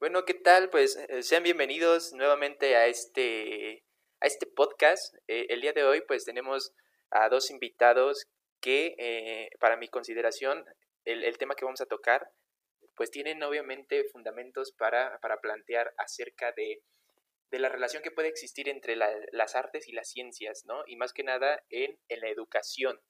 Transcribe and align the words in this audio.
Bueno, 0.00 0.24
¿qué 0.24 0.34
tal? 0.34 0.70
Pues 0.70 0.96
eh, 1.08 1.24
sean 1.24 1.42
bienvenidos 1.42 2.12
nuevamente 2.12 2.76
a 2.76 2.86
este, 2.86 3.82
a 4.20 4.28
este 4.28 4.46
podcast. 4.46 5.12
Eh, 5.26 5.46
el 5.48 5.60
día 5.60 5.72
de 5.72 5.82
hoy 5.82 6.02
pues 6.06 6.24
tenemos 6.24 6.72
a 7.10 7.28
dos 7.28 7.50
invitados 7.50 8.28
que 8.60 8.94
eh, 8.96 9.50
para 9.58 9.76
mi 9.76 9.88
consideración 9.88 10.64
el, 11.04 11.24
el, 11.24 11.36
tema 11.36 11.56
que 11.56 11.64
vamos 11.64 11.80
a 11.80 11.86
tocar 11.86 12.30
pues 12.94 13.10
tienen 13.10 13.42
obviamente 13.42 14.04
fundamentos 14.12 14.72
para, 14.78 15.18
para 15.18 15.40
plantear 15.40 15.92
acerca 15.98 16.52
de, 16.52 16.80
de, 17.50 17.58
la 17.58 17.68
relación 17.68 18.00
que 18.00 18.12
puede 18.12 18.28
existir 18.28 18.68
entre 18.68 18.94
la, 18.94 19.08
las 19.32 19.56
artes 19.56 19.88
y 19.88 19.92
las 19.92 20.08
ciencias, 20.08 20.62
¿no? 20.64 20.84
Y 20.86 20.94
más 20.94 21.12
que 21.12 21.24
nada 21.24 21.64
en, 21.70 21.98
en 22.08 22.20
la 22.20 22.28
educación. 22.28 23.00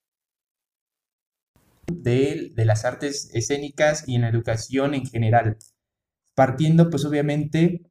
De, 1.93 2.49
de 2.51 2.65
las 2.65 2.87
artes 2.87 3.31
escénicas 3.35 4.09
y 4.09 4.15
en 4.15 4.23
la 4.23 4.29
educación 4.31 4.95
en 4.95 5.05
general 5.05 5.59
partiendo 6.39 6.89
pues 6.89 7.05
obviamente 7.05 7.83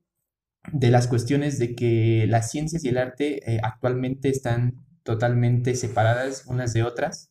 de 0.71 0.89
las 0.89 1.09
cuestiones 1.09 1.59
de 1.59 1.75
que 1.75 2.27
las 2.29 2.49
ciencias 2.49 2.85
y 2.85 2.87
el 2.87 2.97
arte 2.97 3.41
eh, 3.45 3.59
actualmente 3.61 4.29
están 4.29 4.85
totalmente 5.03 5.75
separadas 5.75 6.45
unas 6.47 6.71
de 6.71 6.83
otras 6.83 7.29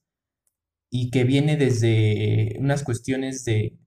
y 0.91 1.11
que 1.11 1.25
viene 1.25 1.57
desde 1.57 2.57
unas 2.59 2.83
cuestiones 2.83 3.47
de, 3.47 3.79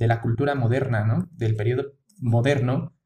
la 0.00 0.22
cultura 0.22 0.54
moderna, 0.54 1.04
¿no? 1.04 1.28
Del 1.32 1.54
periodo 1.54 1.98
moderno, 2.16 2.96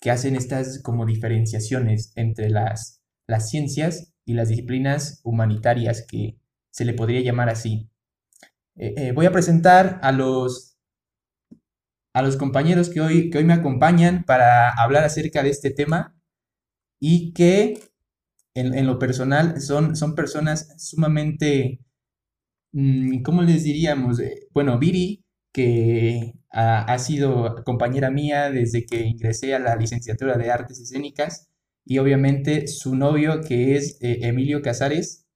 que 0.00 0.10
hacen 0.10 0.34
estas 0.34 0.82
como 0.82 1.06
diferenciaciones 1.06 2.12
entre 2.16 2.50
las, 2.50 3.04
las 3.28 3.48
ciencias 3.48 4.12
y 4.24 4.34
las 4.34 4.48
disciplinas 4.48 5.20
humanitarias, 5.22 6.04
que 6.08 6.40
se 6.72 6.84
le 6.84 6.94
podría 6.94 7.20
llamar 7.20 7.50
así. 7.50 7.88
Eh, 8.74 8.94
eh, 8.96 9.12
voy 9.12 9.26
a 9.26 9.32
presentar 9.32 10.00
a 10.02 10.10
los 10.10 10.71
a 12.12 12.22
los 12.22 12.36
compañeros 12.36 12.90
que 12.90 13.00
hoy, 13.00 13.30
que 13.30 13.38
hoy 13.38 13.44
me 13.44 13.54
acompañan 13.54 14.24
para 14.24 14.70
hablar 14.70 15.04
acerca 15.04 15.42
de 15.42 15.50
este 15.50 15.70
tema 15.70 16.14
y 17.00 17.32
que 17.32 17.80
en, 18.54 18.86
lo 18.86 18.98
personal 18.98 19.60
son, 19.60 19.96
son 19.96 20.14
personas 20.14 20.74
sumamente, 20.78 21.80
mm, 22.72 23.22
¿cómo 23.22 23.42
les 23.42 23.64
diríamos? 23.64 24.20
Eh, 24.20 24.48
bueno, 24.52 24.78
Viri, 24.78 25.24
que 25.52 26.34
ha, 26.50 26.98
sido 26.98 27.62
compañera 27.64 28.10
mía 28.10 28.50
desde 28.50 28.84
que 28.86 29.02
ingresé 29.02 29.54
a 29.54 29.58
la 29.58 29.76
licenciatura 29.76 30.36
de 30.36 30.50
Artes 30.50 30.80
Escénicas 30.80 31.48
y 31.84 31.98
obviamente 31.98 32.68
su 32.68 32.94
novio 32.94 33.40
que 33.40 33.76
es 33.76 33.98
eh, 34.02 34.20
Emilio 34.22 34.62
Casares, 34.62 35.26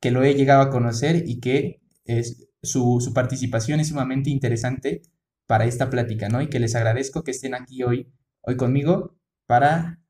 que 0.00 0.10
lo 0.10 0.22
he 0.24 0.34
llegado 0.34 0.62
a 0.62 0.70
conocer 0.70 1.24
y 1.26 1.40
que 1.40 1.80
es, 2.04 2.48
su, 2.62 3.00
su 3.00 3.14
participación 3.14 3.80
es 3.80 3.88
sumamente 3.88 4.30
interesante 4.30 5.02
para 5.46 5.64
esta 5.64 5.90
plática, 5.90 6.28
¿no? 6.28 6.42
Y 6.42 6.48
que 6.48 6.60
les 6.60 6.74
agradezco 6.74 7.22
que 7.22 7.32
estén 7.32 7.54
aquí 7.54 7.82
hoy, 7.82 8.12
hoy 8.42 8.56
conmigo 8.56 9.16
para, 9.46 10.00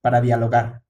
para 0.00 0.20
dialogar. 0.20 0.82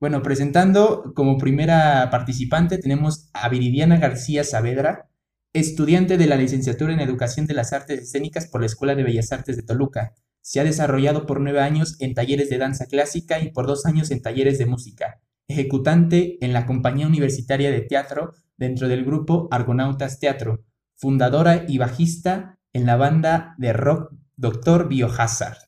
Bueno, 0.00 0.22
presentando 0.22 1.12
como 1.14 1.38
primera 1.38 2.08
participante 2.10 2.78
tenemos 2.78 3.30
a 3.32 3.48
Viridiana 3.48 3.98
García 3.98 4.44
Saavedra, 4.44 5.10
estudiante 5.52 6.16
de 6.16 6.26
la 6.26 6.36
licenciatura 6.36 6.92
en 6.92 7.00
Educación 7.00 7.46
de 7.46 7.54
las 7.54 7.72
Artes 7.72 8.02
Escénicas 8.02 8.46
por 8.46 8.60
la 8.60 8.66
Escuela 8.66 8.94
de 8.94 9.02
Bellas 9.02 9.32
Artes 9.32 9.56
de 9.56 9.62
Toluca. 9.62 10.14
Se 10.40 10.60
ha 10.60 10.64
desarrollado 10.64 11.26
por 11.26 11.40
nueve 11.40 11.60
años 11.60 11.96
en 12.00 12.14
talleres 12.14 12.48
de 12.48 12.58
danza 12.58 12.86
clásica 12.86 13.40
y 13.40 13.50
por 13.50 13.66
dos 13.66 13.86
años 13.86 14.10
en 14.10 14.22
talleres 14.22 14.58
de 14.58 14.66
música. 14.66 15.20
Ejecutante 15.48 16.42
en 16.44 16.52
la 16.52 16.64
Compañía 16.64 17.06
Universitaria 17.06 17.70
de 17.70 17.80
Teatro 17.80 18.34
dentro 18.56 18.86
del 18.86 19.04
grupo 19.04 19.48
Argonautas 19.50 20.20
Teatro. 20.20 20.64
Fundadora 20.94 21.64
y 21.66 21.78
bajista 21.78 22.57
en 22.72 22.86
la 22.86 22.96
banda 22.96 23.54
de 23.58 23.72
rock 23.72 24.12
Dr. 24.36 24.88
Biohazard. 24.88 25.58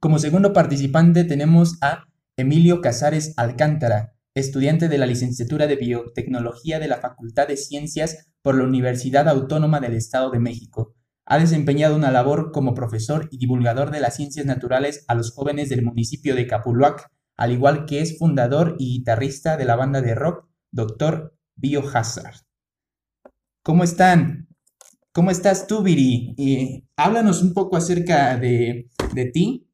Como 0.00 0.18
segundo 0.18 0.52
participante 0.52 1.24
tenemos 1.24 1.76
a 1.80 2.04
Emilio 2.36 2.80
Casares 2.80 3.34
Alcántara, 3.36 4.14
estudiante 4.34 4.88
de 4.88 4.98
la 4.98 5.06
licenciatura 5.06 5.66
de 5.66 5.76
Biotecnología 5.76 6.78
de 6.78 6.88
la 6.88 6.98
Facultad 6.98 7.48
de 7.48 7.56
Ciencias 7.56 8.30
por 8.42 8.54
la 8.54 8.64
Universidad 8.64 9.28
Autónoma 9.28 9.80
del 9.80 9.94
Estado 9.94 10.30
de 10.30 10.38
México. 10.38 10.94
Ha 11.26 11.38
desempeñado 11.38 11.96
una 11.96 12.10
labor 12.10 12.52
como 12.52 12.74
profesor 12.74 13.28
y 13.30 13.38
divulgador 13.38 13.90
de 13.90 14.00
las 14.00 14.16
ciencias 14.16 14.46
naturales 14.46 15.04
a 15.08 15.14
los 15.14 15.32
jóvenes 15.32 15.68
del 15.68 15.82
municipio 15.82 16.34
de 16.34 16.46
Capuluac, 16.46 17.10
al 17.36 17.52
igual 17.52 17.84
que 17.84 18.00
es 18.00 18.18
fundador 18.18 18.76
y 18.78 18.98
guitarrista 18.98 19.56
de 19.56 19.64
la 19.64 19.76
banda 19.76 20.00
de 20.00 20.14
rock 20.14 20.48
Dr. 20.70 21.34
Biohazard. 21.56 22.36
¿Cómo 23.62 23.84
están? 23.84 24.47
¿Cómo 25.18 25.32
estás 25.32 25.66
tú, 25.66 25.82
Viri? 25.82 26.86
háblanos 26.94 27.42
un 27.42 27.52
poco 27.52 27.76
acerca 27.76 28.38
de, 28.38 28.88
ti. 29.34 29.68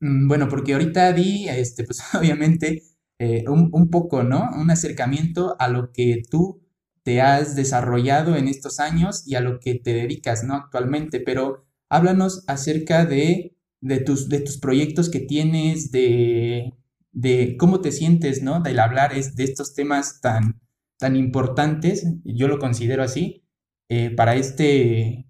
Mm, 0.00 0.28
bueno, 0.28 0.48
porque 0.48 0.72
ahorita 0.72 1.12
di, 1.12 1.46
este, 1.46 1.84
pues 1.84 2.00
obviamente, 2.18 2.82
eh, 3.18 3.44
un, 3.46 3.90
poco, 3.90 4.22
¿no? 4.22 4.48
Un 4.58 4.70
acercamiento 4.70 5.56
a 5.58 5.68
lo 5.68 5.92
que 5.92 6.22
tú 6.30 6.62
te 7.02 7.20
has 7.20 7.54
desarrollado 7.54 8.34
en 8.34 8.48
estos 8.48 8.80
años 8.80 9.24
y 9.26 9.34
a 9.34 9.42
lo 9.42 9.60
que 9.60 9.74
te 9.74 9.92
dedicas, 9.92 10.42
¿no? 10.42 10.54
Actualmente, 10.54 11.20
pero 11.20 11.66
háblanos 11.90 12.42
acerca 12.46 13.04
de, 13.04 13.58
tus, 14.06 14.30
de 14.30 14.40
tus 14.40 14.56
proyectos 14.56 15.10
que 15.10 15.20
tienes, 15.20 15.90
de, 15.90 16.72
de 17.12 17.58
cómo 17.58 17.82
te 17.82 17.92
sientes, 17.92 18.42
¿no? 18.42 18.60
Del 18.62 18.78
hablar 18.78 19.12
es, 19.12 19.36
de 19.36 19.44
estos 19.44 19.74
temas 19.74 20.22
tan, 20.22 20.62
tan 20.98 21.14
importantes, 21.14 22.06
yo 22.24 22.48
lo 22.48 22.58
considero 22.58 23.02
así, 23.02 23.42
eh, 23.88 24.14
para, 24.14 24.34
este, 24.34 25.26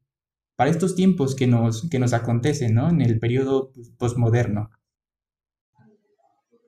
para 0.57 0.71
estos 0.71 0.95
tiempos 0.95 1.35
que 1.35 1.47
nos, 1.47 1.89
que 1.91 1.99
nos 1.99 2.13
acontecen 2.13 2.75
¿no? 2.75 2.89
en 2.89 3.01
el 3.01 3.19
periodo 3.19 3.71
postmoderno. 3.99 4.71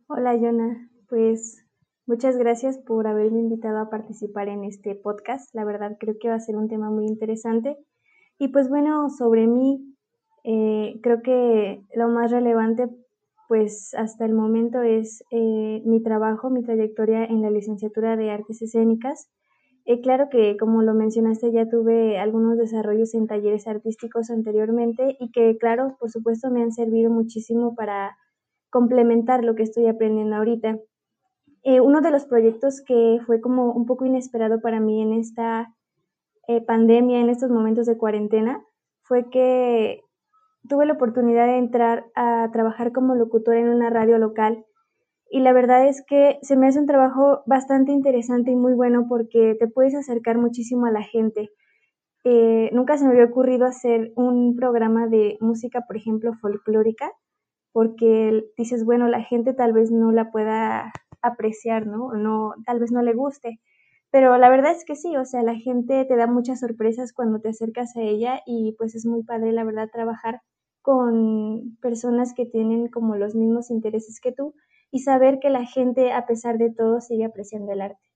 Hola, 0.09 0.37
Yona. 0.37 0.91
Pues 1.09 1.65
muchas 2.07 2.37
gracias 2.37 2.79
por 2.79 3.07
haberme 3.07 3.41
invitado 3.41 3.79
a 3.79 3.91
participar 3.91 4.49
en 4.49 4.65
este 4.65 4.95
podcast. 4.95 5.55
La 5.55 5.65
verdad 5.65 5.97
creo 5.99 6.17
que 6.21 6.29
va 6.29 6.35
a 6.35 6.41
ser 6.41 6.57
un 6.57 6.69
tema 6.69 6.91
muy 6.91 7.07
interesante. 7.07 7.77
Y 8.39 8.49
pues 8.49 8.69
bueno, 8.69 9.09
sobre 9.11 9.47
mí, 9.47 9.97
eh, 10.45 11.01
creo 11.03 11.23
que 11.23 11.83
lo 11.95 12.09
más 12.09 12.31
relevante 12.31 12.89
pues 13.49 13.95
hasta 13.95 14.27
el 14.27 14.35
momento 14.35 14.83
es 14.83 15.25
eh, 15.31 15.83
mi 15.85 16.03
trabajo, 16.03 16.51
mi 16.51 16.63
trayectoria 16.63 17.25
en 17.25 17.41
la 17.41 17.51
licenciatura 17.51 18.17
de 18.17 18.31
artes 18.31 18.61
escénicas. 18.61 19.31
Eh, 19.91 20.03
claro 20.03 20.29
que, 20.29 20.59
como 20.59 20.83
lo 20.83 20.93
mencionaste, 20.93 21.51
ya 21.51 21.67
tuve 21.67 22.19
algunos 22.19 22.59
desarrollos 22.59 23.15
en 23.15 23.27
talleres 23.27 23.67
artísticos 23.67 24.29
anteriormente 24.29 25.17
y 25.19 25.31
que, 25.31 25.57
claro, 25.57 25.97
por 25.99 26.11
supuesto, 26.11 26.51
me 26.51 26.61
han 26.61 26.73
servido 26.73 27.11
muchísimo 27.11 27.75
para 27.75 28.15
complementar 28.69 29.45
lo 29.45 29.55
que 29.55 29.63
estoy 29.63 29.87
aprendiendo 29.87 30.37
ahorita. 30.37 30.79
Eh, 31.63 31.81
uno 31.81 32.03
de 32.03 32.11
los 32.11 32.27
proyectos 32.27 32.83
que 32.87 33.19
fue 33.25 33.41
como 33.41 33.73
un 33.73 33.87
poco 33.87 34.05
inesperado 34.05 34.61
para 34.61 34.79
mí 34.79 35.01
en 35.01 35.15
esta 35.15 35.75
eh, 36.49 36.61
pandemia, 36.61 37.21
en 37.21 37.31
estos 37.31 37.51
momentos 37.51 37.87
de 37.87 37.97
cuarentena, 37.97 38.63
fue 39.05 39.31
que 39.31 40.03
tuve 40.69 40.85
la 40.85 40.93
oportunidad 40.93 41.47
de 41.47 41.57
entrar 41.57 42.05
a 42.15 42.51
trabajar 42.53 42.93
como 42.93 43.15
locutor 43.15 43.57
en 43.57 43.71
una 43.71 43.89
radio 43.89 44.19
local 44.19 44.67
y 45.31 45.41
la 45.41 45.53
verdad 45.53 45.87
es 45.87 46.03
que 46.07 46.39
se 46.43 46.57
me 46.57 46.69
hace 46.69 46.81
un 46.81 46.87
trabajo 46.87 47.43
bastante 47.47 47.93
interesante 47.93 48.51
y 48.51 48.57
muy 48.57 48.75
bueno 48.75 49.07
porque 49.09 49.57
te 49.59 49.69
puedes 49.69 49.95
acercar 49.95 50.39
muchísimo 50.39 50.87
a 50.87 50.91
la 50.91 51.03
gente. 51.03 51.51
Eh, 52.25 52.71
nunca 52.73 52.99
se 52.99 53.05
me 53.05 53.13
había 53.13 53.25
ocurrido 53.27 53.67
hacer 53.67 54.13
un 54.17 54.57
programa 54.57 55.07
de 55.07 55.39
música, 55.41 55.83
por 55.87 55.97
ejemplo, 55.97 56.33
folclórica, 56.41 57.11
porque 57.73 58.45
dices, 58.57 58.85
bueno, 58.85 59.09
la 59.09 59.23
gente 59.23 59.55
tal 59.55 59.73
vez 59.73 59.91
no 59.91 60.13
la 60.13 60.31
pueda 60.31 60.93
apreciar, 61.23 61.87
¿no? 61.87 62.13
no 62.15 62.55
tal 62.67 62.81
vez 62.81 62.93
no 62.93 63.03
le 63.03 63.15
guste. 63.15 63.61
Pero 64.11 64.39
la 64.39 64.49
verdad 64.49 64.73
es 64.73 64.85
que 64.85 64.97
sí, 64.97 65.17
o 65.17 65.25
sea, 65.25 65.43
la 65.43 65.55
gente 65.55 66.05
te 66.07 66.17
da 66.17 66.27
muchas 66.27 66.61
sorpresas 66.61 67.13
cuando 67.13 67.41
te 67.41 67.51
acercas 67.51 67.95
a 67.97 68.01
ella 68.03 68.41
y 68.47 68.75
pues 68.79 68.95
es 68.95 69.05
muy 69.07 69.23
padre, 69.23 69.53
la 69.53 69.65
verdad, 69.65 69.91
trabajar 69.93 70.41
con 70.83 71.77
personas 71.83 72.33
que 72.35 72.47
tienen 72.47 72.89
como 72.89 73.17
los 73.17 73.35
mismos 73.35 73.71
intereses 73.71 74.21
que 74.21 74.33
tú 74.33 74.55
y 74.91 75.01
saber 75.01 75.39
que 75.41 75.51
la 75.51 75.67
gente, 75.67 76.13
a 76.13 76.27
pesar 76.27 76.59
de 76.59 76.71
todo, 76.71 77.01
sigue 77.01 77.25
apreciando 77.25 77.73
el 77.73 77.81
arte. 77.81 78.09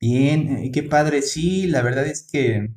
Bien, 0.00 0.58
eh, 0.58 0.70
qué 0.72 0.82
padre. 0.82 1.22
Sí, 1.22 1.68
la 1.68 1.82
verdad 1.82 2.06
es 2.06 2.28
que 2.30 2.70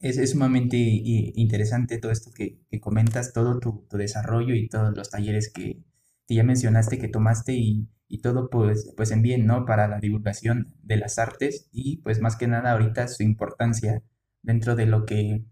es, 0.00 0.30
sumamente 0.30 0.76
interesante 0.78 1.98
todo 1.98 2.12
esto 2.12 2.30
que, 2.32 2.60
comentas, 2.80 3.32
todo 3.32 3.58
tu, 3.58 3.86
desarrollo 3.92 4.54
y 4.54 4.68
todos 4.68 4.96
los 4.96 5.10
talleres 5.10 5.52
que, 5.52 5.82
ya 6.28 6.44
mencionaste 6.44 6.98
que 6.98 7.08
tomaste 7.08 7.54
y, 7.54 7.88
todo 8.22 8.48
pues, 8.50 8.92
pues 8.96 9.10
en 9.10 9.22
bien, 9.22 9.46
¿no? 9.46 9.66
Para 9.66 9.88
la 9.88 9.98
divulgación 10.00 10.74
de 10.82 10.96
las 10.96 11.18
artes 11.18 11.68
y 11.72 11.98
pues 11.98 12.20
más 12.20 12.36
que 12.36 12.46
nada 12.46 12.72
ahorita 12.72 13.08
su 13.08 13.22
importancia 13.22 14.02
dentro 14.42 14.76
de 14.76 14.86
lo 14.86 15.04
que 15.04 15.44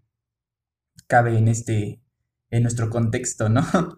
cabe 1.07 1.37
en 1.37 1.47
este, 1.47 2.01
en 2.49 2.63
nuestro 2.63 2.89
contexto, 2.89 3.49
¿no? 3.49 3.61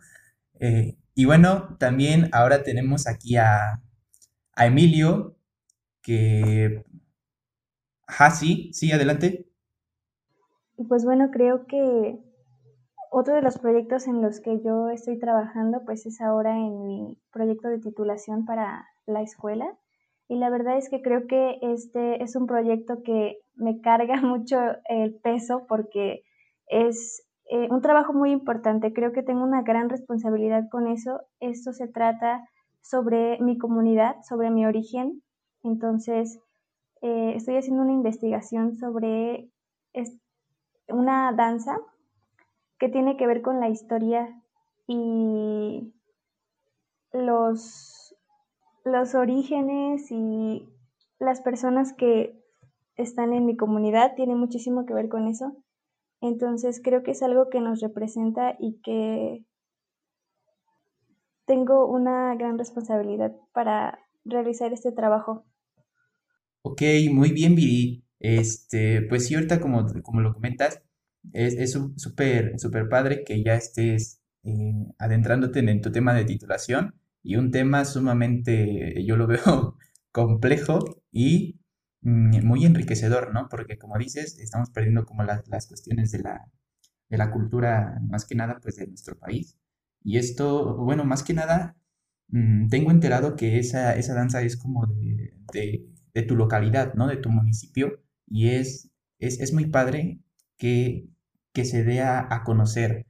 Eh, 0.60 0.98
y 1.18 1.26
bueno, 1.26 1.76
también 1.80 2.30
ahora 2.32 2.62
tenemos 2.62 3.08
aquí 3.08 3.38
a, 3.38 3.82
Emilio, 4.56 5.36
que... 6.04 6.86
Ah, 8.06 8.30
sí, 8.30 8.70
sí, 8.72 8.92
adelante. 8.92 9.50
Pues 10.88 11.06
bueno, 11.06 11.32
creo 11.32 11.66
que 11.66 12.20
otro 13.10 13.34
de 13.34 13.42
los 13.42 13.58
proyectos 13.58 14.06
en 14.06 14.22
los 14.22 14.42
que 14.42 14.62
yo 14.64 14.90
estoy 14.90 15.18
trabajando, 15.18 15.82
pues 15.86 16.06
es 16.06 16.22
ahora 16.22 16.56
en 16.56 16.86
mi 16.86 17.18
proyecto 17.32 17.68
de 17.68 17.80
titulación 17.80 18.46
para 18.46 18.86
la 19.08 19.24
escuela. 19.24 19.76
Y 20.28 20.38
la 20.38 20.52
verdad 20.52 20.78
es 20.78 20.88
que 20.88 21.02
creo 21.02 21.26
que 21.26 21.58
este 21.64 22.22
es 22.22 22.36
un 22.36 22.46
proyecto 22.46 23.02
que 23.02 23.40
me 23.56 23.82
carga 23.82 24.18
mucho 24.22 24.60
el 24.88 25.16
peso 25.16 25.66
porque 25.68 26.22
es 26.68 27.27
eh, 27.50 27.68
un 27.72 27.82
trabajo 27.82 28.14
muy 28.14 28.32
importante. 28.32 28.94
Creo 28.94 29.12
que 29.14 29.24
tengo 29.24 29.44
una 29.44 29.62
gran 29.62 29.90
responsabilidad 29.90 30.68
con 30.70 30.88
eso. 30.88 31.22
Esto 31.40 31.74
se 31.74 31.88
trata 31.88 32.48
sobre 32.82 33.40
mi 33.40 33.58
comunidad, 33.58 34.18
sobre 34.28 34.50
mi 34.50 34.66
origen. 34.66 35.24
Entonces, 35.64 36.40
eh, 37.02 37.34
estoy 37.36 37.58
haciendo 37.58 37.84
una 37.84 37.94
investigación 37.94 38.76
sobre 38.76 39.50
una 40.90 41.32
danza 41.34 41.78
que 42.80 42.90
tiene 42.90 43.18
que 43.18 43.28
ver 43.28 43.42
con 43.42 43.60
la 43.60 43.70
historia 43.70 44.42
y 44.86 45.94
los, 47.12 48.16
los 48.86 49.16
orígenes 49.16 50.12
y 50.12 50.70
las 51.20 51.42
personas 51.42 51.94
que 51.94 52.40
están 52.96 53.34
en 53.34 53.46
mi 53.46 53.56
comunidad, 53.56 54.16
tiene 54.16 54.36
muchísimo 54.36 54.86
que 54.86 54.94
ver 54.94 55.10
con 55.10 55.28
eso. 55.28 55.56
Entonces 56.22 56.82
creo 56.84 57.04
que 57.04 57.12
es 57.12 57.22
algo 57.22 57.50
que 57.50 57.62
nos 57.62 57.80
representa 57.80 58.56
y 58.60 58.80
que 58.82 59.46
tengo 61.46 61.88
una 61.88 62.36
gran 62.36 62.58
responsabilidad 62.58 63.36
para 63.54 64.00
realizar 64.26 64.74
este 64.74 64.92
trabajo. 64.92 65.46
Ok, 66.62 66.82
muy 67.12 67.32
bien, 67.32 67.56
Viri. 67.56 68.04
Este, 68.20 69.04
pues 69.04 69.28
sí, 69.28 69.36
ahorita 69.36 69.60
como, 69.62 69.86
como 70.04 70.22
lo 70.22 70.34
comentas, 70.34 70.82
es 71.34 71.72
súper 71.72 72.60
súper 72.60 72.90
padre 72.90 73.24
que 73.24 73.44
ya 73.44 73.56
estés 73.56 74.22
eh, 74.44 74.94
adentrándote 74.98 75.60
en, 75.60 75.82
tu 75.82 75.92
tema 75.92 76.14
de 76.14 76.26
titulación 76.26 76.96
y 77.22 77.36
un 77.36 77.52
tema 77.52 77.86
sumamente, 77.86 79.04
yo 79.06 79.18
lo 79.18 79.28
veo 79.28 79.78
complejo 80.12 80.80
y 81.12 81.57
muy 82.08 82.66
enriquecedor, 82.66 83.34
¿no? 83.34 83.48
Porque 83.50 83.78
como 83.78 83.98
dices, 83.98 84.40
estamos 84.40 84.70
perdiendo 84.72 85.06
como 85.06 85.24
las, 85.24 85.48
las 85.48 85.68
cuestiones 85.68 86.12
de 86.12 86.20
la, 86.20 86.46
de 87.10 87.18
la 87.18 87.32
cultura, 87.32 88.00
más 88.10 88.26
que 88.26 88.36
nada, 88.36 88.60
pues 88.62 88.78
de 88.78 88.88
nuestro 88.88 89.18
país. 89.18 89.58
Y 90.04 90.18
esto, 90.18 90.78
bueno, 90.78 91.06
más 91.06 91.24
que 91.24 91.34
nada, 91.34 91.76
mm, 92.30 92.70
tengo 92.70 92.92
enterado 92.92 93.36
que 93.36 93.60
esa, 93.60 93.96
esa 93.96 94.14
danza 94.14 94.42
es 94.42 94.58
como 94.58 94.86
de, 94.88 95.34
de, 95.54 95.88
de, 96.14 96.24
tu 96.24 96.36
localidad, 96.36 96.94
¿no? 96.96 97.08
De 97.08 97.18
tu 97.18 97.30
municipio. 97.30 98.02
Y 98.28 98.50
es, 98.50 98.92
es, 99.20 99.40
es 99.40 99.54
muy 99.54 99.68
padre 99.68 100.20
que 100.58 101.10
que 101.58 101.66
se 101.66 101.84
dé 101.84 102.02
a, 102.04 102.44
conocer, 102.46 103.08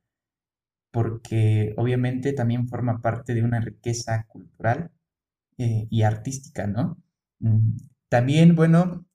porque 0.91 1.73
obviamente 1.75 2.31
también 2.31 2.69
forma 2.69 3.01
parte 3.01 3.33
de 3.33 3.43
una 3.43 3.59
riqueza 3.59 4.25
cultural 4.29 4.89
eh, 5.57 5.85
y 5.89 6.03
artística, 6.03 6.65
¿no? 6.65 6.97
También, 8.09 8.55
bueno, 8.55 9.05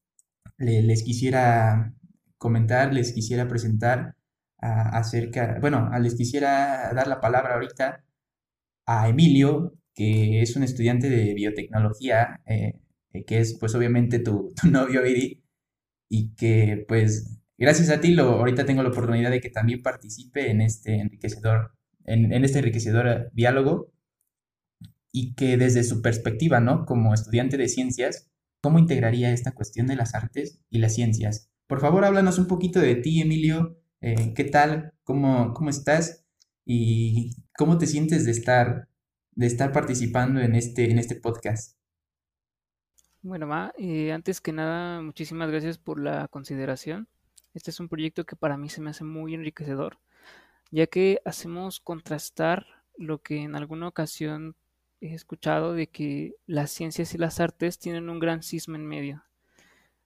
les 0.59 1.03
quisiera 1.03 1.95
comentar, 2.39 2.93
les 2.93 3.13
quisiera 3.13 3.49
presentar 3.49 4.17
acerca, 4.59 5.59
bueno, 5.61 5.91
les 5.99 6.15
quisiera 6.15 6.93
dar 6.95 7.09
la 7.09 7.21
palabra 7.21 7.55
ahorita 7.55 8.05
a 8.87 9.09
Emilio, 9.09 9.75
que 9.95 10.43
es 10.43 10.57
un 10.57 10.63
estudiante 10.63 11.09
de 11.11 11.35
biotecnología, 11.35 12.41
eh, 12.47 12.81
que 13.27 13.41
es 13.41 13.55
pues 13.59 13.75
obviamente 13.75 14.19
tu, 14.21 14.53
novio, 14.71 15.07
Iri, 15.07 15.43
y 16.09 16.35
que 16.35 16.85
pues 16.89 17.41
gracias 17.59 17.91
a 17.91 18.01
ti 18.01 18.15
lo, 18.15 18.25
ahorita 18.25 18.65
tengo 18.67 18.83
la 18.83 18.91
oportunidad 18.91 19.31
de 19.31 19.41
que 19.41 19.51
también 19.51 19.83
participe 19.83 20.51
en 20.51 20.61
este 20.61 20.97
enriquecedor, 21.01 21.75
en, 22.05 22.33
este 22.45 22.59
enriquecedor 22.61 23.31
diálogo 23.33 23.93
y 25.13 25.35
que 25.35 25.57
desde 25.57 25.85
su 25.85 26.03
perspectiva, 26.03 26.61
¿no? 26.61 26.87
Como 26.87 27.15
estudiante 27.15 27.57
de 27.57 27.69
ciencias, 27.69 28.31
¿cómo 28.63 28.79
integraría 28.79 29.33
esta 29.33 29.53
cuestión 29.53 29.87
de 29.87 29.97
las 29.97 30.15
artes 30.15 30.61
y 30.71 30.79
las 30.79 30.95
ciencias? 30.95 31.51
Por 31.67 31.81
favor, 31.81 32.05
háblanos 32.05 32.39
un 32.39 32.47
poquito 32.47 32.81
de 32.81 32.95
ti, 32.95 33.21
Emilio. 33.21 33.77
Eh, 34.01 34.33
¿Qué 34.35 34.45
tal? 34.45 34.95
¿Cómo, 35.05 35.53
¿Cómo 35.53 35.69
estás? 35.69 36.25
¿Y 36.65 37.37
cómo 37.57 37.77
te 37.77 37.87
sientes 37.87 38.25
de 38.25 38.31
estar, 38.31 38.89
de 39.33 39.47
estar 39.47 39.73
participando 39.73 40.41
en 40.41 40.55
este, 40.55 40.91
en 40.91 40.99
este 40.99 41.17
podcast? 41.17 41.77
Bueno, 43.21 43.47
Ma, 43.47 43.73
eh, 43.79 44.13
antes 44.13 44.41
que 44.41 44.53
nada, 44.53 45.01
muchísimas 45.01 45.51
gracias 45.51 45.79
por 45.79 46.01
la 46.01 46.29
consideración. 46.29 47.09
Este 47.55 47.71
es 47.71 47.81
un 47.81 47.89
proyecto 47.89 48.25
que 48.25 48.37
para 48.37 48.57
mí 48.57 48.69
se 48.69 48.81
me 48.81 48.91
hace 48.91 49.05
muy 49.05 49.35
enriquecedor, 49.35 49.99
ya 50.71 50.87
que 50.87 51.21
hacemos 51.25 51.81
contrastar 51.81 52.67
lo 52.97 53.23
que 53.23 53.43
en 53.43 53.55
alguna 53.55 53.89
ocasión 53.89 54.57
he 55.03 55.15
escuchado 55.15 55.75
de 55.75 55.89
que 55.89 56.35
las 56.47 56.71
ciencias 56.71 57.15
y 57.15 57.19
las 57.19 57.41
artes 57.41 57.79
tienen 57.79 58.09
un 58.09 58.19
gran 58.19 58.43
cisma 58.43 58.77
en 58.77 58.87
medio. 58.87 59.25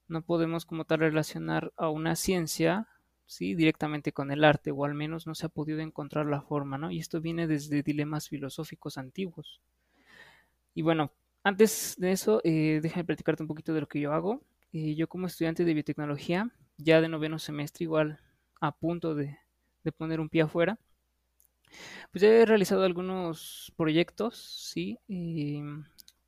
No 0.08 0.22
podemos 0.22 0.64
como 0.64 0.84
tal 0.84 1.00
relacionar 1.00 1.72
a 1.76 1.88
una 1.88 2.16
ciencia 2.16 2.88
¿sí? 3.26 3.54
directamente 3.54 4.12
con 4.12 4.30
el 4.30 4.44
arte, 4.44 4.70
o 4.70 4.84
al 4.84 4.94
menos 4.94 5.26
no 5.26 5.34
se 5.34 5.46
ha 5.46 5.50
podido 5.50 5.80
encontrar 5.80 6.26
la 6.26 6.40
forma, 6.40 6.78
¿no? 6.78 6.90
Y 6.90 6.98
esto 6.98 7.20
viene 7.20 7.46
desde 7.46 7.82
dilemas 7.82 8.28
filosóficos 8.28 8.98
antiguos. 8.98 9.60
Y 10.74 10.82
bueno, 10.82 11.12
antes 11.42 11.94
de 11.98 12.12
eso, 12.12 12.40
eh, 12.44 12.80
déjame 12.82 13.04
platicarte 13.04 13.42
un 13.42 13.48
poquito 13.48 13.72
de 13.74 13.80
lo 13.80 13.88
que 13.88 14.00
yo 14.00 14.12
hago. 14.12 14.42
Eh, 14.72 14.94
yo 14.94 15.08
como 15.08 15.26
estudiante 15.26 15.64
de 15.64 15.74
biotecnología 15.74 16.50
ya 16.78 17.00
de 17.00 17.08
noveno 17.08 17.38
semestre, 17.38 17.84
igual 17.84 18.20
a 18.60 18.72
punto 18.72 19.14
de, 19.14 19.38
poner 19.96 20.20
un 20.20 20.28
pie 20.28 20.42
afuera. 20.42 20.78
Pues 22.12 22.22
he 22.22 22.46
realizado 22.46 22.84
algunos 22.84 23.72
proyectos, 23.76 24.36
sí, 24.72 24.98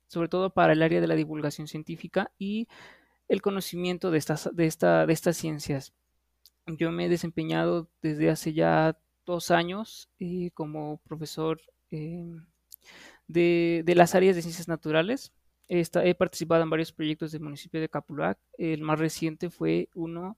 sobre 0.07 0.29
todo 0.29 0.51
para 0.51 0.73
el 0.73 0.81
área 0.81 1.01
de 1.01 1.07
la 1.07 1.15
divulgación 1.15 1.67
científica 1.67 2.31
y 2.37 2.67
el 3.27 3.41
conocimiento 3.41 4.11
de 4.11 4.17
estas, 4.17 4.49
de 4.53 4.65
esta, 4.65 5.05
de 5.05 5.13
estas 5.13 5.37
ciencias. 5.37 5.93
Yo 6.67 6.91
me 6.91 7.05
he 7.05 7.09
desempeñado 7.09 7.89
desde 8.01 8.29
hace 8.29 8.53
ya 8.53 8.97
dos 9.25 9.51
años 9.51 10.09
eh, 10.19 10.51
como 10.53 10.97
profesor 10.97 11.61
em, 11.89 12.45
de, 13.27 13.83
de, 13.85 13.95
las 13.95 14.15
áreas 14.15 14.35
de 14.35 14.41
ciencias 14.41 14.67
naturales 14.67 15.31
he 15.69 16.15
participado 16.15 16.63
en 16.63 16.69
varios 16.69 16.91
proyectos 16.91 17.31
del 17.31 17.41
municipio 17.41 17.79
de 17.79 17.89
Capulac. 17.89 18.39
El 18.57 18.81
más 18.81 18.99
reciente 18.99 19.49
fue 19.49 19.89
uno 19.93 20.37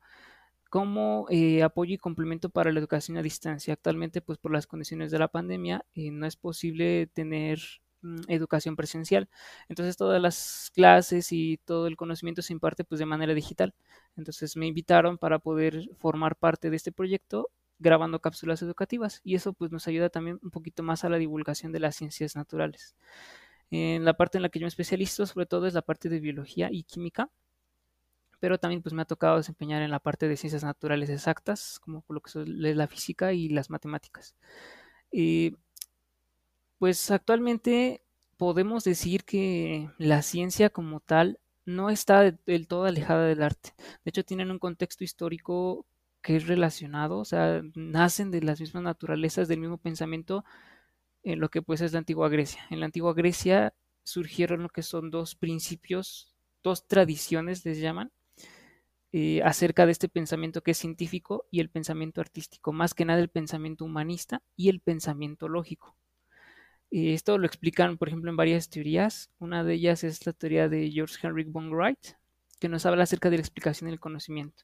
como 0.72 1.28
eh, 1.30 1.64
apoyo 1.64 1.96
y 1.96 1.98
complemento 1.98 2.50
para 2.50 2.72
la 2.72 2.80
educación 2.80 3.18
a 3.18 3.22
distancia. 3.22 3.74
Actualmente, 3.74 4.22
pues 4.22 4.38
por 4.40 4.54
las 4.54 4.68
condiciones 4.68 5.12
de 5.12 5.20
la 5.20 5.28
pandemia, 5.28 5.86
eh, 5.96 6.12
no 6.12 6.26
es 6.26 6.38
posible 6.38 7.08
tener 7.08 7.60
mm, 8.02 8.22
educación 8.30 8.78
presencial. 8.78 9.30
Entonces, 9.68 9.98
todas 9.98 10.22
las 10.22 10.72
clases 10.74 11.34
y 11.34 11.58
todo 11.66 11.88
el 11.88 11.98
conocimiento 11.98 12.42
se 12.42 12.54
imparte 12.54 12.86
pues 12.86 13.00
de 13.00 13.06
manera 13.06 13.34
digital. 13.34 13.74
Entonces, 14.16 14.56
me 14.56 14.66
invitaron 14.68 15.18
para 15.18 15.40
poder 15.40 15.90
formar 16.00 16.38
parte 16.38 16.70
de 16.70 16.78
este 16.78 16.94
proyecto 16.94 17.50
grabando 17.80 18.22
cápsulas 18.22 18.62
educativas 18.62 19.20
y 19.26 19.36
eso 19.36 19.54
pues 19.54 19.72
nos 19.72 19.88
ayuda 19.88 20.10
también 20.10 20.40
un 20.42 20.52
poquito 20.52 20.84
más 20.84 21.04
a 21.04 21.10
la 21.10 21.18
divulgación 21.18 21.74
de 21.74 21.82
las 21.82 21.98
ciencias 21.98 22.36
naturales. 22.38 22.96
En 23.72 24.06
la 24.06 24.14
parte 24.16 24.38
en 24.38 24.44
la 24.44 24.50
que 24.50 24.60
yo 24.60 24.66
me 24.66 24.70
especializo, 24.70 25.26
sobre 25.26 25.48
todo, 25.48 25.68
es 25.68 25.74
la 25.74 25.82
parte 25.82 26.08
de 26.10 26.20
biología 26.22 26.70
y 26.72 26.84
química, 26.84 27.30
pero 28.42 28.58
también 28.60 28.82
pues 28.82 28.94
me 28.94 29.04
ha 29.04 29.06
tocado 29.06 29.38
desempeñar 29.38 29.84
en 29.84 29.92
la 29.92 30.00
parte 30.00 30.28
de 30.28 30.36
ciencias 30.36 30.64
naturales 30.64 31.10
exactas, 31.10 31.80
como 31.80 32.04
lo 32.10 32.22
que 32.22 32.32
es 32.32 32.48
la 32.48 32.88
física 32.88 33.34
y 33.34 33.50
las 33.50 33.70
matemáticas. 33.70 34.36
pues 36.80 37.12
actualmente 37.12 38.04
podemos 38.38 38.84
decir 38.84 39.24
que 39.24 39.90
la 40.00 40.22
ciencia 40.24 40.70
como 40.72 41.00
tal 41.00 41.40
no 41.66 41.90
está 41.92 42.32
del 42.46 42.68
todo 42.68 42.86
alejada 42.86 43.26
del 43.28 43.44
arte. 43.44 43.74
De 44.04 44.10
hecho, 44.10 44.26
tienen 44.26 44.50
un 44.52 44.60
contexto 44.60 45.04
histórico 45.04 45.86
que 46.24 46.36
es 46.38 46.48
relacionado, 46.48 47.20
o 47.20 47.26
sea, 47.26 47.62
nacen 47.76 48.32
de 48.32 48.42
las 48.42 48.60
mismas 48.60 48.84
naturalezas, 48.84 49.48
del 49.48 49.60
mismo 49.60 49.78
pensamiento, 49.78 50.44
en 51.24 51.40
lo 51.40 51.50
que 51.50 51.62
pues 51.62 51.82
es 51.82 51.94
la 51.94 52.00
antigua 52.00 52.30
Grecia. 52.30 52.66
En 52.72 52.80
la 52.80 52.88
antigua 52.88 53.14
Grecia 53.14 53.74
surgieron 54.04 54.64
lo 54.64 54.70
que 54.70 54.84
son 54.84 55.12
dos 55.12 55.36
principios, 55.36 56.34
dos 56.64 56.88
tradiciones 56.88 57.66
les 57.66 57.80
llaman, 57.80 58.12
eh, 59.14 59.42
acerca 59.44 59.86
de 59.86 59.92
este 59.92 60.08
pensamiento 60.08 60.62
que 60.62 60.72
es 60.72 60.78
científico 60.78 61.46
y 61.52 61.60
el 61.60 61.70
pensamiento 61.70 62.22
artístico, 62.22 62.72
más 62.72 62.94
que 62.94 63.06
nada 63.06 63.20
el 63.20 63.30
pensamiento 63.30 63.86
humanista 63.86 64.42
y 64.56 64.70
el 64.70 64.80
pensamiento 64.80 65.50
lógico. 65.50 65.98
Eh, 66.92 67.14
esto 67.14 67.38
lo 67.38 67.46
explican, 67.46 67.98
por 67.98 68.08
ejemplo, 68.08 68.30
en 68.30 68.38
varias 68.38 68.70
teorías. 68.70 69.30
Una 69.40 69.64
de 69.64 69.74
ellas 69.74 70.04
es 70.04 70.26
la 70.26 70.34
teoría 70.34 70.70
de 70.70 70.90
George 70.92 71.16
Henry 71.22 71.44
von 71.44 71.72
Wright, 71.72 72.16
que 72.60 72.70
nos 72.70 72.86
habla 72.86 73.04
acerca 73.04 73.30
de 73.30 73.38
la 73.38 73.42
explicación 73.42 73.90
del 73.90 74.00
conocimiento. 74.00 74.64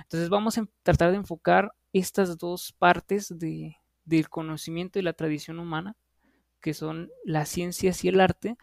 Entonces 0.00 0.28
vamos 0.28 0.58
a 0.58 0.66
tratar 0.82 1.10
de 1.10 1.16
enfocar 1.18 1.72
estas 1.92 2.38
dos 2.38 2.72
partes 2.72 3.38
de, 3.38 3.76
del 4.04 4.28
conocimiento 4.28 4.98
y 4.98 5.02
la 5.02 5.12
tradición 5.12 5.58
humana, 5.58 5.96
que 6.60 6.74
son 6.74 7.10
las 7.24 7.48
ciencias 7.48 8.04
y 8.04 8.08
el 8.08 8.20
arte, 8.20 8.56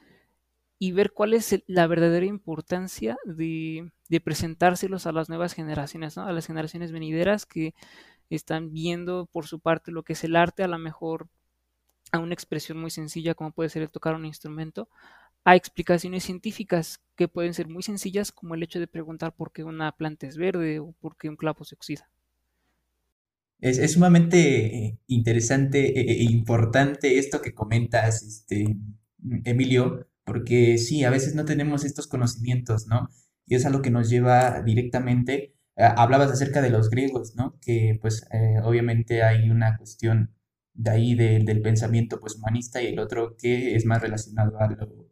y 0.84 0.94
ver 0.94 1.12
cuál 1.12 1.36
es 1.36 1.64
la 1.68 1.86
verdadera 1.86 2.26
importancia 2.26 3.16
de, 3.24 3.92
presentárselos 4.24 5.06
a 5.06 5.12
las 5.12 5.30
nuevas 5.30 5.54
generaciones, 5.54 6.18
a 6.18 6.32
las 6.32 6.48
generaciones 6.48 6.92
venideras 6.92 7.46
que 7.46 7.76
están 8.32 8.74
viendo 8.74 9.28
por 9.32 9.46
su 9.46 9.60
parte 9.60 9.92
lo 9.92 10.02
que 10.02 10.14
es 10.14 10.24
el 10.24 10.36
arte, 10.36 10.64
a 10.64 10.68
lo 10.68 10.80
mejor 10.80 11.28
a 12.12 12.18
una 12.18 12.34
expresión 12.34 12.80
muy 12.80 12.90
sencilla 12.90 13.36
como 13.36 13.52
puede 13.52 13.70
ser 13.70 13.84
el 13.84 13.92
tocar 13.92 14.16
un 14.16 14.26
instrumento, 14.26 14.90
a 15.44 15.56
explicaciones 15.56 16.24
científicas 16.24 17.00
que 17.16 17.28
pueden 17.28 17.54
ser 17.54 17.68
muy 17.68 17.84
sencillas 17.84 18.32
como 18.32 18.56
el 18.56 18.64
hecho 18.64 18.80
de 18.80 18.88
preguntar 18.88 19.36
por 19.36 19.52
qué 19.52 19.64
una 19.64 19.92
planta 19.92 20.26
es 20.26 20.36
verde 20.36 20.80
o 20.80 20.96
por 21.00 21.16
qué 21.16 21.30
un 21.30 21.36
clavo 21.36 21.64
se 21.64 21.76
oxida. 21.76 22.10
Es, 23.60 23.94
sumamente 23.94 24.98
interesante 25.06 26.00
e, 26.00 26.22
e 26.22 26.24
importante 26.24 27.20
esto 27.20 27.40
que 27.40 27.54
comentas, 27.54 28.24
este, 28.24 28.78
Emilio, 29.44 30.08
porque 30.26 30.78
sí, 30.78 31.04
a 31.04 31.10
veces 31.10 31.36
no 31.36 31.46
tenemos 31.46 31.86
estos 31.86 32.08
conocimientos, 32.08 32.88
¿no? 32.88 33.10
Y 33.46 33.56
es 33.56 33.66
algo 33.66 33.82
que 33.82 33.92
nos 33.92 34.10
lleva 34.10 34.62
directamente, 34.62 35.56
hablabas 35.76 36.32
acerca 36.32 36.62
de 36.62 36.70
los 36.70 36.90
griegos, 36.90 37.36
¿no? 37.36 37.58
Que 37.62 37.98
pues 38.02 38.28
eh, 38.34 38.60
obviamente 38.64 39.24
hay 39.24 39.50
una 39.50 39.78
cuestión 39.78 40.34
de 40.74 40.92
ahí 40.92 41.16
del 41.16 41.62
pensamiento 41.62 42.20
pues 42.20 42.36
humanista 42.36 42.82
y 42.82 42.88
el 42.88 43.00
otro 43.00 43.36
que 43.38 43.76
es 43.76 43.86
más 43.86 44.02
relacionado 44.02 44.60
a 44.60 44.70
lo, 44.70 45.10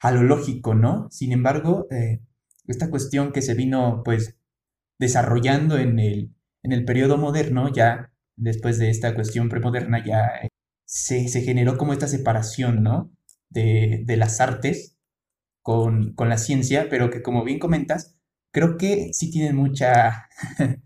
a 0.00 0.12
lo 0.12 0.22
lógico, 0.22 0.74
¿no? 0.74 1.08
Sin 1.10 1.32
embargo, 1.32 1.86
eh, 1.90 2.20
esta 2.66 2.90
cuestión 2.90 3.32
que 3.32 3.42
se 3.42 3.54
vino 3.54 4.02
pues 4.04 4.36
desarrollando 4.98 5.78
en 5.78 5.98
el, 5.98 6.34
en 6.62 6.72
el 6.72 6.84
periodo 6.84 7.16
moderno, 7.16 7.72
ya 7.72 8.12
después 8.36 8.78
de 8.78 8.90
esta 8.90 9.14
cuestión 9.14 9.48
premoderna, 9.48 10.04
ya 10.04 10.26
eh, 10.42 10.48
se, 10.84 11.28
se, 11.28 11.42
generó 11.42 11.76
como 11.78 11.92
esta 11.92 12.08
separación, 12.08 12.82
¿no? 12.82 13.15
De, 13.48 14.02
de 14.04 14.16
las 14.16 14.40
artes 14.40 14.98
con, 15.62 16.14
con, 16.14 16.28
la 16.28 16.38
ciencia, 16.38 16.88
pero 16.90 17.10
que 17.10 17.22
como 17.22 17.44
bien 17.44 17.58
comentas, 17.58 18.16
creo 18.52 18.76
que 18.76 19.12
sí 19.12 19.30
tienen 19.30 19.56
mucha, 19.56 20.28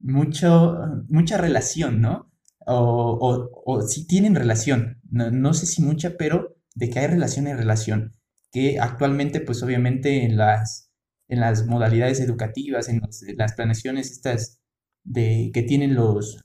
mucho, 0.00 0.76
mucha 1.08 1.38
relación, 1.38 2.00
¿no? 2.00 2.30
O, 2.66 3.18
o, 3.20 3.62
o 3.66 3.82
sí 3.82 4.06
tienen 4.06 4.34
relación, 4.34 5.00
no, 5.10 5.30
no, 5.30 5.52
sé 5.54 5.66
si 5.66 5.82
mucha, 5.82 6.16
pero 6.16 6.56
de 6.74 6.90
que 6.90 6.98
hay 6.98 7.06
relación, 7.06 7.46
hay 7.46 7.54
relación, 7.54 8.12
que 8.50 8.78
actualmente 8.80 9.40
pues 9.40 9.62
obviamente 9.62 10.24
en 10.24 10.36
las, 10.36 10.90
en 11.28 11.40
las 11.40 11.66
modalidades 11.66 12.20
educativas, 12.20 12.88
en, 12.88 13.02
las 13.36 13.54
planeaciones 13.54 14.10
estas 14.10 14.60
de, 15.04 15.50
que 15.52 15.62
tienen 15.62 15.94
los, 15.94 16.44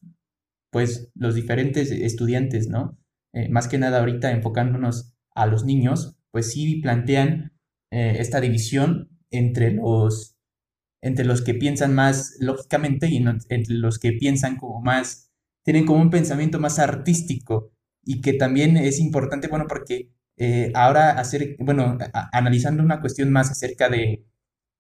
pues, 0.72 1.12
los 1.16 1.36
diferentes 1.36 1.92
estudiantes, 1.92 2.68
¿no? 2.68 2.98
Eh, 3.34 3.50
más 3.50 3.68
que 3.68 3.78
nada 3.78 4.00
ahorita 4.00 4.32
enfocándonos 4.32 5.16
a 5.36 5.46
los 5.46 5.64
niños, 5.66 6.18
pues 6.32 6.52
sí 6.52 6.78
plantean 6.82 7.54
eh, 7.92 8.18
esta 8.20 8.42
división 8.42 9.10
entre 9.32 9.72
los, 9.72 10.38
entre 11.02 11.26
los 11.26 11.42
que 11.42 11.54
piensan 11.54 11.96
más 11.96 12.36
lógicamente 12.40 13.08
y 13.08 13.18
entre 13.18 13.76
los 13.76 14.00
que 14.00 14.14
piensan 14.14 14.58
como 14.58 14.82
más, 14.82 15.32
tienen 15.64 15.86
como 15.86 16.02
un 16.02 16.10
pensamiento 16.10 16.60
más 16.60 16.80
artístico 16.80 17.72
y 18.04 18.22
que 18.22 18.34
también 18.34 18.78
es 18.78 19.00
importante, 19.00 19.48
bueno, 19.48 19.66
porque 19.68 20.12
eh, 20.38 20.72
ahora 20.74 21.12
hacer, 21.12 21.58
bueno, 21.60 21.98
analizando 22.32 22.82
una 22.84 23.02
cuestión 23.02 23.32
más 23.32 23.52
acerca 23.52 23.90
de, 23.90 24.26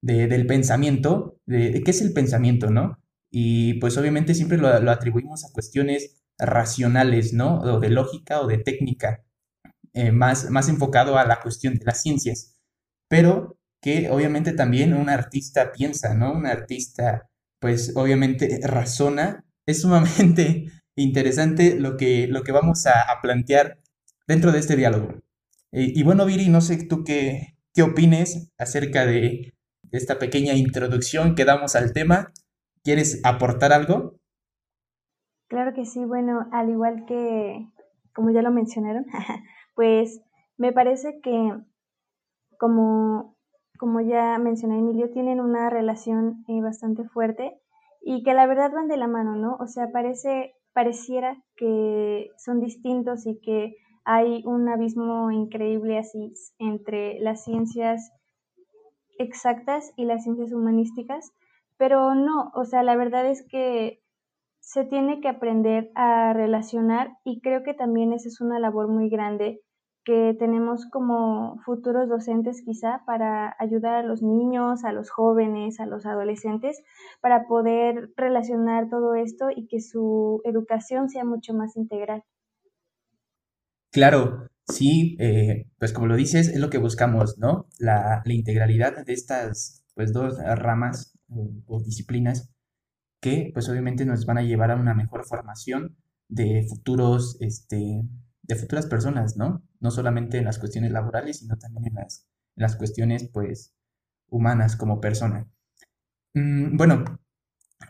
del 0.02 0.48
pensamiento, 0.48 1.40
de, 1.46 1.82
qué 1.84 1.92
es 1.92 2.02
el 2.02 2.14
pensamiento, 2.14 2.70
¿no? 2.70 2.98
Y 3.32 3.76
pues 3.76 3.98
obviamente 3.98 4.34
siempre 4.34 4.58
lo, 4.58 4.70
atribuimos 4.70 5.46
a 5.46 5.52
cuestiones 5.54 6.24
racionales, 6.38 7.34
¿no? 7.34 7.60
O 7.60 7.80
de 7.80 7.90
lógica 7.90 8.42
o 8.42 8.48
de 8.48 8.58
técnica, 8.60 9.26
eh, 10.00 10.14
más, 10.14 10.50
más 10.50 10.70
enfocado 10.70 11.18
a 11.18 11.26
la 11.26 11.42
cuestión 11.42 11.76
de 11.76 11.84
las 11.84 12.02
ciencias. 12.02 12.58
Pero 13.10 13.58
que 13.82 14.10
obviamente 14.10 14.54
también 14.54 14.94
un 14.94 15.10
artista 15.10 15.74
piensa, 15.74 16.14
¿no? 16.14 16.32
Un 16.32 16.46
artista, 16.46 17.30
pues 17.60 17.92
obviamente 17.96 18.62
razona. 18.64 19.44
Es 19.66 19.82
sumamente 19.82 20.72
interesante 20.96 21.78
lo 21.78 21.98
que, 21.98 22.28
lo 22.28 22.44
que 22.44 22.54
vamos 22.54 22.86
a, 22.88 23.22
plantear 23.22 23.80
dentro 24.26 24.54
de 24.54 24.60
este 24.60 24.78
diálogo. 24.78 25.16
Y, 25.72 26.02
bueno, 26.04 26.26
Viri, 26.26 26.48
no 26.48 26.62
sé 26.62 26.88
tú 26.88 27.04
qué, 27.04 27.58
qué 27.74 27.84
opines 27.84 28.52
acerca 28.58 29.06
de 29.06 29.54
esta 29.92 30.18
pequeña 30.18 30.54
introducción 30.54 31.36
que 31.36 31.44
damos 31.44 31.76
al 31.76 31.92
tema. 31.92 32.32
¿Quieres 32.84 33.20
aportar 33.26 33.74
algo? 33.74 34.18
Claro 35.50 35.74
que 35.76 35.86
sí, 35.86 36.06
bueno, 36.06 36.48
al 36.54 36.70
igual 36.70 37.06
que, 37.06 37.68
como 38.14 38.32
ya 38.32 38.42
lo 38.42 38.52
mencionaron, 38.52 39.06
pues 39.80 40.20
me 40.58 40.74
parece 40.74 41.22
que 41.22 41.54
como 42.58 43.38
como 43.78 44.02
ya 44.02 44.38
mencioné 44.38 44.78
Emilio, 44.78 45.10
tienen 45.10 45.40
una 45.40 45.70
relación 45.70 46.44
eh, 46.50 46.60
bastante 46.62 47.06
fuerte 47.06 47.58
y 48.02 48.24
que 48.24 48.34
la 48.34 48.46
verdad 48.46 48.74
van 48.74 48.90
de 48.90 48.98
la 48.98 49.08
mano, 49.08 49.38
¿no? 49.38 49.56
O 49.58 49.68
sea, 49.68 49.90
parece, 49.94 50.54
pareciera 50.74 51.42
que 51.56 52.28
son 52.38 52.60
distintos 52.60 53.26
y 53.26 53.40
que 53.40 53.78
hay 54.04 54.44
un 54.46 54.68
abismo 54.68 55.32
increíble 55.32 55.98
así 55.98 56.34
entre 56.58 57.18
las 57.22 57.46
ciencias 57.46 58.12
exactas 59.18 59.94
y 59.96 60.04
las 60.04 60.24
ciencias 60.26 60.52
humanísticas, 60.52 61.32
pero 61.78 62.16
no, 62.16 62.52
o 62.54 62.66
sea, 62.66 62.84
la 62.84 62.98
verdad 62.98 63.26
es 63.30 63.48
que 63.48 64.02
se 64.60 64.84
tiene 64.84 65.22
que 65.22 65.30
aprender 65.30 65.90
a 65.96 66.34
relacionar 66.34 67.14
y 67.24 67.40
creo 67.40 67.64
que 67.64 67.74
también 67.74 68.12
esa 68.12 68.28
es 68.28 68.42
una 68.42 68.60
labor 68.60 68.90
muy 68.90 69.10
grande 69.10 69.62
que 70.10 70.36
tenemos 70.40 70.88
como 70.88 71.62
futuros 71.64 72.10
docentes 72.10 72.64
quizá 72.66 73.04
para 73.06 73.56
ayudar 73.60 73.94
a 73.94 74.02
los 74.02 74.24
niños, 74.24 74.84
a 74.84 74.92
los 74.92 75.12
jóvenes, 75.12 75.80
a 75.80 75.86
los 75.86 76.08
adolescentes, 76.08 76.82
para 77.22 77.46
poder 77.48 78.10
relacionar 78.18 78.90
todo 78.90 79.14
esto 79.14 79.50
y 79.56 79.68
que 79.68 79.80
su 79.80 80.42
educación 80.46 81.10
sea 81.10 81.26
mucho 81.26 81.54
más 81.54 81.78
integral. 81.78 82.24
Claro, 83.92 84.48
sí, 84.68 85.16
eh, 85.20 85.68
pues 85.78 85.94
como 85.94 86.08
lo 86.08 86.16
dices, 86.16 86.48
es 86.48 86.60
lo 86.60 86.72
que 86.72 86.80
buscamos, 86.80 87.38
¿no? 87.38 87.68
La, 87.78 88.24
integralidad 88.26 89.06
de 89.06 89.14
estas 89.14 89.86
pues 89.94 90.12
dos 90.12 90.40
ramas 90.40 91.20
o, 91.30 91.52
o 91.68 91.84
disciplinas 91.84 92.52
que 93.22 93.52
pues 93.54 93.70
obviamente 93.70 94.08
nos 94.08 94.26
van 94.26 94.40
a 94.40 94.44
llevar 94.44 94.72
a 94.72 94.76
una 94.76 94.96
mejor 94.96 95.24
formación 95.28 95.98
de 96.30 96.66
futuros 96.68 97.38
este, 97.42 98.02
de 98.50 98.56
futuras 98.56 98.88
personas, 98.88 99.38
¿no? 99.38 99.64
No 99.80 99.92
solamente 99.92 100.40
en 100.40 100.46
las 100.46 100.58
cuestiones 100.58 100.92
laborales, 100.92 101.38
sino 101.38 101.56
también 101.58 101.86
en 101.88 101.94
las, 101.94 102.28
las 102.56 102.76
cuestiones, 102.76 103.30
pues, 103.32 103.76
humanas 104.28 104.76
como 104.76 105.00
persona. 105.00 105.48
Mm, 106.34 106.76
bueno, 106.76 107.06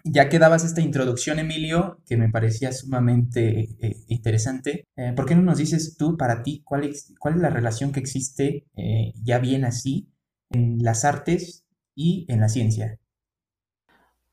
ya 0.04 0.28
que 0.28 0.38
dabas 0.38 0.66
esta 0.66 0.82
introducción, 0.82 1.40
Emilio, 1.40 2.02
que 2.06 2.18
me 2.18 2.30
parecía 2.30 2.74
sumamente 2.74 3.70
eh, 3.80 3.96
interesante, 4.10 4.86
eh, 4.98 5.14
¿por 5.16 5.26
qué 5.26 5.36
no 5.36 5.44
nos 5.44 5.58
dices 5.60 5.96
tú, 5.98 6.18
para 6.18 6.44
ti, 6.44 6.62
cuál 6.66 6.84
es, 6.84 7.14
cuál 7.20 7.36
es 7.36 7.42
la 7.42 7.50
relación 7.50 7.94
que 7.94 8.02
existe 8.02 8.66
eh, 8.76 9.14
ya 9.24 9.40
bien 9.40 9.64
así 9.64 10.10
en 10.50 10.80
las 10.84 11.06
artes 11.06 11.64
y 11.96 12.26
en 12.28 12.42
la 12.42 12.50
ciencia? 12.50 13.00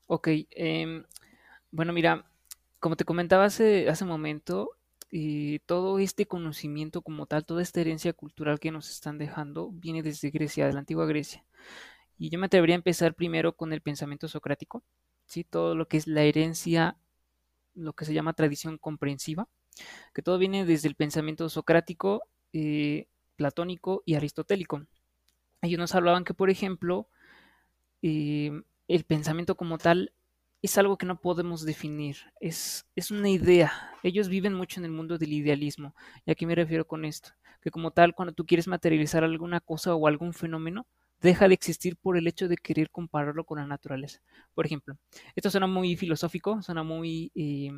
Ok, 0.07 0.27
em, 0.51 1.05
bueno, 1.71 1.93
mira, 1.93 2.25
como 2.79 2.97
te 2.97 3.05
comentaba 3.05 3.45
hace, 3.45 3.87
hace 3.87 4.03
un 4.03 4.09
momento, 4.09 4.76
todo 5.65 5.99
este 5.99 6.25
conocimiento 6.25 7.01
como 7.01 7.25
tal, 7.25 7.45
toda 7.45 7.61
esta 7.61 7.81
herencia 7.81 8.13
cultural 8.13 8.59
que 8.59 8.71
nos 8.71 8.89
están 8.89 9.17
dejando, 9.17 9.71
viene 9.71 10.03
desde 10.03 10.29
Grecia, 10.31 10.67
de 10.67 10.73
la 10.73 10.79
antigua 10.79 11.05
Grecia. 11.05 11.45
Y 12.17 12.29
yo 12.29 12.39
me 12.39 12.47
atrevería 12.47 12.75
a 12.75 12.77
empezar 12.77 13.13
primero 13.13 13.53
con 13.53 13.73
el 13.73 13.81
pensamiento 13.81 14.27
socrático, 14.27 14.83
¿sí? 15.25 15.43
todo 15.43 15.75
lo 15.75 15.87
que 15.87 15.97
es 15.97 16.07
la 16.07 16.23
herencia, 16.23 16.97
lo 17.75 17.93
que 17.93 18.05
se 18.05 18.13
llama 18.13 18.33
tradición 18.33 18.77
comprensiva, 18.77 19.47
que 20.13 20.21
todo 20.21 20.37
viene 20.37 20.65
desde 20.65 20.87
el 20.87 20.95
pensamiento 20.95 21.47
socrático, 21.49 22.23
eh, 22.53 23.07
platónico 23.35 24.01
y 24.05 24.15
aristotélico. 24.15 24.81
Ellos 25.61 25.79
nos 25.79 25.95
hablaban 25.95 26.23
que, 26.23 26.33
por 26.33 26.49
ejemplo, 26.49 27.07
eh, 28.01 28.51
el 28.87 29.03
pensamiento 29.03 29.55
como 29.55 29.77
tal 29.77 30.11
es 30.61 30.77
algo 30.77 30.97
que 30.97 31.05
no 31.05 31.19
podemos 31.19 31.63
definir, 31.65 32.17
es, 32.39 32.85
es 32.95 33.11
una 33.11 33.29
idea. 33.29 33.71
Ellos 34.03 34.27
viven 34.29 34.53
mucho 34.53 34.79
en 34.79 34.85
el 34.85 34.91
mundo 34.91 35.17
del 35.17 35.33
idealismo. 35.33 35.95
¿Y 36.25 36.31
a 36.31 36.35
qué 36.35 36.45
me 36.45 36.55
refiero 36.55 36.85
con 36.87 37.05
esto? 37.05 37.29
Que 37.61 37.71
como 37.71 37.91
tal, 37.91 38.15
cuando 38.15 38.33
tú 38.33 38.45
quieres 38.45 38.67
materializar 38.67 39.23
alguna 39.23 39.59
cosa 39.59 39.95
o 39.95 40.07
algún 40.07 40.33
fenómeno, 40.33 40.87
deja 41.21 41.47
de 41.47 41.53
existir 41.53 41.97
por 41.97 42.17
el 42.17 42.27
hecho 42.27 42.47
de 42.47 42.57
querer 42.57 42.89
compararlo 42.89 43.43
con 43.43 43.59
la 43.59 43.67
naturaleza. 43.67 44.21
Por 44.53 44.65
ejemplo, 44.65 44.97
esto 45.35 45.49
suena 45.49 45.67
muy 45.67 45.95
filosófico, 45.95 46.61
suena 46.61 46.83
muy, 46.83 47.31
eh, 47.35 47.71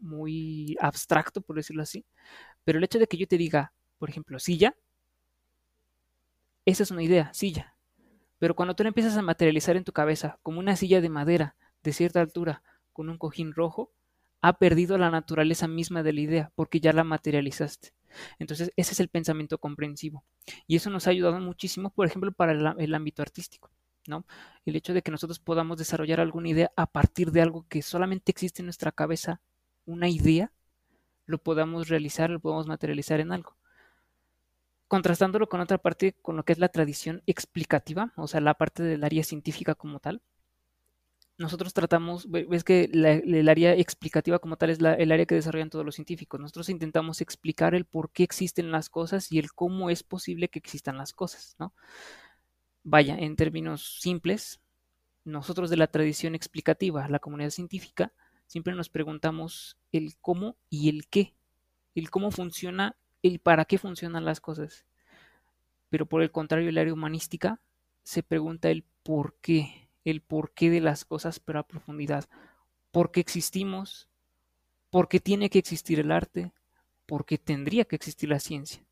muy 0.00 0.76
abstracto, 0.80 1.40
por 1.40 1.56
decirlo 1.56 1.82
así, 1.82 2.04
pero 2.64 2.78
el 2.78 2.84
hecho 2.84 2.98
de 2.98 3.06
que 3.06 3.16
yo 3.16 3.26
te 3.26 3.38
diga, 3.38 3.72
por 3.98 4.10
ejemplo, 4.10 4.38
silla, 4.38 4.76
esa 6.64 6.82
es 6.82 6.90
una 6.90 7.02
idea, 7.02 7.32
silla. 7.34 7.76
Pero 8.38 8.54
cuando 8.54 8.74
tú 8.74 8.82
la 8.82 8.88
empiezas 8.88 9.16
a 9.16 9.22
materializar 9.22 9.76
en 9.76 9.84
tu 9.84 9.92
cabeza 9.92 10.38
como 10.42 10.60
una 10.60 10.76
silla 10.76 11.00
de 11.00 11.08
madera, 11.08 11.56
de 11.84 11.92
cierta 11.92 12.20
altura 12.20 12.62
con 12.92 13.08
un 13.08 13.18
cojín 13.18 13.52
rojo, 13.52 13.92
ha 14.40 14.54
perdido 14.54 14.98
la 14.98 15.10
naturaleza 15.10 15.68
misma 15.68 16.02
de 16.02 16.12
la 16.12 16.20
idea 16.20 16.52
porque 16.54 16.80
ya 16.80 16.92
la 16.92 17.04
materializaste. 17.04 17.92
Entonces, 18.38 18.72
ese 18.76 18.92
es 18.92 19.00
el 19.00 19.08
pensamiento 19.08 19.58
comprensivo. 19.58 20.24
Y 20.66 20.76
eso 20.76 20.90
nos 20.90 21.06
ha 21.06 21.10
ayudado 21.10 21.38
muchísimo, 21.40 21.90
por 21.90 22.06
ejemplo, 22.06 22.32
para 22.32 22.52
el, 22.52 22.94
ámbito 22.94 23.22
artístico. 23.22 23.70
¿no? 24.06 24.26
El 24.64 24.76
hecho 24.76 24.92
de 24.92 25.02
que 25.02 25.10
nosotros 25.10 25.38
podamos 25.38 25.78
desarrollar 25.78 26.20
alguna 26.20 26.48
idea 26.48 26.72
a 26.76 26.86
partir 26.86 27.32
de 27.32 27.40
algo 27.40 27.66
que 27.68 27.82
solamente 27.82 28.30
existe 28.30 28.62
en 28.62 28.66
nuestra 28.66 28.92
cabeza, 28.92 29.40
una 29.86 30.08
idea, 30.08 30.52
lo 31.26 31.38
podamos 31.38 31.88
realizar, 31.88 32.30
lo 32.30 32.40
podamos 32.40 32.66
materializar 32.66 33.20
en 33.20 33.32
algo. 33.32 33.56
Contrastándolo 34.88 35.48
con 35.48 35.60
otra 35.60 35.78
parte, 35.78 36.14
con 36.20 36.36
lo 36.36 36.44
que 36.44 36.52
es 36.52 36.58
la 36.58 36.68
tradición 36.68 37.22
explicativa, 37.26 38.12
o 38.16 38.28
sea, 38.28 38.40
la 38.40 38.54
parte 38.54 38.82
del 38.82 39.04
área 39.04 39.24
científica 39.24 39.74
como 39.74 40.00
tal, 40.00 40.20
nosotros 41.36 41.74
tratamos, 41.74 42.30
ves 42.30 42.62
que 42.62 42.84
el 42.92 43.48
área 43.48 43.74
explicativa 43.74 44.38
como 44.38 44.56
tal 44.56 44.70
es 44.70 44.78
el 44.78 45.10
área 45.10 45.26
que 45.26 45.34
desarrollan 45.34 45.70
todos 45.70 45.84
los 45.84 45.96
científicos. 45.96 46.40
Nosotros 46.40 46.68
intentamos 46.68 47.20
explicar 47.20 47.74
el 47.74 47.84
por 47.84 48.10
qué 48.12 48.22
existen 48.22 48.70
las 48.70 48.88
cosas 48.88 49.32
y 49.32 49.40
el 49.40 49.52
cómo 49.52 49.90
es 49.90 50.04
posible 50.04 50.48
que 50.48 50.60
existan 50.60 50.96
las 50.96 51.12
cosas, 51.12 51.56
¿no? 51.58 51.74
Vaya, 52.84 53.16
en 53.18 53.34
términos 53.34 53.98
simples, 54.00 54.60
nosotros 55.24 55.70
de 55.70 55.76
la 55.76 55.88
tradición 55.88 56.34
explicativa, 56.34 57.08
la 57.08 57.18
comunidad 57.18 57.50
científica, 57.50 58.12
siempre 58.46 58.74
nos 58.74 58.88
preguntamos 58.88 59.76
el 59.90 60.16
cómo 60.20 60.56
y 60.70 60.88
el 60.88 61.08
qué, 61.08 61.34
el 61.96 62.10
cómo 62.10 62.30
funciona, 62.30 62.94
el 63.22 63.40
para 63.40 63.64
qué 63.64 63.78
funcionan 63.78 64.24
las 64.24 64.40
cosas. 64.40 64.84
Pero 65.88 66.06
por 66.06 66.22
el 66.22 66.30
contrario, 66.30 66.68
el 66.68 66.78
área 66.78 66.92
humanística 66.92 67.60
se 68.04 68.22
pregunta 68.22 68.70
el 68.70 68.84
por 69.02 69.34
qué 69.40 69.83
el 70.04 70.20
porqué 70.20 70.70
de 70.70 70.80
las 70.80 71.04
cosas, 71.04 71.40
pero 71.40 71.58
a 71.58 71.66
profundidad. 71.66 72.28
¿Por 72.90 73.10
qué 73.10 73.20
existimos? 73.20 74.08
¿Por 74.90 75.08
qué 75.08 75.20
tiene 75.20 75.50
que 75.50 75.58
existir 75.58 75.98
el 75.98 76.12
arte? 76.12 76.52
¿Por 77.06 77.26
qué 77.26 77.38
tendría 77.38 77.84
que 77.84 77.96
existir 77.96 78.28
la 78.28 78.38
ciencia? 78.38 78.84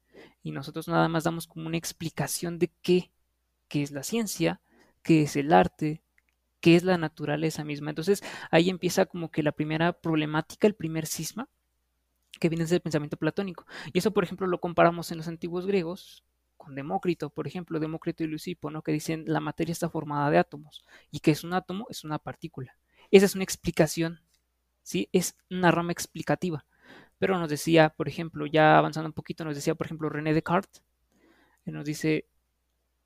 Y 0.42 0.50
nosotros 0.50 0.88
nada 0.88 1.08
más 1.08 1.24
damos 1.24 1.46
como 1.46 1.66
una 1.66 1.76
explicación 1.76 2.58
de 2.58 2.70
qué, 2.82 3.10
qué 3.68 3.82
es 3.82 3.92
la 3.92 4.02
ciencia, 4.02 4.60
qué 5.02 5.22
es 5.22 5.36
el 5.36 5.52
arte, 5.52 6.02
qué 6.60 6.76
es 6.76 6.82
la 6.82 6.98
naturaleza 6.98 7.64
misma. 7.64 7.90
Entonces 7.90 8.22
ahí 8.50 8.70
empieza 8.70 9.06
como 9.06 9.30
que 9.30 9.42
la 9.42 9.52
primera 9.52 9.92
problemática, 9.92 10.66
el 10.66 10.74
primer 10.74 11.06
cisma, 11.06 11.48
que 12.40 12.48
viene 12.48 12.64
desde 12.64 12.76
el 12.76 12.82
pensamiento 12.82 13.16
platónico. 13.16 13.66
Y 13.92 13.98
eso, 13.98 14.12
por 14.12 14.24
ejemplo, 14.24 14.46
lo 14.46 14.60
comparamos 14.60 15.10
en 15.12 15.18
los 15.18 15.28
antiguos 15.28 15.66
griegos, 15.66 16.24
con 16.62 16.76
Demócrito, 16.76 17.30
por 17.30 17.48
ejemplo, 17.48 17.80
Demócrito 17.80 18.22
y 18.22 18.28
Lucipo, 18.28 18.70
¿no? 18.70 18.82
que 18.82 18.92
dicen 18.92 19.24
la 19.26 19.40
materia 19.40 19.72
está 19.72 19.90
formada 19.90 20.30
de 20.30 20.38
átomos 20.38 20.84
y 21.10 21.18
que 21.18 21.32
es 21.32 21.42
un 21.42 21.54
átomo, 21.54 21.86
es 21.90 22.04
una 22.04 22.20
partícula. 22.20 22.76
Esa 23.10 23.26
es 23.26 23.34
una 23.34 23.42
explicación, 23.44 24.20
¿sí? 24.82 25.08
Es 25.12 25.36
una 25.50 25.70
rama 25.72 25.92
explicativa. 25.92 26.64
Pero 27.18 27.38
nos 27.38 27.50
decía, 27.50 27.90
por 27.90 28.08
ejemplo, 28.08 28.46
ya 28.46 28.78
avanzando 28.78 29.08
un 29.08 29.12
poquito, 29.12 29.44
nos 29.44 29.56
decía, 29.56 29.74
por 29.74 29.86
ejemplo, 29.86 30.08
René 30.08 30.34
Descartes, 30.34 30.82
que 31.64 31.72
nos 31.72 31.84
dice, 31.84 32.26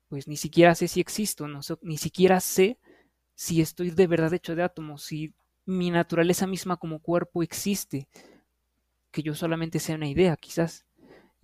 pues 0.07 0.27
ni 0.27 0.37
siquiera 0.37 0.75
sé 0.75 0.87
si 0.87 1.01
existo, 1.01 1.47
no 1.47 1.59
ni 1.81 1.97
siquiera 1.97 2.39
sé 2.39 2.79
si 3.35 3.61
estoy 3.61 3.91
de 3.91 4.07
verdad 4.07 4.33
hecho 4.33 4.55
de 4.55 4.63
átomos, 4.63 5.03
si 5.03 5.33
mi 5.65 5.91
naturaleza 5.91 6.47
misma 6.47 6.77
como 6.77 6.99
cuerpo 6.99 7.43
existe, 7.43 8.07
que 9.11 9.23
yo 9.23 9.35
solamente 9.35 9.79
sea 9.79 9.95
una 9.95 10.07
idea, 10.07 10.37
quizás. 10.37 10.86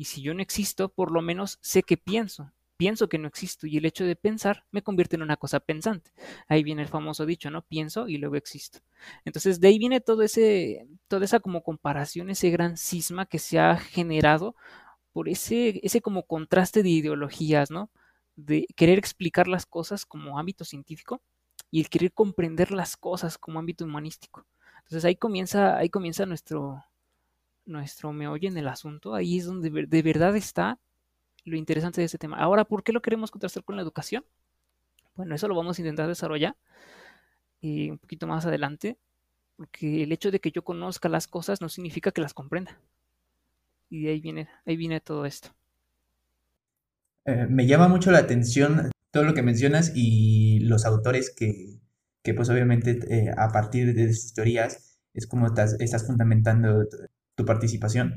Y 0.03 0.05
si 0.05 0.21
yo 0.21 0.33
no 0.33 0.41
existo, 0.41 0.89
por 0.89 1.11
lo 1.11 1.21
menos 1.21 1.59
sé 1.61 1.81
que 1.81 1.95
pienso. 1.95 2.51
Pienso 2.75 3.07
que 3.07 3.17
no 3.17 3.29
existo 3.29 3.67
y 3.67 3.77
el 3.77 3.85
hecho 3.85 4.03
de 4.03 4.17
pensar 4.17 4.65
me 4.69 4.81
convierte 4.81 5.15
en 5.15 5.21
una 5.21 5.37
cosa 5.37 5.61
pensante. 5.61 6.11
Ahí 6.49 6.61
viene 6.61 6.81
el 6.81 6.89
famoso 6.89 7.25
dicho, 7.25 7.49
¿no? 7.49 7.61
Pienso 7.61 8.09
y 8.09 8.17
luego 8.17 8.35
existo. 8.35 8.79
Entonces 9.23 9.61
de 9.61 9.69
ahí 9.69 9.79
viene 9.79 10.01
todo 10.01 10.21
ese, 10.23 10.89
toda 11.07 11.23
esa 11.23 11.39
como 11.39 11.63
comparación, 11.63 12.29
ese 12.29 12.49
gran 12.49 12.75
cisma 12.75 13.25
que 13.25 13.39
se 13.39 13.59
ha 13.59 13.77
generado 13.77 14.57
por 15.13 15.29
ese, 15.29 15.79
ese 15.83 16.01
como 16.01 16.23
contraste 16.27 16.83
de 16.83 16.89
ideologías, 16.89 17.71
¿no? 17.71 17.89
De 18.35 18.67
querer 18.75 18.99
explicar 18.99 19.47
las 19.47 19.65
cosas 19.65 20.05
como 20.05 20.37
ámbito 20.37 20.65
científico 20.65 21.21
y 21.71 21.79
el 21.79 21.87
querer 21.87 22.11
comprender 22.11 22.71
las 22.71 22.97
cosas 22.97 23.37
como 23.37 23.57
ámbito 23.57 23.85
humanístico. 23.85 24.45
Entonces 24.79 25.05
ahí 25.05 25.15
comienza, 25.15 25.77
ahí 25.77 25.87
comienza 25.89 26.25
nuestro, 26.25 26.83
nuestro 27.65 28.11
meollo 28.13 28.47
en 28.47 28.57
el 28.57 28.67
asunto, 28.67 29.15
ahí 29.15 29.37
es 29.37 29.45
donde 29.45 29.69
de 29.69 30.01
verdad 30.01 30.35
está 30.35 30.79
lo 31.45 31.57
interesante 31.57 32.01
de 32.01 32.05
este 32.05 32.17
tema. 32.17 32.37
Ahora, 32.37 32.65
¿por 32.65 32.83
qué 32.83 32.91
lo 32.91 33.01
queremos 33.01 33.31
contrastar 33.31 33.63
con 33.63 33.75
la 33.75 33.81
educación? 33.81 34.25
Bueno, 35.15 35.35
eso 35.35 35.47
lo 35.47 35.55
vamos 35.55 35.77
a 35.77 35.81
intentar 35.81 36.07
desarrollar 36.07 36.55
eh, 37.61 37.91
un 37.91 37.97
poquito 37.97 38.27
más 38.27 38.45
adelante, 38.45 38.97
porque 39.55 40.03
el 40.03 40.11
hecho 40.11 40.31
de 40.31 40.39
que 40.39 40.51
yo 40.51 40.63
conozca 40.63 41.09
las 41.09 41.27
cosas 41.27 41.61
no 41.61 41.69
significa 41.69 42.11
que 42.11 42.21
las 42.21 42.33
comprenda. 42.33 42.77
Y 43.89 44.03
de 44.03 44.11
ahí 44.11 44.19
viene, 44.19 44.49
ahí 44.65 44.75
viene 44.75 44.99
todo 44.99 45.25
esto. 45.25 45.49
Eh, 47.25 47.47
me 47.49 47.67
llama 47.67 47.87
mucho 47.87 48.11
la 48.11 48.19
atención 48.19 48.91
todo 49.11 49.23
lo 49.23 49.33
que 49.33 49.43
mencionas 49.43 49.91
y 49.95 50.59
los 50.61 50.85
autores 50.85 51.33
que, 51.33 51.79
que 52.23 52.33
pues 52.33 52.49
obviamente 52.49 52.99
eh, 53.09 53.31
a 53.37 53.49
partir 53.49 53.93
de 53.93 54.13
sus 54.13 54.33
teorías 54.33 54.99
es 55.13 55.27
como 55.27 55.47
estás, 55.47 55.79
estás 55.79 56.07
fundamentando 56.07 56.85
tu 57.35 57.45
participación. 57.45 58.15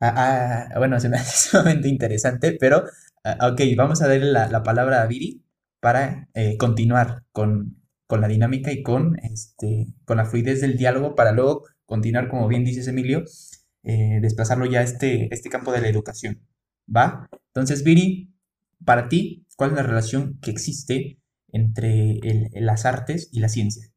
Ah, 0.00 0.68
ah, 0.72 0.78
bueno, 0.78 0.98
se 1.00 1.08
me 1.08 1.16
hace 1.18 1.58
interesante, 1.84 2.56
pero 2.58 2.84
ah, 3.24 3.50
ok, 3.52 3.60
vamos 3.76 4.02
a 4.02 4.08
darle 4.08 4.32
la, 4.32 4.62
palabra 4.62 5.02
a 5.02 5.06
Viri 5.06 5.44
para 5.80 6.28
eh, 6.34 6.56
continuar 6.56 7.24
con, 7.32 7.76
la 8.08 8.28
dinámica 8.28 8.72
y 8.72 8.82
con, 8.82 9.18
este, 9.20 9.86
con 10.04 10.16
la 10.16 10.24
fluidez 10.24 10.60
del 10.60 10.76
diálogo 10.76 11.14
para 11.14 11.32
luego 11.32 11.64
continuar, 11.86 12.28
como 12.28 12.48
bien 12.48 12.64
dices 12.64 12.88
Emilio, 12.88 13.24
eh, 13.84 14.18
desplazarlo 14.20 14.66
ya 14.66 14.80
a 14.80 14.82
este, 14.82 15.32
este 15.32 15.48
campo 15.48 15.72
de 15.72 15.80
la 15.80 15.88
educación. 15.88 16.40
¿Va? 16.94 17.28
Entonces, 17.54 17.84
Viri, 17.84 18.34
para 18.84 19.08
ti, 19.08 19.46
¿cuál 19.56 19.70
es 19.70 19.76
la 19.76 19.82
relación 19.82 20.38
que 20.40 20.50
existe 20.50 21.18
entre 21.52 22.18
las 22.54 22.84
artes 22.84 23.28
y 23.32 23.40
la 23.40 23.48
ciencia? 23.48 23.90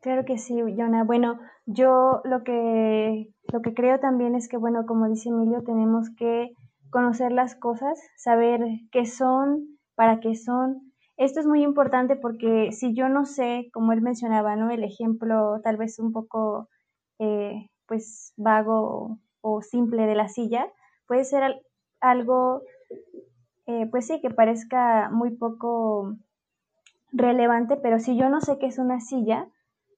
Claro 0.00 0.24
que 0.24 0.38
sí, 0.38 0.54
Jonah. 0.76 1.04
Bueno, 1.04 1.38
yo 1.72 2.20
lo 2.24 2.42
que, 2.42 3.28
lo 3.52 3.62
que 3.62 3.74
creo 3.74 4.00
también 4.00 4.34
es 4.34 4.48
que, 4.48 4.56
bueno, 4.56 4.86
como 4.86 5.08
dice 5.08 5.28
Emilio, 5.28 5.62
tenemos 5.62 6.08
que 6.16 6.52
conocer 6.90 7.32
las 7.32 7.54
cosas, 7.54 7.98
saber 8.16 8.60
qué 8.90 9.06
son, 9.06 9.78
para 9.94 10.20
qué 10.20 10.34
son. 10.34 10.92
Esto 11.16 11.40
es 11.40 11.46
muy 11.46 11.62
importante 11.62 12.16
porque 12.16 12.72
si 12.72 12.94
yo 12.94 13.08
no 13.08 13.24
sé, 13.24 13.68
como 13.72 13.92
él 13.92 14.02
mencionaba, 14.02 14.56
¿no? 14.56 14.70
El 14.70 14.82
ejemplo 14.82 15.60
tal 15.62 15.76
vez 15.76 15.98
un 15.98 16.12
poco, 16.12 16.68
eh, 17.18 17.68
pues, 17.86 18.32
vago 18.36 19.18
o 19.40 19.62
simple 19.62 20.06
de 20.06 20.14
la 20.14 20.28
silla, 20.28 20.66
puede 21.06 21.24
ser 21.24 21.62
algo, 22.00 22.62
eh, 23.66 23.86
pues 23.90 24.06
sí, 24.06 24.20
que 24.20 24.30
parezca 24.30 25.10
muy 25.10 25.36
poco 25.36 26.16
relevante, 27.12 27.76
pero 27.76 27.98
si 27.98 28.16
yo 28.16 28.28
no 28.28 28.40
sé 28.40 28.58
qué 28.58 28.66
es 28.66 28.78
una 28.78 29.00
silla, 29.00 29.48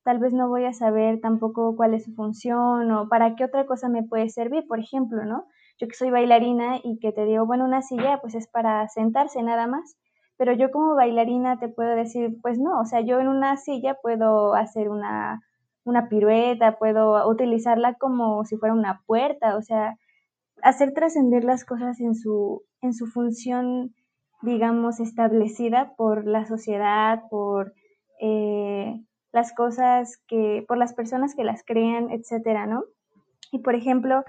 tal 0.05 0.19
vez 0.19 0.33
no 0.33 0.49
voy 0.49 0.65
a 0.65 0.73
saber 0.73 1.21
tampoco 1.21 1.77
cuál 1.77 1.95
es 1.95 2.05
su 2.05 2.15
función 2.15 2.91
o 2.91 3.09
para 3.09 3.37
qué 3.37 3.45
otra 3.45 3.67
cosa 3.67 3.89
me 3.89 4.03
puede 4.03 4.29
servir, 4.29 4.67
por 4.67 4.81
ejemplo, 4.81 5.25
¿no? 5.25 5.47
Yo 5.79 5.89
que 5.89 5.95
soy 5.95 6.11
bailarina 6.11 6.79
y 6.83 6.99
que 6.99 7.13
te 7.13 7.25
digo, 7.25 7.47
bueno, 7.47 7.65
una 7.65 7.83
silla 7.83 8.19
pues 8.21 8.35
es 8.35 8.49
para 8.49 8.89
sentarse 8.89 9.43
nada 9.43 9.67
más, 9.67 9.97
pero 10.37 10.53
yo 10.53 10.71
como 10.71 10.95
bailarina 10.95 11.59
te 11.59 11.69
puedo 11.69 11.95
decir, 11.95 12.37
pues 12.43 12.59
no, 12.59 12.81
o 12.81 12.85
sea, 12.85 13.01
yo 13.01 13.21
en 13.21 13.29
una 13.29 13.57
silla 13.57 13.97
puedo 14.03 14.55
hacer 14.55 14.89
una, 14.89 15.41
una 15.85 16.09
pirueta, 16.09 16.79
puedo 16.79 17.29
utilizarla 17.29 17.95
como 17.95 18.45
si 18.45 18.57
fuera 18.57 18.75
una 18.75 19.03
puerta, 19.07 19.57
o 19.57 19.63
sea, 19.63 19.97
hacer 20.63 20.93
trascender 20.95 21.45
las 21.45 21.65
cosas 21.65 22.01
en 22.01 22.15
su, 22.15 22.63
en 22.81 22.93
su 22.93 23.07
función, 23.07 23.95
digamos, 24.43 25.01
establecida 25.01 25.95
por 25.97 26.27
la 26.27 26.45
sociedad, 26.47 27.23
por... 27.31 27.73
Eh, 28.21 29.01
las 29.33 29.53
cosas 29.55 30.23
que, 30.29 30.65
por 30.69 30.79
las 30.79 30.95
personas 30.95 31.35
que 31.35 31.45
las 31.45 31.65
crean, 31.65 32.11
etcétera, 32.11 32.67
¿no? 32.67 32.85
Y 33.51 33.59
por 33.59 33.75
ejemplo, 33.75 34.25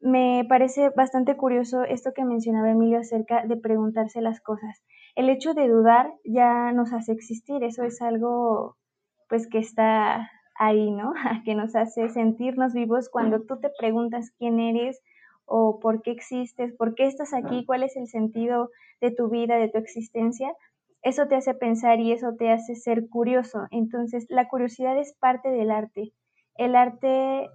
me 0.00 0.44
parece 0.48 0.90
bastante 0.90 1.36
curioso 1.36 1.82
esto 1.84 2.12
que 2.14 2.24
mencionaba 2.24 2.70
Emilio 2.70 3.00
acerca 3.00 3.44
de 3.46 3.56
preguntarse 3.56 4.20
las 4.20 4.40
cosas. 4.40 4.82
El 5.16 5.28
hecho 5.28 5.54
de 5.54 5.68
dudar 5.68 6.12
ya 6.24 6.72
nos 6.72 6.92
hace 6.92 7.12
existir, 7.12 7.62
eso 7.64 7.82
es 7.82 8.00
algo 8.00 8.76
pues 9.28 9.46
que 9.48 9.58
está 9.58 10.30
ahí, 10.58 10.90
¿no? 10.90 11.12
que 11.44 11.54
nos 11.54 11.76
hace 11.76 12.08
sentirnos 12.08 12.72
vivos 12.72 13.08
cuando 13.10 13.42
tú 13.42 13.58
te 13.60 13.70
preguntas 13.78 14.32
quién 14.38 14.60
eres 14.60 15.00
o 15.44 15.80
por 15.80 16.02
qué 16.02 16.10
existes, 16.10 16.74
por 16.74 16.94
qué 16.94 17.06
estás 17.06 17.32
aquí, 17.34 17.64
cuál 17.64 17.82
es 17.82 17.96
el 17.96 18.06
sentido 18.06 18.70
de 19.00 19.10
tu 19.10 19.28
vida, 19.28 19.56
de 19.56 19.68
tu 19.68 19.78
existencia 19.78 20.54
eso 21.02 21.26
te 21.28 21.36
hace 21.36 21.54
pensar 21.54 22.00
y 22.00 22.12
eso 22.12 22.34
te 22.36 22.50
hace 22.50 22.74
ser 22.74 23.08
curioso. 23.08 23.66
Entonces, 23.70 24.26
la 24.28 24.48
curiosidad 24.48 24.98
es 24.98 25.14
parte 25.14 25.50
del 25.50 25.70
arte. 25.70 26.12
El 26.56 26.74
arte 26.74 27.48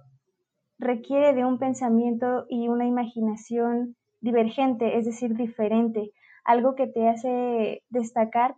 requiere 0.78 1.34
de 1.34 1.44
un 1.44 1.58
pensamiento 1.58 2.46
y 2.48 2.68
una 2.68 2.86
imaginación 2.86 3.96
divergente, 4.20 4.98
es 4.98 5.04
decir, 5.04 5.34
diferente, 5.34 6.12
algo 6.44 6.74
que 6.74 6.86
te 6.86 7.08
hace 7.08 7.82
destacar, 7.90 8.56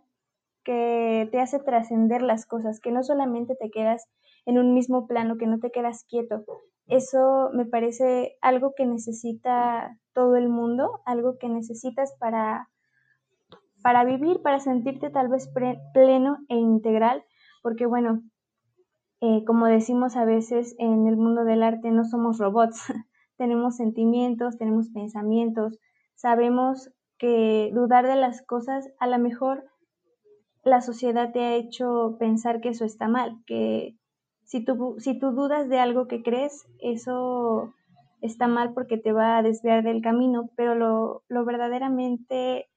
que 0.63 1.27
te 1.31 1.39
hace 1.39 1.59
trascender 1.59 2.21
las 2.21 2.45
cosas, 2.45 2.79
que 2.79 2.91
no 2.91 3.03
solamente 3.03 3.55
te 3.55 3.69
quedas 3.69 4.07
en 4.45 4.57
un 4.57 4.73
mismo 4.73 5.07
plano, 5.07 5.37
que 5.37 5.47
no 5.47 5.59
te 5.59 5.71
quedas 5.71 6.05
quieto. 6.05 6.45
Eso 6.87 7.49
me 7.53 7.65
parece 7.65 8.37
algo 8.41 8.73
que 8.75 8.85
necesita 8.85 9.97
todo 10.13 10.37
el 10.37 10.47
mundo, 10.49 11.01
algo 11.05 11.37
que 11.37 11.49
necesitas 11.49 12.13
para 12.19 12.69
para 13.81 14.03
vivir, 14.03 14.41
para 14.41 14.59
sentirte 14.59 15.09
tal 15.09 15.29
vez 15.29 15.49
pleno 15.93 16.37
e 16.49 16.55
integral, 16.55 17.23
porque 17.61 17.85
bueno, 17.85 18.23
eh, 19.21 19.43
como 19.45 19.65
decimos 19.65 20.15
a 20.15 20.25
veces 20.25 20.75
en 20.77 21.07
el 21.07 21.17
mundo 21.17 21.43
del 21.43 21.63
arte, 21.63 21.91
no 21.91 22.05
somos 22.05 22.37
robots, 22.37 22.81
tenemos 23.37 23.77
sentimientos, 23.77 24.57
tenemos 24.57 24.89
pensamientos, 24.89 25.79
sabemos 26.15 26.91
que 27.17 27.71
dudar 27.73 28.05
de 28.05 28.15
las 28.15 28.41
cosas, 28.45 28.89
a 28.99 29.07
lo 29.07 29.17
mejor 29.17 29.65
la 30.63 30.81
sociedad 30.81 31.31
te 31.31 31.39
ha 31.39 31.55
hecho 31.55 32.17
pensar 32.19 32.61
que 32.61 32.69
eso 32.69 32.85
está 32.85 33.07
mal, 33.07 33.37
que 33.45 33.95
si 34.43 34.63
tú, 34.63 34.95
si 34.99 35.17
tú 35.17 35.31
dudas 35.31 35.67
de 35.67 35.79
algo 35.79 36.07
que 36.07 36.21
crees, 36.21 36.65
eso 36.79 37.73
está 38.21 38.47
mal 38.47 38.73
porque 38.73 38.97
te 38.97 39.13
va 39.13 39.37
a 39.37 39.43
desviar 39.43 39.83
del 39.83 40.01
camino, 40.01 40.49
pero 40.55 40.75
lo, 40.75 41.23
lo 41.27 41.45
verdaderamente 41.45 42.67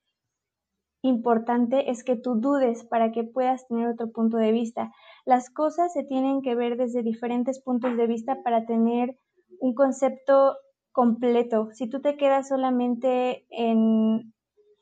importante 1.03 1.91
es 1.91 2.05
que 2.05 2.17
tú 2.17 2.41
dudes 2.41 2.85
para 2.85 3.13
que 3.13 3.25
puedas 3.25 3.67
tener 3.69 3.89
otro 3.89 4.11
punto 4.11 4.37
de 4.37 4.53
vista. 4.53 4.93
Las 5.25 5.51
cosas 5.51 5.93
se 5.93 6.05
tienen 6.05 6.43
que 6.43 6.55
ver 6.55 6.77
desde 6.77 7.03
diferentes 7.03 7.61
puntos 7.61 7.97
de 7.97 8.07
vista 8.07 8.43
para 8.43 8.67
tener 8.67 9.19
un 9.61 9.75
concepto 9.75 10.57
completo. 10.93 11.71
Si 11.73 11.89
tú 11.89 12.01
te 12.01 12.17
quedas 12.17 12.49
solamente 12.49 13.47
en, 13.51 14.35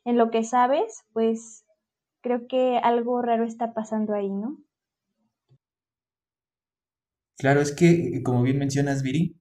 en 0.05 0.19
lo 0.19 0.31
que 0.31 0.45
sabes, 0.45 1.05
pues 1.13 1.65
creo 2.21 2.47
que 2.49 2.79
algo 2.79 3.23
raro 3.23 3.45
está 3.45 3.75
pasando 3.75 4.15
ahí, 4.15 4.31
¿no? 4.31 4.59
Claro, 7.39 7.61
es 7.61 7.73
que, 7.73 8.21
como 8.25 8.43
bien 8.43 8.59
mencionas, 8.59 9.03
Viri, 9.03 9.39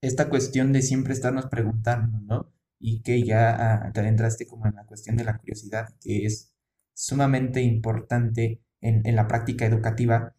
esta 0.00 0.30
cuestión 0.30 0.72
de 0.72 0.80
siempre 0.80 1.12
estarnos 1.12 1.46
preguntando, 1.46 2.18
¿no? 2.22 2.59
Y 2.80 3.02
que 3.02 3.22
ya 3.22 3.90
te 3.92 4.00
adentraste 4.00 4.46
como 4.46 4.66
en 4.66 4.74
la 4.74 4.86
cuestión 4.86 5.16
de 5.16 5.24
la 5.24 5.36
curiosidad, 5.38 5.88
que 6.00 6.24
es 6.24 6.52
sumamente 6.94 7.62
importante 7.62 8.62
en, 8.80 9.16
la 9.16 9.26
práctica 9.26 9.66
educativa. 9.66 10.34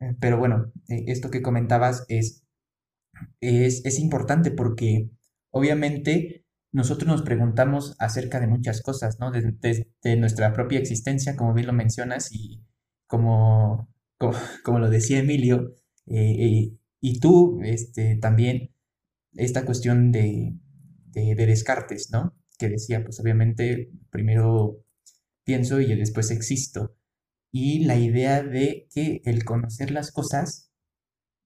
Eh, 0.00 0.14
pero 0.20 0.38
bueno, 0.38 0.72
eh, 0.88 1.04
esto 1.08 1.30
que 1.30 1.42
comentabas 1.42 2.04
es, 2.08 2.44
es, 3.40 3.84
es 3.84 3.98
importante 3.98 4.50
porque 4.50 5.10
obviamente 5.50 6.46
nosotros 6.72 7.08
nos 7.08 7.22
preguntamos 7.22 7.96
acerca 7.98 8.40
de 8.40 8.46
muchas 8.46 8.82
cosas, 8.82 9.18
¿no? 9.18 9.30
De, 9.30 10.16
nuestra 10.16 10.52
propia 10.52 10.78
existencia, 10.78 11.36
como 11.36 11.54
bien 11.54 11.66
lo 11.66 11.72
mencionas, 11.72 12.30
y 12.32 12.62
como, 13.06 13.88
como, 14.64 14.78
lo 14.78 14.90
decía 14.90 15.18
Emilio, 15.20 15.74
eh, 16.06 16.72
y 17.00 17.20
tú 17.20 17.60
este, 17.62 18.16
también, 18.16 18.74
esta 19.32 19.64
cuestión 19.64 20.12
de, 20.12 20.54
de, 21.24 21.46
Descartes, 21.46 22.10
¿no? 22.10 22.36
Que 22.58 22.68
decía, 22.68 23.02
pues 23.02 23.18
obviamente, 23.20 23.90
primero 24.10 24.84
pienso 25.44 25.80
y 25.80 25.94
después 25.94 26.30
existo. 26.30 26.96
Y 27.52 27.84
la 27.84 27.96
idea 27.96 28.42
de 28.42 28.88
que 28.92 29.22
el 29.24 29.44
conocer 29.44 29.90
las 29.90 30.12
cosas 30.12 30.70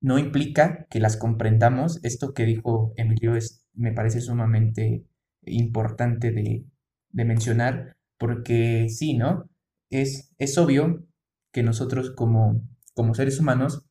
no 0.01 0.19
implica 0.19 0.87
que 0.91 1.01
las 1.01 1.17
comprendamos. 1.17 2.01
Esto 2.03 2.35
que 2.35 2.47
dijo 2.47 2.93
Emilio 2.97 3.37
es, 3.37 3.67
me 3.75 3.93
parece 3.93 4.21
sumamente 4.21 5.07
importante 5.43 6.33
de, 6.33 6.67
mencionar, 7.13 7.97
porque 8.19 8.89
sí, 8.89 9.15
¿no? 9.15 9.51
Es, 9.91 10.33
es 10.39 10.57
obvio 10.59 11.07
que 11.53 11.63
nosotros 11.63 12.13
como, 12.13 12.63
como 12.95 13.15
seres 13.15 13.41
humanos 13.41 13.85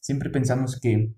siempre 0.00 0.30
pensamos 0.30 0.78
que 0.80 1.14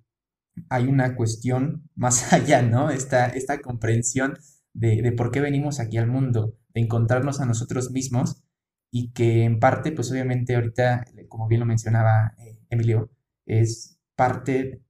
hay 0.68 0.86
una 0.86 1.16
cuestión 1.16 1.88
más 1.94 2.32
allá, 2.32 2.62
¿no? 2.62 2.90
Esta, 2.90 3.26
esta 3.26 3.60
comprensión 3.60 4.38
de, 4.74 5.12
por 5.16 5.30
qué 5.30 5.40
venimos 5.40 5.80
aquí 5.80 5.98
al 5.98 6.06
mundo, 6.06 6.54
de 6.74 6.80
encontrarnos 6.82 7.40
a 7.40 7.46
nosotros 7.46 7.90
mismos 7.90 8.42
y 8.90 9.12
que 9.12 9.44
en 9.44 9.58
parte, 9.58 9.92
pues 9.92 10.10
obviamente 10.10 10.54
ahorita, 10.54 11.04
como 11.28 11.48
bien 11.48 11.60
lo 11.60 11.66
mencionaba 11.66 12.34
eh, 12.38 12.58
Emilio, 12.70 13.10
es 13.46 13.98
parte 14.16 14.82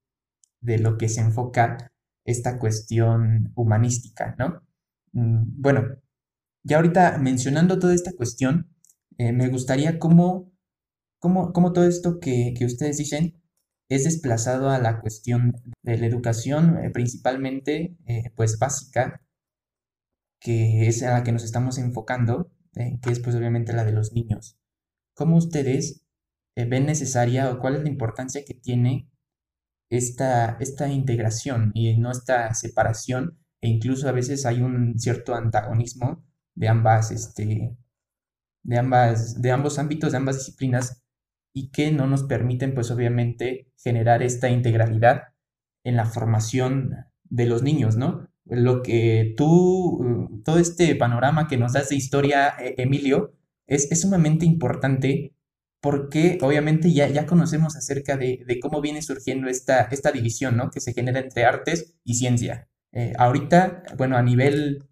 de 0.61 0.79
lo 0.79 0.99
que 0.99 1.09
se 1.09 1.21
enfoca 1.21 1.93
esta 2.25 2.59
cuestión 2.59 3.53
humanística, 3.55 4.35
¿no? 4.39 4.63
Mm, 5.13 5.61
bueno, 5.61 5.83
ya 6.63 6.77
ahorita 6.77 7.19
mencionando 7.19 7.79
toda 7.79 7.95
esta 7.95 8.13
cuestión, 8.13 8.71
eh, 9.19 9.33
me 9.33 9.49
gustaría 9.49 9.99
cómo, 9.99 10.53
cómo, 11.19 11.53
cómo 11.53 11.73
todo 11.73 11.87
esto 11.87 12.21
que, 12.21 12.55
ustedes 12.65 12.99
dicen 12.99 13.41
es 13.89 14.05
desplazado 14.05 14.71
a 14.71 14.79
la 14.79 15.01
cuestión 15.01 15.55
de 15.83 15.99
la 15.99 16.07
educación 16.07 16.79
eh, 16.85 16.91
principalmente 16.91 17.97
eh, 18.07 18.33
pues 18.37 18.59
básica, 18.59 19.23
que 20.41 20.87
es 20.87 21.03
a 21.03 21.13
la 21.13 21.25
que 21.25 21.33
nos 21.33 21.45
estamos 21.45 21.79
enfocando, 21.79 22.53
que 22.75 23.11
es 23.11 23.19
pues 23.19 23.35
obviamente 23.35 23.73
la 23.73 23.85
de 23.85 23.93
los 23.93 24.13
niños. 24.13 24.57
¿Cómo 25.15 25.37
ustedes 25.37 26.05
ven 26.55 26.87
necesaria 26.87 27.51
o 27.51 27.59
cuál 27.59 27.75
es 27.75 27.83
la 27.83 27.89
importancia 27.89 28.45
que 28.45 28.55
tiene 28.55 29.11
esta, 29.91 30.57
esta 30.61 30.89
integración 30.89 31.73
y 31.75 31.97
no 31.97 32.11
esta 32.11 32.55
separación 32.55 33.39
e 33.61 33.69
incluso 33.69 34.09
a 34.09 34.13
veces 34.13 34.47
hay 34.47 34.61
un 34.61 34.99
cierto 34.99 35.35
antagonismo 35.35 36.25
de 36.55 36.69
ambas, 36.69 37.11
este, 37.11 37.77
de 38.63 38.79
ambas, 38.79 39.41
de 39.41 39.51
ambos 39.51 39.79
ámbitos, 39.79 40.13
de 40.13 40.19
ambas 40.19 40.39
disciplinas 40.39 41.03
y 41.59 41.71
que 41.71 41.91
no 41.91 42.07
nos 42.07 42.23
permiten, 42.23 42.73
pues 42.73 42.93
obviamente, 42.93 43.67
generar 43.77 44.23
esta 44.23 44.49
integralidad 44.49 45.35
en 45.83 45.97
la 45.97 46.07
formación 46.07 46.95
de 47.25 47.47
los 47.47 47.65
niños, 47.65 47.97
¿no? 47.97 48.29
Lo 48.45 48.81
que 48.83 49.35
tú, 49.37 50.41
todo 50.45 50.59
este 50.61 50.95
panorama 50.95 51.49
que 51.49 51.57
nos 51.57 51.73
das 51.73 51.89
de 51.89 51.97
historia, 51.97 52.55
e, 52.61 52.77
Emilio, 52.79 53.35
es, 53.67 53.89
sumamente 54.01 54.47
importante 54.47 55.35
porque 55.81 56.39
obviamente 56.43 56.93
ya, 56.93 57.09
ya 57.09 57.27
conocemos 57.27 57.77
acerca 57.77 58.17
de, 58.17 58.45
de, 58.47 58.61
cómo 58.61 58.81
viene 58.81 59.03
surgiendo 59.03 59.49
esta, 59.49 59.83
esta 59.91 60.13
división, 60.13 60.57
¿no? 60.57 60.71
Que 60.71 60.81
se 60.81 60.93
genera 60.93 61.19
entre 61.19 61.45
artes 61.45 61.97
y 62.05 62.15
ciencia. 62.15 62.69
Eh, 62.93 63.15
ahorita, 63.19 63.83
bueno, 63.97 64.17
a 64.17 64.23
nivel 64.23 64.85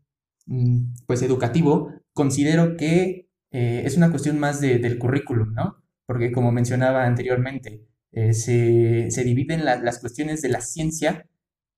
mm, 0.46 0.94
pues 1.07 1.22
educativo, 1.22 1.92
considero 2.12 2.76
que 2.76 3.29
eh, 3.52 3.83
es 3.85 3.96
una 3.96 4.11
cuestión 4.11 4.38
más 4.40 4.61
del 4.61 4.98
currículum, 4.98 5.55
¿no? 5.55 5.86
Porque 6.06 6.32
como 6.32 6.52
mencionaba 6.52 7.04
anteriormente, 7.04 7.84
eh, 8.12 8.32
se, 8.32 9.24
dividen 9.24 9.64
las 9.64 9.98
cuestiones 9.98 10.42
de 10.42 10.48
la 10.48 10.60
ciencia 10.60 11.26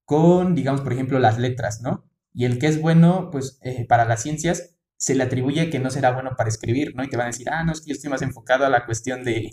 con, 0.04 0.54
digamos, 0.54 0.82
por 0.82 0.92
ejemplo, 0.92 1.18
las 1.18 1.38
letras, 1.38 1.80
¿no? 1.82 2.04
Y 2.32 2.44
el 2.44 2.58
que 2.58 2.66
es 2.68 2.80
bueno, 2.80 3.30
pues, 3.30 3.60
para 3.88 4.04
las 4.04 4.22
ciencias, 4.22 4.78
se 4.98 5.14
le 5.14 5.22
atribuye 5.22 5.70
que 5.70 5.78
no 5.78 5.90
será 5.90 6.10
bueno 6.12 6.32
para 6.36 6.48
escribir, 6.48 6.94
¿no? 6.94 7.04
Y 7.04 7.08
te 7.08 7.16
van 7.16 7.26
a 7.26 7.30
decir, 7.30 7.48
ah, 7.50 7.64
no, 7.64 7.72
es 7.72 7.80
que 7.80 7.90
yo 7.90 7.94
estoy 7.94 8.10
más 8.10 8.22
enfocado 8.22 8.66
a 8.66 8.68
la 8.68 8.84
cuestión 8.84 9.24
de, 9.24 9.52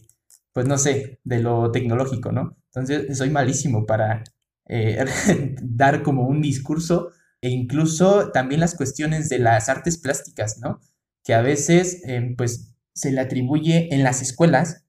pues, 0.52 0.66
no 0.68 0.78
sé, 0.78 1.20
de 1.24 1.40
lo 1.40 1.72
tecnológico, 1.72 2.32
¿no? 2.32 2.58
Entonces, 2.74 3.18
soy 3.18 3.30
malísimo 3.30 3.86
para 3.86 4.24
eh, 4.68 5.06
dar 5.62 6.02
como 6.02 6.28
un 6.28 6.42
discurso 6.42 7.12
e 7.42 7.50
incluso 7.50 8.32
también 8.32 8.62
las 8.62 8.76
cuestiones 8.76 9.30
de 9.30 9.40
las 9.40 9.70
artes 9.70 9.98
plásticas, 10.00 10.60
¿no? 10.60 10.82
Que 11.24 11.34
a 11.36 11.42
veces, 11.42 12.02
em, 12.06 12.36
pues, 12.36 12.75
se 12.96 13.12
le 13.12 13.22
atribuye 13.22 13.94
en 13.94 14.04
las 14.04 14.22
escuelas 14.22 14.86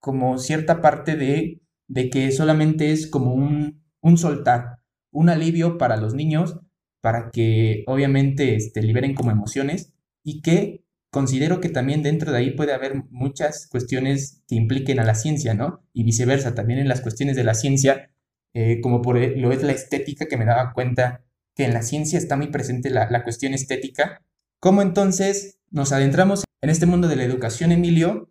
como 0.00 0.38
cierta 0.38 0.80
parte 0.80 1.16
de, 1.16 1.60
de 1.88 2.08
que 2.08 2.32
solamente 2.32 2.92
es 2.92 3.06
como 3.06 3.34
un, 3.34 3.82
un, 4.00 4.16
soltar, 4.16 4.78
un 5.10 5.28
alivio 5.28 5.76
para 5.76 5.96
los 5.96 6.14
niños, 6.14 6.60
para 7.02 7.30
que 7.30 7.84
obviamente 7.86 8.54
este, 8.54 8.82
liberen 8.82 9.14
como 9.14 9.30
emociones 9.30 9.92
y 10.22 10.40
que 10.40 10.84
considero 11.10 11.60
que 11.60 11.68
también 11.68 12.02
dentro 12.02 12.32
de 12.32 12.38
ahí 12.38 12.50
puede 12.52 12.72
haber 12.72 13.04
muchas 13.10 13.66
cuestiones 13.66 14.42
que 14.46 14.54
impliquen 14.54 15.00
a 15.00 15.04
la 15.04 15.14
ciencia, 15.14 15.54
¿no? 15.54 15.82
Y 15.92 16.04
viceversa, 16.04 16.54
también 16.54 16.78
en 16.78 16.88
las 16.88 17.00
cuestiones 17.00 17.36
de 17.36 17.44
la 17.44 17.54
ciencia 17.54 18.10
eh, 18.54 18.80
como 18.80 19.02
por 19.02 19.18
e, 19.18 19.36
lo 19.36 19.52
es 19.52 19.62
la 19.62 19.72
estética, 19.72 20.26
que 20.26 20.36
me 20.36 20.44
daba 20.44 20.72
cuenta 20.72 21.24
que 21.54 21.64
en 21.64 21.74
la 21.74 21.82
ciencia 21.82 22.18
está 22.18 22.36
muy 22.36 22.48
presente 22.48 22.90
la, 22.90 23.22
cuestión 23.24 23.54
estética. 23.54 24.22
¿Cómo 24.60 24.82
entonces 24.82 25.57
nos 25.70 25.92
adentramos 25.92 26.44
en 26.60 26.70
este 26.70 26.86
mundo 26.86 27.08
de 27.08 27.16
la 27.16 27.24
educación, 27.24 27.72
Emilio? 27.72 28.30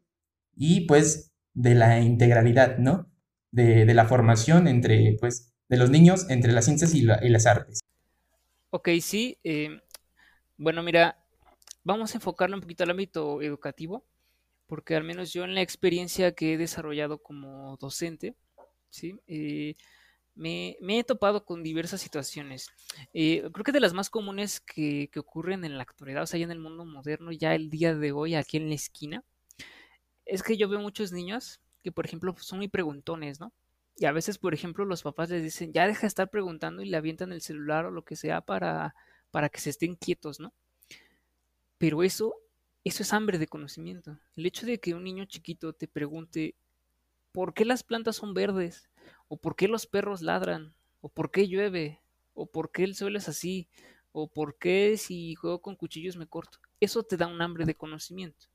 Y 0.56 0.82
pues 0.82 1.32
de 1.54 1.76
la 1.76 2.00
integralidad, 2.00 2.78
¿no? 2.78 3.10
De, 3.52 3.86
la 3.94 4.06
formación 4.06 4.68
entre, 4.68 5.18
pues, 5.20 5.54
de 5.70 5.78
los 5.78 5.90
niños 5.90 6.30
entre 6.30 6.52
las 6.52 6.66
ciencias 6.66 6.94
y, 6.94 7.02
las 7.02 7.46
artes. 7.46 7.80
Ok, 8.70 8.90
sí. 9.02 9.38
Eh, 9.44 9.82
bueno, 10.58 10.84
mira, 10.84 11.18
vamos 11.84 12.14
a 12.14 12.18
enfocarlo 12.18 12.56
un 12.56 12.62
poquito 12.62 12.84
al 12.84 12.92
ámbito 12.92 13.42
educativo, 13.42 14.06
porque 14.68 14.96
al 14.96 15.04
menos 15.04 15.34
yo 15.34 15.46
en 15.46 15.56
la 15.56 15.62
experiencia 15.62 16.34
que 16.34 16.54
he 16.54 16.58
desarrollado 16.58 17.24
como 17.24 17.78
docente, 17.78 18.36
¿sí? 18.90 19.20
Eh, 19.28 19.76
me, 20.38 20.78
he 20.80 21.04
topado 21.04 21.44
con 21.44 21.64
diversas 21.64 22.02
situaciones. 22.02 22.70
Eh, 23.14 23.50
creo 23.52 23.64
que 23.64 23.72
de 23.72 23.80
las 23.80 23.94
más 23.94 24.10
comunes 24.10 24.60
que, 24.60 25.10
ocurren 25.18 25.66
en 25.66 25.78
la 25.78 25.84
actualidad, 25.84 26.24
o 26.24 26.28
sea, 26.28 26.40
ya 26.40 26.46
en 26.46 26.52
el 26.52 26.60
mundo 26.60 26.86
moderno, 26.86 27.32
ya 27.32 27.56
el 27.56 27.70
día 27.70 27.96
de 27.96 28.12
hoy, 28.12 28.36
aquí 28.36 28.58
en 28.58 28.70
la 28.70 28.76
esquina, 28.76 29.24
es 30.26 30.44
que 30.44 30.58
yo 30.58 30.70
veo 30.70 30.80
muchos 30.80 31.12
niños 31.12 31.62
que, 31.84 31.92
por 31.92 32.06
ejemplo, 32.06 32.36
son 32.40 32.60
muy 32.60 32.68
preguntones, 32.68 33.40
¿no? 33.40 33.54
Y 33.98 34.06
a 34.06 34.12
veces, 34.12 34.38
por 34.38 34.54
ejemplo, 34.54 34.86
los 34.86 35.04
papás 35.04 35.30
les 35.30 35.44
dicen, 35.44 35.74
ya 35.74 35.88
deja 35.88 36.02
de 36.02 36.08
estar 36.08 36.30
preguntando 36.30 36.82
y 36.84 36.90
le 36.90 36.98
avientan 36.98 37.32
el 37.32 37.42
celular 37.42 37.86
o 37.86 37.92
lo 37.92 38.04
que 38.04 38.16
sea 38.16 38.42
para, 38.42 38.96
para 39.32 39.50
que 39.50 39.60
se 39.60 39.72
estén 39.72 39.96
quietos, 39.96 40.40
¿no? 40.40 40.54
Pero 41.80 42.04
eso 42.04 42.36
eso 42.88 43.04
es 43.04 43.12
hambre 43.12 43.38
de 43.38 43.48
conocimiento. 43.48 44.18
El 44.38 44.46
hecho 44.46 44.66
de 44.66 44.80
que 44.80 44.94
un 44.94 45.04
niño 45.04 45.26
chiquito 45.26 45.74
te 45.74 45.90
pregunte 45.90 46.56
por 47.34 47.54
qué 47.54 47.66
las 47.66 47.84
plantas 47.84 48.16
son 48.16 48.34
verdes, 48.34 48.90
o 49.28 49.38
por 49.38 49.56
qué 49.56 49.68
los 49.68 49.86
perros 49.86 50.22
ladran, 50.22 50.74
o 51.02 51.10
por 51.10 51.32
qué 51.32 51.48
llueve, 51.48 52.02
o 52.34 52.46
por 52.48 52.72
qué 52.72 52.84
el 52.84 52.96
suelo 52.96 53.18
es 53.18 53.30
así, 53.30 53.68
o 54.12 54.28
por 54.28 54.58
qué 54.58 54.98
si 54.98 55.36
juego 55.36 55.62
con 55.62 55.76
cuchillos 55.76 56.18
me 56.18 56.28
corto. 56.28 56.60
Eso 56.80 57.04
te 57.04 57.18
da 57.18 57.28
un 57.28 57.42
hambre 57.42 57.66
de 57.66 57.76
conocimiento. 57.76 58.48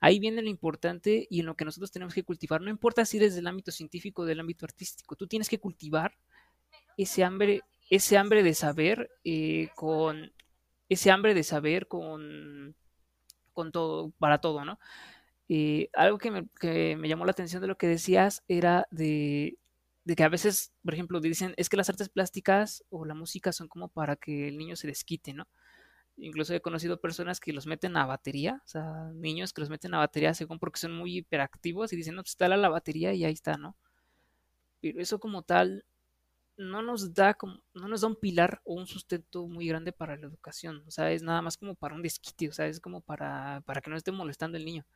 Ahí 0.00 0.18
viene 0.18 0.42
lo 0.42 0.48
importante 0.48 1.26
y 1.30 1.40
en 1.40 1.46
lo 1.46 1.56
que 1.56 1.64
nosotros 1.64 1.90
tenemos 1.90 2.14
que 2.14 2.22
cultivar. 2.22 2.60
No 2.60 2.70
importa 2.70 3.04
si 3.04 3.18
desde 3.18 3.40
el 3.40 3.46
ámbito 3.46 3.72
científico 3.72 4.22
o 4.22 4.24
del 4.24 4.40
ámbito 4.40 4.64
artístico, 4.64 5.16
tú 5.16 5.26
tienes 5.26 5.48
que 5.48 5.58
cultivar 5.58 6.16
ese 6.96 7.24
hambre, 7.24 7.62
ese 7.90 8.16
hambre 8.16 8.42
de 8.42 8.54
saber 8.54 9.10
eh, 9.24 9.68
con 9.74 10.32
ese 10.88 11.10
hambre 11.10 11.34
de 11.34 11.42
saber 11.42 11.88
con 11.88 12.76
con 13.56 13.72
todo, 13.72 14.12
para 14.18 14.38
todo, 14.38 14.64
¿no? 14.64 14.78
Eh, 15.48 15.88
algo 15.94 16.18
que 16.18 16.30
me, 16.30 17.08
llamó 17.08 17.24
la 17.24 17.30
atención 17.30 17.62
de 17.62 17.68
lo 17.68 17.78
que 17.78 17.86
decías 17.86 18.44
era 18.48 18.86
de, 18.90 19.56
que 20.14 20.22
a 20.22 20.28
veces, 20.28 20.72
por 20.84 20.94
ejemplo, 20.94 21.20
dicen, 21.20 21.54
es 21.56 21.68
que 21.68 21.76
las 21.76 21.88
artes 21.88 22.08
plásticas 22.08 22.84
o 22.90 23.04
la 23.04 23.14
música 23.14 23.52
son 23.52 23.66
como 23.66 23.88
para 23.88 24.14
que 24.14 24.48
el 24.48 24.58
niño 24.58 24.76
se 24.76 24.86
desquite, 24.86 25.34
¿no? 25.34 25.48
Incluso 26.18 26.54
he 26.54 26.60
conocido 26.60 27.00
personas 27.00 27.40
que 27.40 27.52
los 27.52 27.66
meten 27.66 27.96
a 27.96 28.06
batería, 28.06 28.62
o 28.64 28.68
sea, 28.68 29.10
niños 29.14 29.52
que 29.52 29.60
los 29.60 29.70
meten 29.70 29.94
a 29.94 29.98
batería 29.98 30.32
según 30.34 30.58
porque 30.58 30.78
son 30.78 30.92
muy 30.92 31.18
hiperactivos 31.18 31.92
y 31.92 31.96
dicen, 31.96 32.14
no, 32.14 32.22
pues 32.22 32.30
está 32.30 32.48
la 32.48 32.68
batería 32.68 33.12
y 33.14 33.24
ahí 33.24 33.32
está, 33.32 33.56
¿no? 33.56 33.76
Pero 34.80 35.00
eso 35.00 35.18
como 35.18 35.42
tal 35.42 35.84
no 36.56 36.82
nos 36.82 37.14
da 37.14 37.34
como, 37.34 37.60
no 37.74 37.88
nos 37.88 38.00
da 38.02 38.08
un 38.08 38.16
pilar 38.16 38.62
o 38.64 38.74
un 38.74 38.86
sustento 38.86 39.46
muy 39.46 39.66
grande 39.68 39.92
para 39.92 40.16
la 40.16 40.26
educación. 40.26 40.82
O 40.86 40.90
sea, 40.90 41.12
es 41.12 41.22
nada 41.22 41.42
más 41.42 41.56
como 41.56 41.74
para 41.74 41.94
un 41.94 42.02
desquite, 42.02 42.48
o 42.48 42.52
sea, 42.52 42.66
es 42.66 42.80
como 42.80 43.00
para, 43.02 43.62
para 43.66 43.80
que 43.80 43.90
no 43.90 43.96
esté 43.96 44.12
molestando 44.12 44.56
el 44.56 44.64
niño. 44.64 44.86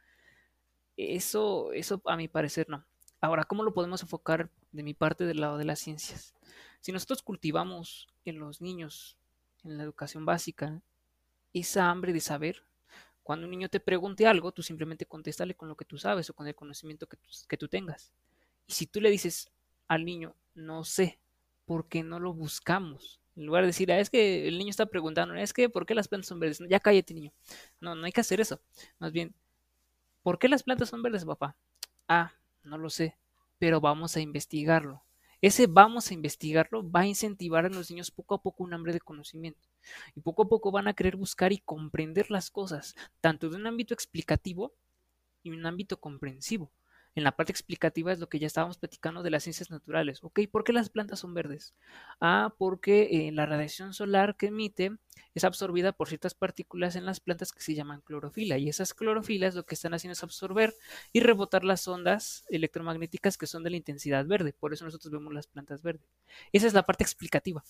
Eso, 0.96 1.72
eso 1.72 2.00
a 2.06 2.16
mi 2.16 2.28
parecer 2.28 2.68
no. 2.68 2.84
Ahora, 3.20 3.44
¿cómo 3.44 3.62
lo 3.62 3.74
podemos 3.74 4.02
enfocar 4.02 4.50
de 4.72 4.82
mi 4.82 4.94
parte 4.94 5.24
del 5.24 5.40
lado 5.40 5.58
de 5.58 5.64
las 5.64 5.78
ciencias? 5.78 6.34
Si 6.80 6.92
nosotros 6.92 7.22
cultivamos 7.22 8.08
en 8.24 8.38
los 8.38 8.60
niños, 8.60 9.16
en 9.64 9.76
la 9.76 9.84
educación 9.84 10.24
básica, 10.24 10.80
esa 11.52 11.90
hambre 11.90 12.12
de 12.12 12.20
saber, 12.20 12.64
cuando 13.22 13.46
un 13.46 13.50
niño 13.50 13.68
te 13.68 13.80
pregunte 13.80 14.26
algo, 14.26 14.52
tú 14.52 14.62
simplemente 14.62 15.06
contéstale 15.06 15.54
con 15.54 15.68
lo 15.68 15.76
que 15.76 15.84
tú 15.84 15.98
sabes 15.98 16.30
o 16.30 16.34
con 16.34 16.46
el 16.46 16.54
conocimiento 16.54 17.06
que 17.06 17.16
tú, 17.16 17.28
que 17.48 17.56
tú 17.56 17.68
tengas. 17.68 18.12
Y 18.66 18.72
si 18.72 18.86
tú 18.86 19.00
le 19.00 19.10
dices 19.10 19.50
al 19.88 20.04
niño, 20.04 20.34
no 20.54 20.84
sé, 20.84 21.20
porque 21.64 22.02
no 22.02 22.18
lo 22.18 22.32
buscamos. 22.32 23.20
En 23.36 23.46
lugar 23.46 23.62
de 23.62 23.68
decir, 23.68 23.92
ah, 23.92 24.00
es 24.00 24.10
que 24.10 24.48
el 24.48 24.58
niño 24.58 24.70
está 24.70 24.86
preguntando, 24.86 25.34
es 25.34 25.52
que, 25.52 25.68
¿por 25.68 25.86
qué 25.86 25.94
las 25.94 26.08
plantas 26.08 26.28
son 26.28 26.40
verdes? 26.40 26.60
Ya 26.68 26.80
cállate, 26.80 27.14
niño. 27.14 27.32
No, 27.80 27.94
no 27.94 28.04
hay 28.04 28.12
que 28.12 28.20
hacer 28.20 28.40
eso. 28.40 28.60
Más 28.98 29.12
bien, 29.12 29.34
¿por 30.22 30.38
qué 30.38 30.48
las 30.48 30.62
plantas 30.62 30.88
son 30.88 31.02
verdes, 31.02 31.24
papá? 31.24 31.56
Ah, 32.08 32.32
no 32.64 32.78
lo 32.78 32.90
sé, 32.90 33.16
pero 33.60 33.80
vamos 33.80 34.16
a 34.16 34.20
investigarlo. 34.20 35.04
Ese 35.42 35.66
vamos 35.66 36.10
a 36.10 36.14
investigarlo 36.14 36.90
va 36.90 37.00
a 37.00 37.06
incentivar 37.06 37.66
a 37.66 37.68
los 37.68 37.90
niños 37.90 38.10
poco 38.10 38.34
a 38.34 38.42
poco 38.42 38.64
un 38.64 38.74
hambre 38.74 38.94
de 38.94 39.00
conocimiento. 39.00 39.68
Y 40.16 40.20
poco 40.20 40.42
a 40.42 40.48
poco 40.48 40.72
van 40.72 40.88
a 40.88 40.94
querer 40.94 41.16
buscar 41.16 41.52
y 41.52 41.58
comprender 41.58 42.30
las 42.30 42.50
cosas, 42.50 42.96
tanto 43.20 43.50
de 43.50 43.56
un 43.56 43.66
ámbito 43.66 43.94
explicativo 43.94 44.72
y 45.42 45.50
un 45.50 45.66
ámbito 45.66 46.00
comprensivo. 46.00 46.72
En 47.16 47.24
la 47.24 47.32
parte 47.32 47.50
explicativa 47.50 48.12
es 48.12 48.20
lo 48.20 48.28
que 48.28 48.38
ya 48.38 48.46
estábamos 48.46 48.78
platicando 48.78 49.22
de 49.22 49.30
las 49.30 49.42
ciencias 49.42 49.70
naturales. 49.70 50.22
¿Ok? 50.22 50.40
¿Por 50.50 50.62
qué 50.62 50.72
las 50.72 50.90
plantas 50.90 51.18
son 51.18 51.34
verdes? 51.34 51.74
Ah, 52.20 52.54
porque 52.56 53.08
eh, 53.10 53.32
la 53.32 53.46
radiación 53.46 53.94
solar 53.94 54.36
que 54.36 54.46
emite 54.46 54.92
es 55.34 55.44
absorbida 55.44 55.92
por 55.92 56.08
ciertas 56.08 56.34
partículas 56.34 56.94
en 56.94 57.06
las 57.06 57.18
plantas 57.20 57.52
que 57.52 57.62
se 57.62 57.74
llaman 57.74 58.00
clorofila. 58.02 58.58
Y 58.58 58.68
esas 58.68 58.94
clorofilas 58.94 59.54
lo 59.54 59.64
que 59.64 59.74
están 59.74 59.92
haciendo 59.94 60.12
es 60.12 60.22
absorber 60.22 60.74
y 61.12 61.20
rebotar 61.20 61.64
las 61.64 61.86
ondas 61.88 62.44
electromagnéticas 62.48 63.36
que 63.36 63.46
son 63.46 63.64
de 63.64 63.70
la 63.70 63.76
intensidad 63.76 64.24
verde. 64.26 64.52
Por 64.52 64.72
eso 64.72 64.84
nosotros 64.84 65.10
vemos 65.10 65.34
las 65.34 65.48
plantas 65.48 65.82
verdes. 65.82 66.08
Esa 66.52 66.68
es 66.68 66.74
la 66.74 66.84
parte 66.84 67.02
explicativa. 67.02 67.64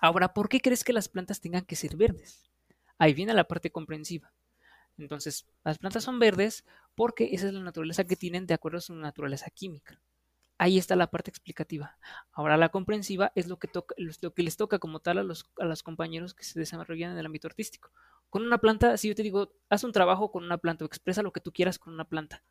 Ahora, 0.00 0.32
¿por 0.32 0.48
qué 0.48 0.60
crees 0.60 0.84
que 0.84 0.92
las 0.92 1.08
plantas 1.08 1.40
tengan 1.40 1.64
que 1.64 1.76
ser 1.76 1.96
verdes? 1.96 2.50
Ahí 2.98 3.14
viene 3.14 3.34
la 3.34 3.44
parte 3.44 3.70
comprensiva. 3.70 4.32
Entonces, 4.98 5.46
las 5.64 5.78
plantas 5.78 6.04
son 6.04 6.18
verdes 6.18 6.64
porque 6.94 7.30
esa 7.32 7.48
es 7.48 7.54
la 7.54 7.60
naturaleza 7.60 8.04
que 8.04 8.16
tienen 8.16 8.46
de 8.46 8.54
acuerdo 8.54 8.78
a 8.78 8.82
su 8.82 8.94
naturaleza 8.94 9.50
química. 9.50 10.00
Ahí 10.56 10.78
está 10.78 10.94
la 10.94 11.10
parte 11.10 11.30
explicativa. 11.30 11.98
Ahora 12.32 12.56
la 12.56 12.68
comprensiva 12.68 13.32
es 13.34 13.48
lo 13.48 13.58
que, 13.58 13.66
toca, 13.66 13.94
lo 13.98 14.32
que 14.32 14.42
les 14.42 14.56
toca 14.56 14.78
como 14.78 15.00
tal 15.00 15.18
a 15.18 15.24
los, 15.24 15.50
a 15.58 15.64
los 15.64 15.82
compañeros 15.82 16.32
que 16.34 16.44
se 16.44 16.58
desarrollan 16.58 17.12
en 17.12 17.18
el 17.18 17.26
ámbito 17.26 17.48
artístico. 17.48 17.90
Con 18.30 18.42
una 18.42 18.58
planta, 18.58 18.96
si 18.96 19.08
yo 19.08 19.14
te 19.14 19.22
digo, 19.22 19.52
haz 19.68 19.82
un 19.84 19.92
trabajo 19.92 20.30
con 20.30 20.44
una 20.44 20.58
planta 20.58 20.84
o 20.84 20.86
expresa 20.86 21.22
lo 21.22 21.32
que 21.32 21.40
tú 21.40 21.52
quieras 21.52 21.78
con 21.78 21.92
una 21.92 22.04
planta, 22.04 22.42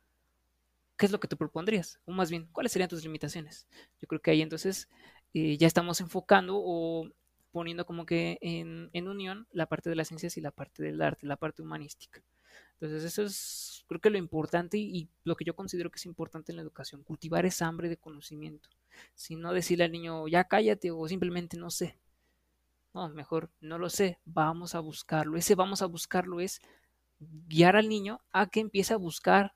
¿qué 0.96 1.06
es 1.06 1.12
lo 1.12 1.20
que 1.20 1.28
te 1.28 1.36
propondrías? 1.36 2.00
O 2.04 2.12
más 2.12 2.30
bien, 2.30 2.48
¿cuáles 2.52 2.72
serían 2.72 2.88
tus 2.88 3.02
limitaciones? 3.02 3.66
Yo 4.00 4.06
creo 4.08 4.20
que 4.20 4.30
ahí 4.30 4.42
entonces 4.42 4.88
eh, 5.32 5.56
ya 5.56 5.66
estamos 5.66 6.00
enfocando 6.00 6.54
o 6.56 7.08
poniendo 7.54 7.86
como 7.86 8.04
que 8.04 8.36
en, 8.40 8.90
en, 8.92 9.06
unión 9.06 9.46
la 9.52 9.66
parte 9.66 9.88
de 9.88 9.94
las 9.94 10.08
ciencias 10.08 10.36
y 10.36 10.40
la 10.40 10.50
parte 10.50 10.82
del 10.82 11.00
arte, 11.00 11.24
la 11.24 11.36
parte 11.36 11.62
humanística. 11.62 12.20
Entonces 12.72 13.04
eso 13.04 13.22
es 13.22 13.84
creo 13.86 14.00
que 14.00 14.10
lo 14.10 14.18
importante 14.18 14.76
y, 14.76 15.08
lo 15.22 15.36
que 15.36 15.44
yo 15.44 15.54
considero 15.54 15.88
que 15.88 15.98
es 15.98 16.06
importante 16.06 16.50
en 16.50 16.56
la 16.56 16.62
educación, 16.62 17.04
cultivar 17.04 17.46
esa 17.46 17.66
hambre 17.68 17.88
de 17.88 17.96
conocimiento, 17.96 18.70
si 19.14 19.36
no 19.36 19.52
decirle 19.52 19.84
al 19.84 19.92
niño 19.92 20.26
ya 20.26 20.44
cállate 20.44 20.90
o 20.90 21.06
simplemente 21.06 21.56
no 21.56 21.70
sé. 21.70 21.96
No, 22.92 23.08
mejor 23.08 23.50
no 23.60 23.78
lo 23.78 23.88
sé, 23.88 24.18
vamos 24.24 24.74
a 24.74 24.80
buscarlo. 24.80 25.36
Ese 25.36 25.54
vamos 25.54 25.82
a 25.82 25.86
buscarlo 25.86 26.40
es 26.40 26.60
guiar 27.20 27.76
al 27.76 27.88
niño 27.88 28.20
a 28.32 28.48
que 28.48 28.60
empiece 28.60 28.94
a 28.94 28.98
buscar 28.98 29.54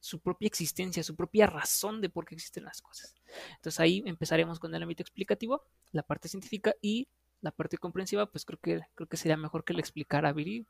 su 0.00 0.20
propia 0.20 0.46
existencia, 0.46 1.02
su 1.02 1.16
propia 1.16 1.46
razón 1.46 2.00
de 2.00 2.08
por 2.08 2.24
qué 2.24 2.34
existen 2.34 2.64
las 2.64 2.80
cosas. 2.80 3.14
Entonces 3.56 3.80
ahí 3.80 4.02
empezaremos 4.06 4.58
con 4.58 4.74
el 4.74 4.82
ámbito 4.82 5.02
explicativo, 5.02 5.64
la 5.92 6.02
parte 6.02 6.28
científica 6.28 6.74
y 6.80 7.08
la 7.40 7.50
parte 7.50 7.78
comprensiva, 7.78 8.30
pues 8.30 8.44
creo 8.44 8.58
que, 8.60 8.80
creo 8.94 9.08
que 9.08 9.16
sería 9.16 9.36
mejor 9.36 9.64
que 9.64 9.74
le 9.74 9.80
explicara 9.80 10.28
a 10.28 10.32
Viri. 10.32 10.66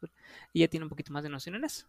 Ella 0.55 0.69
tiene 0.69 0.85
un 0.85 0.91
poquito 0.91 1.13
más 1.13 1.23
de 1.23 1.31
noción 1.31 1.55
en 1.55 1.65
eso. 1.65 1.87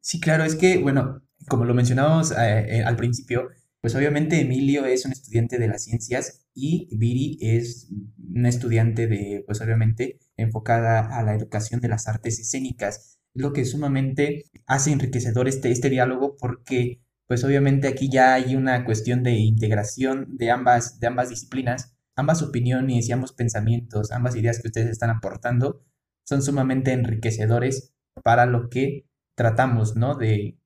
Sí, 0.00 0.20
claro, 0.20 0.44
es 0.44 0.56
que, 0.56 0.78
bueno, 0.78 1.22
como 1.48 1.64
lo 1.64 1.74
mencionábamos 1.74 2.32
eh, 2.32 2.78
eh, 2.78 2.84
al 2.84 2.96
principio, 2.96 3.50
pues 3.80 3.94
obviamente 3.94 4.40
Emilio 4.40 4.84
es 4.86 5.04
un 5.04 5.12
estudiante 5.12 5.58
de 5.58 5.68
las 5.68 5.84
ciencias 5.84 6.46
y 6.54 6.88
Viri 6.96 7.38
es 7.40 7.88
una 8.18 8.48
estudiante 8.48 9.06
de, 9.06 9.42
pues 9.46 9.60
obviamente, 9.60 10.18
enfocada 10.36 11.00
a 11.18 11.22
la 11.22 11.34
educación 11.34 11.80
de 11.80 11.88
las 11.88 12.08
artes 12.08 12.38
escénicas. 12.38 13.18
Lo 13.34 13.52
que 13.52 13.64
sumamente 13.64 14.46
hace 14.66 14.92
enriquecedor 14.92 15.48
este, 15.48 15.70
este 15.70 15.90
diálogo 15.90 16.36
porque, 16.38 17.00
pues 17.26 17.44
obviamente 17.44 17.88
aquí 17.88 18.10
ya 18.10 18.34
hay 18.34 18.56
una 18.56 18.84
cuestión 18.84 19.22
de 19.22 19.32
integración 19.32 20.36
de 20.36 20.50
ambas, 20.50 20.98
de 20.98 21.06
ambas 21.06 21.28
disciplinas 21.30 21.94
ambas 22.16 22.42
opiniones 22.42 23.08
y 23.08 23.12
ambos 23.12 23.32
pensamientos, 23.32 24.12
ambas 24.12 24.36
ideas 24.36 24.60
que 24.60 24.68
ustedes 24.68 24.90
están 24.90 25.10
aportando 25.10 25.82
son 26.24 26.42
sumamente 26.42 26.92
enriquecedores 26.92 27.94
para 28.22 28.46
lo 28.46 28.68
que 28.68 29.06
tratamos, 29.34 29.96
¿no? 29.96 30.14
De, 30.14 30.58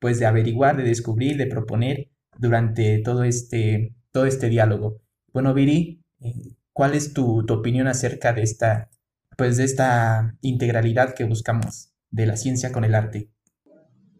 pues, 0.00 0.18
de 0.18 0.26
averiguar, 0.26 0.76
de 0.76 0.84
descubrir, 0.84 1.36
de 1.36 1.46
proponer 1.46 2.10
durante 2.36 2.98
todo 2.98 3.24
este, 3.24 3.94
todo 4.12 4.26
este 4.26 4.48
diálogo. 4.48 5.00
Bueno, 5.32 5.54
Viri, 5.54 6.04
eh, 6.20 6.56
¿cuál 6.72 6.94
es 6.94 7.14
tu, 7.14 7.44
tu 7.46 7.54
opinión 7.54 7.88
acerca 7.88 8.32
de 8.32 8.42
esta, 8.42 8.90
pues, 9.36 9.56
de 9.56 9.64
esta 9.64 10.36
integralidad 10.40 11.14
que 11.14 11.24
buscamos 11.24 11.92
de 12.10 12.26
la 12.26 12.36
ciencia 12.36 12.70
con 12.70 12.84
el 12.84 12.94
arte? 12.94 13.30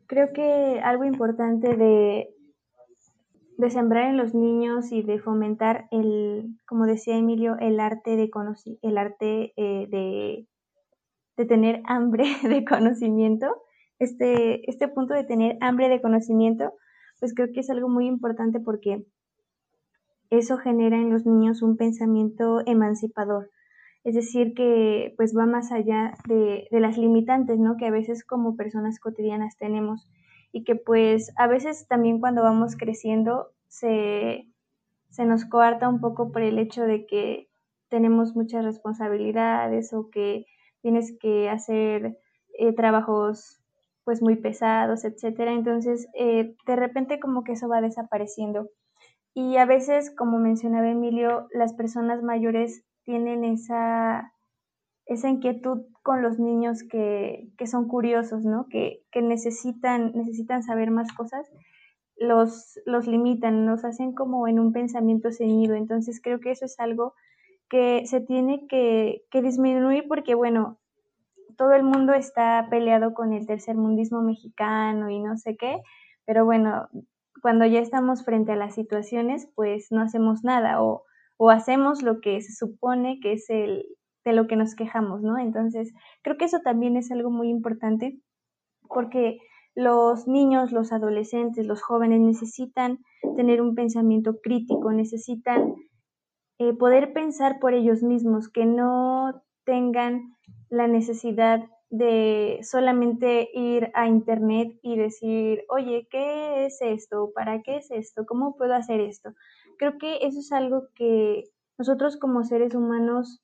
Creo 0.06 0.32
que 0.32 0.80
algo 0.82 1.04
importante 1.04 1.76
de 1.76 2.30
de 3.59 3.71
sembrar 3.71 4.09
en 4.09 4.16
los 4.16 4.35
niños 4.35 4.92
y 4.92 5.03
de 5.03 5.18
fomentar 5.18 5.88
el, 5.90 6.57
como 6.64 6.87
decía 6.87 7.16
Emilio, 7.16 7.57
el 7.59 7.81
arte 7.81 8.14
de 8.14 8.31
el 8.83 8.99
arte 8.99 9.53
eh, 9.57 9.88
de, 9.90 10.47
de, 11.37 11.44
tener 11.44 11.83
hambre 11.85 12.25
de 12.49 12.64
conocimiento. 12.64 13.49
Este, 13.99 14.71
este 14.71 14.87
punto 14.87 15.12
de 15.12 15.25
tener 15.25 15.59
hambre 15.61 15.88
de 15.88 16.01
conocimiento, 16.01 16.73
pues 17.18 17.35
creo 17.35 17.49
que 17.53 17.61
es 17.61 17.68
algo 17.68 17.88
muy 17.88 18.07
importante 18.07 18.61
porque 18.61 19.05
eso 20.31 20.57
genera 20.59 20.97
en 20.97 21.11
los 21.11 21.27
niños 21.27 21.61
un 21.61 21.77
pensamiento 21.77 22.61
emancipador. 22.64 23.51
Es 24.05 24.14
decir, 24.14 24.55
que 24.55 25.14
pues 25.16 25.37
va 25.37 25.47
más 25.47 25.73
allá 25.73 26.14
de, 26.29 26.68
de 26.71 26.79
las 26.79 26.97
limitantes, 26.97 27.59
¿no? 27.59 27.77
Que 27.77 27.87
a 27.87 27.90
veces 27.90 28.25
como 28.25 28.55
personas 28.55 29.01
cotidianas 29.01 29.57
tenemos 29.57 30.09
y 30.52 30.64
que 30.64 30.76
pues 30.76 31.32
a 31.37 31.46
veces 31.46 31.87
también 31.88 32.20
cuando 32.20 32.42
vamos 32.42 32.76
creciendo 32.76 33.48
se, 33.68 34.48
nos 35.18 35.44
coarta 35.44 35.88
un 35.88 36.00
poco 36.00 36.32
por 36.32 36.42
el 36.42 36.58
hecho 36.58 36.84
de 36.84 37.06
que 37.06 37.48
tenemos 37.88 38.34
muchas 38.37 38.64
responsabilidades 38.64 39.92
o 39.92 40.11
que 40.11 40.46
tienes 40.80 41.16
que 41.20 41.50
hacer 41.50 42.18
eh, 42.58 42.72
trabajos 42.74 43.61
pues 44.04 44.22
muy 44.22 44.37
pesados, 44.37 45.04
etcétera. 45.04 45.52
Entonces, 45.52 46.08
eh, 46.14 46.54
de 46.66 46.76
repente 46.76 47.20
como 47.20 47.44
que 47.44 47.52
eso 47.52 47.68
va 47.68 47.80
desapareciendo. 47.82 48.70
Y 49.34 49.56
a 49.56 49.66
veces, 49.66 50.14
como 50.16 50.38
mencionaba 50.38 50.88
Emilio, 50.88 51.46
las 51.52 51.74
personas 51.74 52.22
mayores 52.22 52.84
tienen 53.04 53.44
esa, 53.44 54.32
esa 55.09 55.31
inquietud 55.31 55.87
con 56.03 56.23
los 56.23 56.38
niños 56.38 56.83
que, 56.83 57.51
son 57.66 57.88
curiosos, 57.88 58.44
¿no? 58.44 58.66
Que, 58.68 59.03
necesitan, 59.21 60.12
necesitan 60.14 60.62
saber 60.62 60.90
más 60.90 61.12
cosas, 61.12 61.51
los, 62.16 62.79
los 62.85 63.07
limitan, 63.07 63.66
los 63.66 63.85
hacen 63.85 64.12
como 64.12 64.47
en 64.49 64.61
un 64.61 64.73
pensamiento 64.73 65.33
ceñido. 65.33 65.75
Entonces 65.75 66.21
creo 66.23 66.40
que 66.40 66.51
eso 66.51 66.66
es 66.66 66.79
algo 66.79 67.14
que 67.71 68.07
se 68.07 68.21
tiene 68.21 68.66
que, 68.68 69.25
que 69.31 69.40
disminuir 69.40 70.07
porque, 70.09 70.35
bueno, 70.35 70.79
todo 71.57 71.73
el 71.73 71.83
mundo 71.83 72.12
está 72.12 72.66
peleado 72.71 73.14
con 73.14 73.33
el 73.33 73.47
tercermundismo 73.47 74.21
mexicano 74.21 75.11
y 75.11 75.21
no 75.21 75.38
sé 75.38 75.57
qué, 75.57 75.81
pero 76.27 76.44
bueno, 76.44 76.88
cuando 77.40 77.64
ya 77.64 77.81
estamos 77.81 78.25
frente 78.25 78.53
a 78.53 78.57
las 78.57 78.75
situaciones, 78.75 79.49
pues 79.55 79.88
no 79.90 80.03
hacemos 80.03 80.44
nada 80.44 80.83
o, 80.83 81.05
o 81.38 81.51
hacemos 81.51 82.03
lo 82.03 82.21
que 82.21 82.40
se 82.42 82.53
supone 82.53 83.21
que 83.21 83.33
es 83.33 83.49
el, 83.49 83.87
de 84.28 84.34
lo 84.34 84.46
que 84.46 84.56
nos 84.56 84.74
quejamos, 84.74 85.22
¿no? 85.22 85.38
Entonces, 85.38 85.92
creo 86.22 86.36
que 86.36 86.44
eso 86.44 86.60
también 86.60 86.96
es 86.96 87.10
algo 87.10 87.30
muy 87.30 87.48
importante 87.48 88.18
porque 88.88 89.38
los 89.74 90.26
niños, 90.26 90.72
los 90.72 90.92
adolescentes, 90.92 91.66
los 91.66 91.82
jóvenes 91.82 92.20
necesitan 92.20 92.98
tener 93.36 93.60
un 93.62 93.74
pensamiento 93.74 94.40
crítico, 94.40 94.92
necesitan 94.92 95.74
eh, 96.58 96.72
poder 96.72 97.12
pensar 97.12 97.60
por 97.60 97.74
ellos 97.74 98.02
mismos, 98.02 98.48
que 98.48 98.66
no 98.66 99.42
tengan 99.64 100.34
la 100.68 100.88
necesidad 100.88 101.60
de 101.90 102.58
solamente 102.62 103.48
ir 103.54 103.90
a 103.94 104.08
internet 104.08 104.78
y 104.82 104.96
decir, 104.96 105.64
oye, 105.68 106.06
¿qué 106.10 106.66
es 106.66 106.82
esto? 106.82 107.30
¿Para 107.34 107.62
qué 107.62 107.76
es 107.76 107.90
esto? 107.90 108.26
¿Cómo 108.26 108.56
puedo 108.56 108.74
hacer 108.74 109.00
esto? 109.00 109.30
Creo 109.78 109.96
que 109.98 110.18
eso 110.22 110.40
es 110.40 110.52
algo 110.52 110.88
que 110.94 111.44
nosotros 111.78 112.16
como 112.16 112.42
seres 112.42 112.74
humanos 112.74 113.40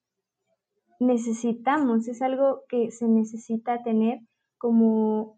necesitamos, 1.00 2.09
es 2.09 2.22
algo 2.22 2.62
que 2.68 2.90
se 2.90 3.09
necesita 3.09 3.83
tener 3.83 4.20
como 4.59 5.37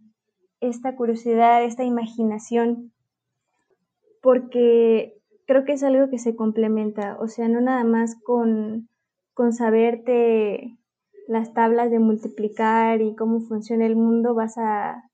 esta 0.61 0.97
curiosidad, 0.97 1.65
esta 1.65 1.85
imaginación, 1.85 2.93
porque 4.23 5.17
creo 5.47 5.65
que 5.65 5.73
es 5.73 5.83
algo 5.83 6.09
que 6.11 6.19
se 6.19 6.35
complementa, 6.35 7.17
o 7.21 7.29
sea, 7.29 7.49
no 7.49 7.61
nada 7.61 7.85
más 7.85 8.17
con, 8.23 8.89
con 9.35 9.53
saberte 9.53 10.77
las 11.29 11.53
tablas 11.55 11.91
de 11.91 11.99
multiplicar 11.99 13.03
y 13.03 13.15
cómo 13.17 13.41
funciona 13.41 13.87
el 13.87 13.97
mundo, 13.97 14.35
vas 14.35 14.57
a, 14.59 15.11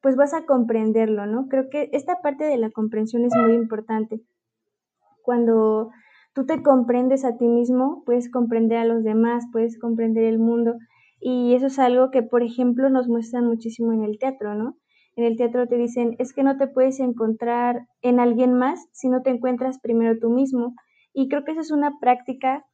pues 0.00 0.16
vas 0.16 0.34
a 0.34 0.46
comprenderlo, 0.46 1.26
¿no? 1.26 1.48
Creo 1.48 1.68
que 1.70 1.90
esta 1.92 2.20
parte 2.20 2.44
de 2.44 2.56
la 2.56 2.70
comprensión 2.70 3.24
es 3.24 3.34
muy 3.34 3.54
importante. 3.54 4.20
Cuando 5.22 5.90
tú 6.34 6.44
te 6.46 6.62
comprendes 6.62 7.24
a 7.24 7.36
ti 7.36 7.46
mismo, 7.46 8.02
puedes 8.04 8.30
comprender 8.30 8.78
a 8.78 8.84
los 8.84 9.04
demás, 9.04 9.44
puedes 9.52 9.78
comprender 9.78 10.24
el 10.24 10.38
mundo. 10.38 10.74
Y 11.20 11.54
eso 11.54 11.66
es 11.66 11.78
algo 11.78 12.10
que, 12.10 12.22
por 12.22 12.42
ejemplo, 12.42 12.90
nos 12.90 13.08
muestran 13.08 13.46
muchísimo 13.46 13.92
en 13.92 14.02
el 14.02 14.18
teatro, 14.18 14.54
¿no? 14.54 14.76
En 15.16 15.24
el 15.24 15.36
teatro 15.36 15.66
te 15.68 15.76
dicen, 15.76 16.16
es 16.18 16.32
que 16.32 16.42
no 16.42 16.58
te 16.58 16.66
puedes 16.66 16.98
encontrar 16.98 17.86
en 18.02 18.18
alguien 18.18 18.52
más 18.52 18.84
si 18.92 19.08
no 19.08 19.22
te 19.22 19.30
encuentras 19.30 19.78
primero 19.78 20.18
tú 20.18 20.28
mismo. 20.28 20.74
Y 21.12 21.28
creo 21.28 21.44
que 21.44 21.52
esa 21.52 21.60
es 21.60 21.70
una 21.70 21.98
práctica 22.00 22.66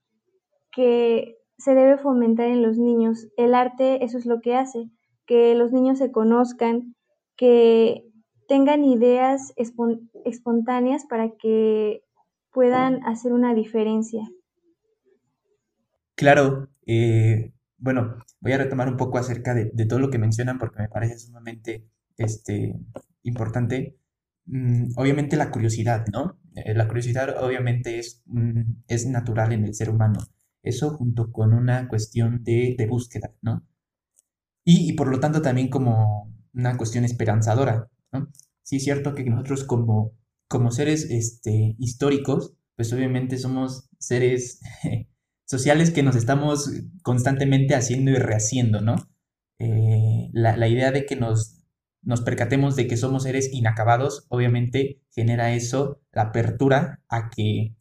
que 0.72 1.36
se 1.58 1.74
debe 1.74 1.98
fomentar 1.98 2.46
en 2.46 2.62
los 2.62 2.78
niños. 2.78 3.28
El 3.36 3.54
arte 3.54 4.02
eso 4.02 4.16
es 4.16 4.24
lo 4.24 4.40
que 4.40 4.54
hace, 4.54 4.88
que 5.26 5.54
los 5.54 5.70
niños 5.70 5.98
se 5.98 6.10
conozcan, 6.10 6.94
que 7.36 8.04
tengan 8.48 8.84
ideas 8.84 9.52
espontáneas 10.24 11.04
para 11.06 11.30
que 11.36 12.02
puedan 12.52 13.04
hacer 13.06 13.32
una 13.32 13.54
diferencia. 13.54 14.22
Claro, 16.14 16.68
eh, 16.86 17.52
bueno, 17.78 18.16
voy 18.40 18.52
a 18.52 18.58
retomar 18.58 18.88
un 18.88 18.96
poco 18.96 19.18
acerca 19.18 19.54
de, 19.54 19.70
todo 19.86 19.98
lo 19.98 20.10
que 20.10 20.18
mencionan 20.18 20.58
porque 20.58 20.82
me 20.82 20.88
parece 20.88 21.18
sumamente 21.18 21.88
este, 22.16 22.78
importante. 23.22 23.96
Mm, 24.46 24.92
obviamente 24.96 25.36
la 25.36 25.50
curiosidad, 25.50 26.04
¿no? 26.12 26.38
Eh, 26.54 26.74
la 26.74 26.88
curiosidad 26.88 27.42
obviamente 27.42 27.98
es, 27.98 28.22
mm, 28.26 28.82
es 28.88 29.06
natural 29.06 29.52
en 29.52 29.64
el 29.64 29.74
ser 29.74 29.90
humano. 29.90 30.20
Eso 30.62 30.90
junto 30.90 31.32
con 31.32 31.54
una 31.54 31.88
cuestión 31.88 32.42
de, 32.44 32.86
búsqueda, 32.88 33.32
¿no? 33.42 33.64
Y, 34.64 34.92
por 34.94 35.08
lo 35.08 35.20
tanto 35.20 35.42
también 35.42 35.68
como 35.68 36.32
una 36.54 36.76
cuestión 36.76 37.04
esperanzadora, 37.04 37.88
¿no? 38.12 38.28
Sí 38.62 38.76
es 38.76 38.84
cierto 38.84 39.14
que 39.14 39.24
nosotros 39.24 39.64
como, 39.64 40.12
como 40.50 40.70
seres 40.72 41.06
este, 41.10 41.76
históricos, 41.78 42.52
pues 42.76 42.92
obviamente 42.92 43.38
somos 43.38 43.88
seres 43.98 44.60
sociales 45.46 45.90
que 45.90 46.02
nos 46.02 46.16
estamos 46.16 46.70
constantemente 47.02 47.74
haciendo 47.74 48.10
y 48.10 48.16
rehaciendo, 48.16 48.82
¿no? 48.82 48.96
Eh, 49.58 50.28
la, 50.32 50.68
idea 50.68 50.90
de 50.90 51.06
que 51.06 51.16
nos, 51.16 51.62
nos 52.02 52.20
percatemos 52.20 52.76
de 52.76 52.86
que 52.86 52.96
somos 52.98 53.22
seres 53.22 53.50
inacabados, 53.52 54.26
obviamente 54.28 55.02
genera 55.10 55.54
eso, 55.54 56.02
la 56.12 56.22
apertura 56.22 57.02
a 57.08 57.30
que 57.30 57.74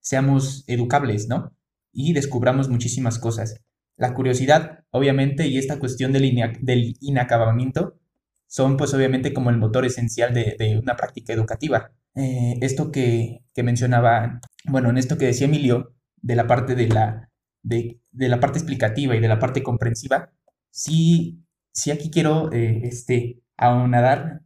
seamos 0.00 0.64
educables, 0.66 1.28
¿no? 1.28 1.56
y 1.92 2.12
descubramos 2.12 2.68
muchísimas 2.68 3.18
cosas. 3.18 3.62
La 3.96 4.14
curiosidad, 4.14 4.84
obviamente, 4.90 5.46
y 5.48 5.58
esta 5.58 5.78
cuestión 5.78 6.12
del 6.12 6.96
inacabamiento 7.00 7.98
son 8.46 8.76
pues 8.76 8.94
obviamente 8.94 9.32
como 9.32 9.50
el 9.50 9.58
motor 9.58 9.84
esencial 9.84 10.34
de, 10.34 10.78
una 10.82 10.96
práctica 10.96 11.32
educativa. 11.32 11.92
Eh, 12.14 12.56
esto 12.60 12.90
que, 12.90 13.44
mencionaba, 13.62 14.40
bueno, 14.64 14.88
en 14.88 14.96
esto 14.96 15.18
que 15.18 15.26
decía 15.26 15.46
Emilio, 15.46 15.94
de 16.16 16.34
la 16.34 16.46
parte 16.46 16.74
de 16.74 16.88
la, 16.88 17.30
de, 17.62 18.00
la 18.12 18.40
parte 18.40 18.58
explicativa 18.58 19.14
y 19.14 19.20
de 19.20 19.28
la 19.28 19.38
parte 19.38 19.62
comprensiva, 19.62 20.32
sí, 20.70 21.44
sí 21.72 21.90
aquí 21.90 22.10
quiero 22.10 22.52
eh, 22.52 22.80
este, 22.84 23.42
ahondar, 23.56 24.42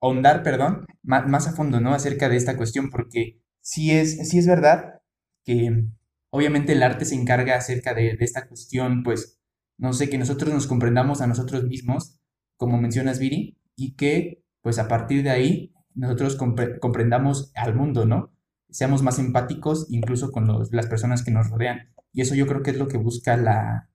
ahondar 0.00 0.42
perdón, 0.42 0.86
más, 1.02 1.28
más, 1.28 1.46
a 1.48 1.52
fondo, 1.52 1.80
¿no? 1.80 1.92
Acerca 1.94 2.28
de 2.28 2.36
esta 2.36 2.56
cuestión, 2.56 2.90
porque 2.90 3.40
sí 3.60 3.92
es, 3.92 4.28
sí 4.28 4.38
es 4.38 4.46
verdad 4.46 5.00
que 5.44 5.88
Obviamente 6.34 6.72
el 6.72 6.82
arte 6.82 7.04
se 7.04 7.14
encarga 7.14 7.54
acerca 7.56 7.94
de, 7.94 8.16
esta 8.18 8.48
cuestión, 8.48 9.04
pues, 9.04 9.40
no 9.78 9.92
sé, 9.92 10.10
que 10.10 10.18
nosotros 10.18 10.52
nos 10.52 10.66
comprendamos 10.66 11.20
a 11.20 11.28
nosotros 11.28 11.62
mismos, 11.62 12.18
como 12.56 12.76
mencionas, 12.76 13.20
Viri, 13.20 13.56
y 13.76 13.94
que, 13.94 14.42
pues, 14.60 14.80
a 14.80 14.88
partir 14.88 15.22
de 15.22 15.30
ahí, 15.30 15.72
nosotros 15.94 16.36
comprendamos 16.36 17.52
al 17.54 17.74
mundo, 17.74 18.06
¿no? 18.06 18.32
Seamos 18.70 19.02
más 19.02 19.18
empáticos 19.18 19.86
incluso 19.90 20.32
con 20.32 20.48
las 20.70 20.86
personas 20.86 21.22
que 21.22 21.30
nos 21.30 21.50
rodean. 21.50 21.92
Y 22.12 22.22
eso 22.22 22.34
yo 22.34 22.46
creo 22.46 22.62
que 22.62 22.70
es 22.70 22.78
lo 22.78 22.88
que 22.88 22.98
busca 22.98 23.36
la... 23.36 23.90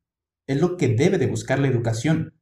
es 0.48 0.60
lo 0.60 0.78
que 0.78 0.90
debe 0.90 1.18
de 1.18 1.28
buscar 1.28 1.60
la 1.60 1.68
educación, 1.68 2.34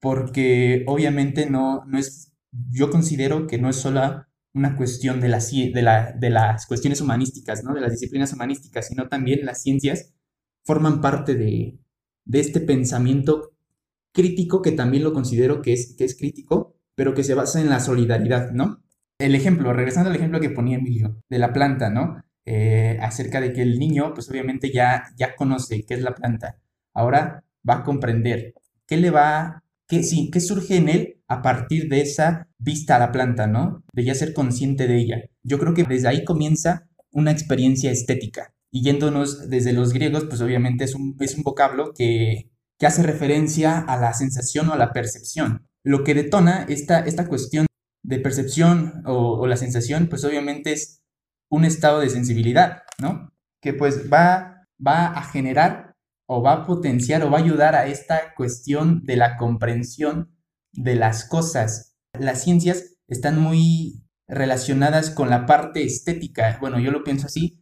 porque 0.00 0.84
obviamente 0.86 1.48
no, 1.48 1.84
no 1.86 1.98
es... 1.98 2.32
Yo 2.52 2.90
considero 2.90 3.46
que 3.46 3.58
no 3.58 3.68
es 3.68 3.76
solo 3.76 4.26
una 4.52 4.76
cuestión 4.76 5.20
de, 5.20 5.28
la, 5.28 5.38
de, 5.38 6.14
de 6.18 6.30
las 6.30 6.66
cuestiones 6.66 7.00
humanísticas, 7.00 7.62
¿no? 7.62 7.74
de 7.74 7.80
las 7.80 7.92
disciplinas 7.92 8.32
humanísticas, 8.32 8.88
sino 8.88 9.08
también 9.08 9.44
las 9.44 9.62
ciencias 9.62 10.14
forman 10.64 11.00
parte 11.00 11.34
de, 11.34 11.78
este 12.32 12.60
pensamiento 12.60 13.52
crítico 14.12 14.62
que 14.62 14.72
también 14.72 15.04
lo 15.04 15.12
considero 15.12 15.62
que 15.62 15.72
es, 15.72 15.94
que 15.96 16.04
es 16.04 16.16
crítico, 16.16 16.76
pero 16.94 17.14
que 17.14 17.24
se 17.24 17.34
basa 17.34 17.60
en 17.60 17.70
la 17.70 17.80
solidaridad, 17.80 18.50
¿no? 18.52 18.82
El 19.20 19.34
ejemplo, 19.34 19.72
regresando 19.74 20.08
al 20.08 20.16
ejemplo 20.16 20.40
que 20.40 20.48
ponía 20.48 20.78
Emilio, 20.78 21.22
de 21.28 21.38
la 21.38 21.52
planta, 21.52 21.90
¿no? 21.90 22.22
Eh, 22.46 22.98
acerca 23.02 23.40
de 23.40 23.52
que 23.52 23.60
el 23.60 23.78
niño, 23.78 24.14
pues 24.14 24.30
obviamente 24.30 24.72
ya, 24.72 25.04
ya 25.16 25.36
conoce 25.36 25.84
qué 25.86 25.94
es 25.94 26.00
la 26.00 26.14
planta. 26.14 26.58
Ahora 26.94 27.44
va 27.68 27.74
a 27.76 27.84
comprender 27.84 28.54
qué 28.86 28.96
le 28.96 29.10
va, 29.10 29.62
qué, 29.86 30.02
sí, 30.02 30.30
qué 30.32 30.40
surge 30.40 30.76
en 30.76 30.88
él 30.88 31.20
a 31.28 31.42
partir 31.42 31.88
de 31.90 32.00
esa 32.00 32.48
vista 32.58 32.96
a 32.96 32.98
la 32.98 33.12
planta, 33.12 33.46
¿no? 33.46 33.84
De 33.92 34.04
ya 34.04 34.14
ser 34.14 34.32
consciente 34.32 34.88
de 34.88 34.96
ella. 34.96 35.22
Yo 35.42 35.58
creo 35.58 35.74
que 35.74 35.84
desde 35.84 36.08
ahí 36.08 36.24
comienza 36.24 36.88
una 37.12 37.30
experiencia 37.30 37.90
estética. 37.90 38.54
Y 38.72 38.82
yéndonos 38.82 39.50
desde 39.50 39.74
los 39.74 39.92
griegos, 39.92 40.24
pues 40.24 40.40
obviamente 40.40 40.84
es 40.84 40.94
un, 40.94 41.16
es 41.20 41.36
un 41.36 41.42
vocablo 41.42 41.92
que, 41.94 42.50
que 42.78 42.86
hace 42.86 43.02
referencia 43.02 43.80
a 43.80 43.98
la 43.98 44.14
sensación 44.14 44.70
o 44.70 44.72
a 44.72 44.78
la 44.78 44.92
percepción. 44.92 45.66
Lo 45.84 46.04
que 46.04 46.14
detona 46.14 46.64
esta, 46.68 47.00
esta 47.00 47.26
cuestión 47.26 47.66
de 48.02 48.18
percepción 48.18 49.02
o, 49.06 49.46
la 49.46 49.56
sensación, 49.56 50.08
pues 50.08 50.24
obviamente 50.24 50.72
es 50.72 51.02
un 51.50 51.64
estado 51.64 52.00
de 52.00 52.10
sensibilidad, 52.10 52.82
¿no? 52.98 53.32
Que 53.60 53.74
pues 53.74 54.10
va, 54.10 54.66
va 54.84 55.06
a 55.06 55.22
generar 55.22 55.96
o 56.26 56.42
va 56.42 56.52
a 56.52 56.66
potenciar 56.66 57.22
o 57.22 57.30
va 57.30 57.38
a 57.38 57.42
ayudar 57.42 57.74
a 57.74 57.86
esta 57.86 58.34
cuestión 58.34 59.04
de 59.04 59.16
la 59.16 59.36
comprensión 59.36 60.36
de 60.72 60.94
las 60.94 61.24
cosas. 61.24 61.96
Las 62.18 62.44
ciencias 62.44 62.96
están 63.08 63.40
muy 63.40 64.04
relacionadas 64.28 65.10
con 65.10 65.28
la 65.28 65.44
parte 65.44 65.82
estética. 65.84 66.56
Bueno, 66.60 66.78
yo 66.78 66.92
lo 66.92 67.02
pienso 67.02 67.26
así 67.26 67.60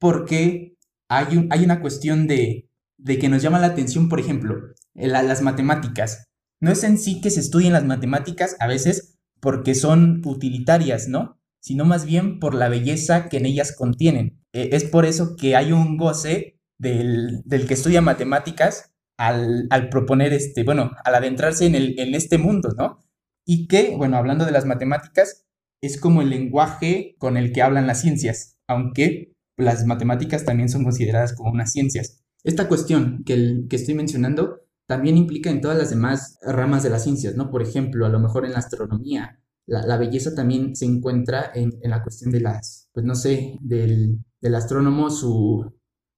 porque 0.00 0.76
hay, 1.08 1.48
hay 1.50 1.64
una 1.64 1.80
cuestión 1.80 2.26
de, 2.26 2.68
que 3.04 3.28
nos 3.28 3.42
llama 3.42 3.60
la 3.60 3.68
atención, 3.68 4.08
por 4.08 4.18
ejemplo, 4.18 4.56
las 4.94 5.42
matemáticas. 5.42 6.28
No 6.60 6.70
es 6.70 6.82
en 6.84 6.98
sí 6.98 7.20
que 7.20 7.30
se 7.30 7.40
estudien 7.40 7.72
las 7.72 7.84
matemáticas 7.84 8.56
a 8.58 8.66
veces 8.66 9.19
porque 9.40 9.74
son 9.74 10.22
utilitarias, 10.24 11.08
¿no? 11.08 11.38
Sino 11.60 11.84
más 11.84 12.06
bien 12.06 12.38
por 12.38 12.54
la 12.54 12.68
belleza 12.68 13.28
que 13.28 13.38
en 13.38 13.46
ellas 13.46 13.74
contienen. 13.76 14.40
E, 14.52 14.70
es 14.72 14.84
por 14.84 15.04
eso 15.04 15.36
que 15.36 15.56
hay 15.56 15.72
un 15.72 15.96
goce 15.96 16.60
del, 16.78 17.42
del 17.44 17.66
que 17.66 17.74
estudia 17.74 18.00
matemáticas 18.00 18.90
al, 19.20 19.68
proponer, 19.90 20.32
este, 20.32 20.64
bueno, 20.64 20.92
al 21.04 21.14
adentrarse 21.14 21.66
en, 21.66 21.74
el, 21.74 21.98
en 21.98 22.14
este 22.14 22.38
mundo, 22.38 22.70
¿no? 22.76 23.04
Y 23.46 23.66
que, 23.66 23.94
bueno, 23.96 24.16
hablando 24.16 24.46
de 24.46 24.52
las 24.52 24.64
matemáticas, 24.64 25.46
es 25.82 26.00
como 26.00 26.22
el 26.22 26.30
lenguaje 26.30 27.16
con 27.18 27.36
el 27.36 27.52
que 27.52 27.60
hablan 27.60 27.86
las 27.86 28.00
ciencias, 28.00 28.58
aunque 28.66 29.34
las 29.58 29.84
matemáticas 29.84 30.46
también 30.46 30.70
son 30.70 30.84
consideradas 30.84 31.34
como 31.34 31.50
unas 31.50 31.70
ciencias. 31.72 32.22
Esta 32.44 32.66
cuestión 32.66 33.22
que, 33.24 33.64
que 33.68 33.76
estoy 33.76 33.94
mencionando 33.94 34.59
también 34.90 35.16
implica 35.16 35.50
en 35.50 35.60
todas 35.60 35.78
las 35.78 35.90
demás 35.90 36.36
ramas 36.42 36.82
de 36.82 36.90
las 36.90 37.04
ciencias, 37.04 37.36
¿no? 37.36 37.48
Por 37.48 37.62
ejemplo, 37.62 38.06
a 38.06 38.08
lo 38.08 38.18
mejor 38.18 38.44
en 38.44 38.50
la 38.50 38.58
astronomía, 38.58 39.40
la, 39.64 39.96
belleza 39.96 40.34
también 40.34 40.74
se 40.74 40.84
encuentra 40.84 41.52
en, 41.54 41.78
la 41.84 42.02
cuestión 42.02 42.32
de 42.32 42.40
las, 42.40 42.88
pues 42.92 43.06
no 43.06 43.14
sé, 43.14 43.56
del, 43.60 44.18
astrónomo, 44.52 45.08
su, 45.10 45.64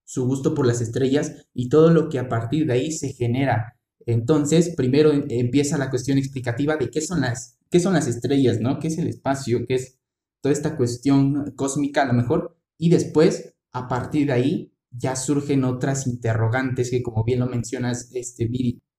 su 0.07 0.27
gusto 0.27 0.55
por 0.55 0.67
las 0.67 0.81
estrellas 0.81 1.47
y 1.53 1.69
todo 1.69 1.91
lo 1.91 2.09
que 2.09 2.19
a 2.19 2.31
partir 2.31 2.67
de 2.67 2.73
ahí 2.73 2.93
se 2.93 3.13
genera. 3.13 3.79
Entonces, 4.07 4.75
primero 4.75 5.13
empieza 5.13 5.77
la 5.77 5.91
cuestión 5.91 6.17
explicativa 6.17 6.79
de 6.79 6.89
qué 6.89 7.03
son 7.03 7.21
las, 7.21 7.59
qué 7.71 7.79
son 7.79 7.93
las 7.93 8.07
estrellas, 8.07 8.59
¿no? 8.63 8.79
¿Qué 8.79 8.89
es 8.89 8.97
el 8.97 9.07
espacio? 9.07 9.67
¿Qué 9.69 9.75
es 9.75 9.99
toda 10.41 10.55
esta 10.55 10.79
cuestión 10.79 11.53
cósmica 11.57 12.05
a 12.05 12.07
lo 12.07 12.15
mejor? 12.15 12.57
Y 12.79 12.89
después, 12.89 13.55
a 13.71 13.87
partir 13.87 14.29
de 14.29 14.33
ahí, 14.33 14.72
ya 14.93 15.17
surgen 15.17 15.65
otras 15.65 16.07
interrogantes 16.07 16.91
que, 16.91 17.03
como 17.03 17.25
bien 17.25 17.41
lo 17.41 17.47
mencionas, 17.47 18.11
este, 18.15 18.49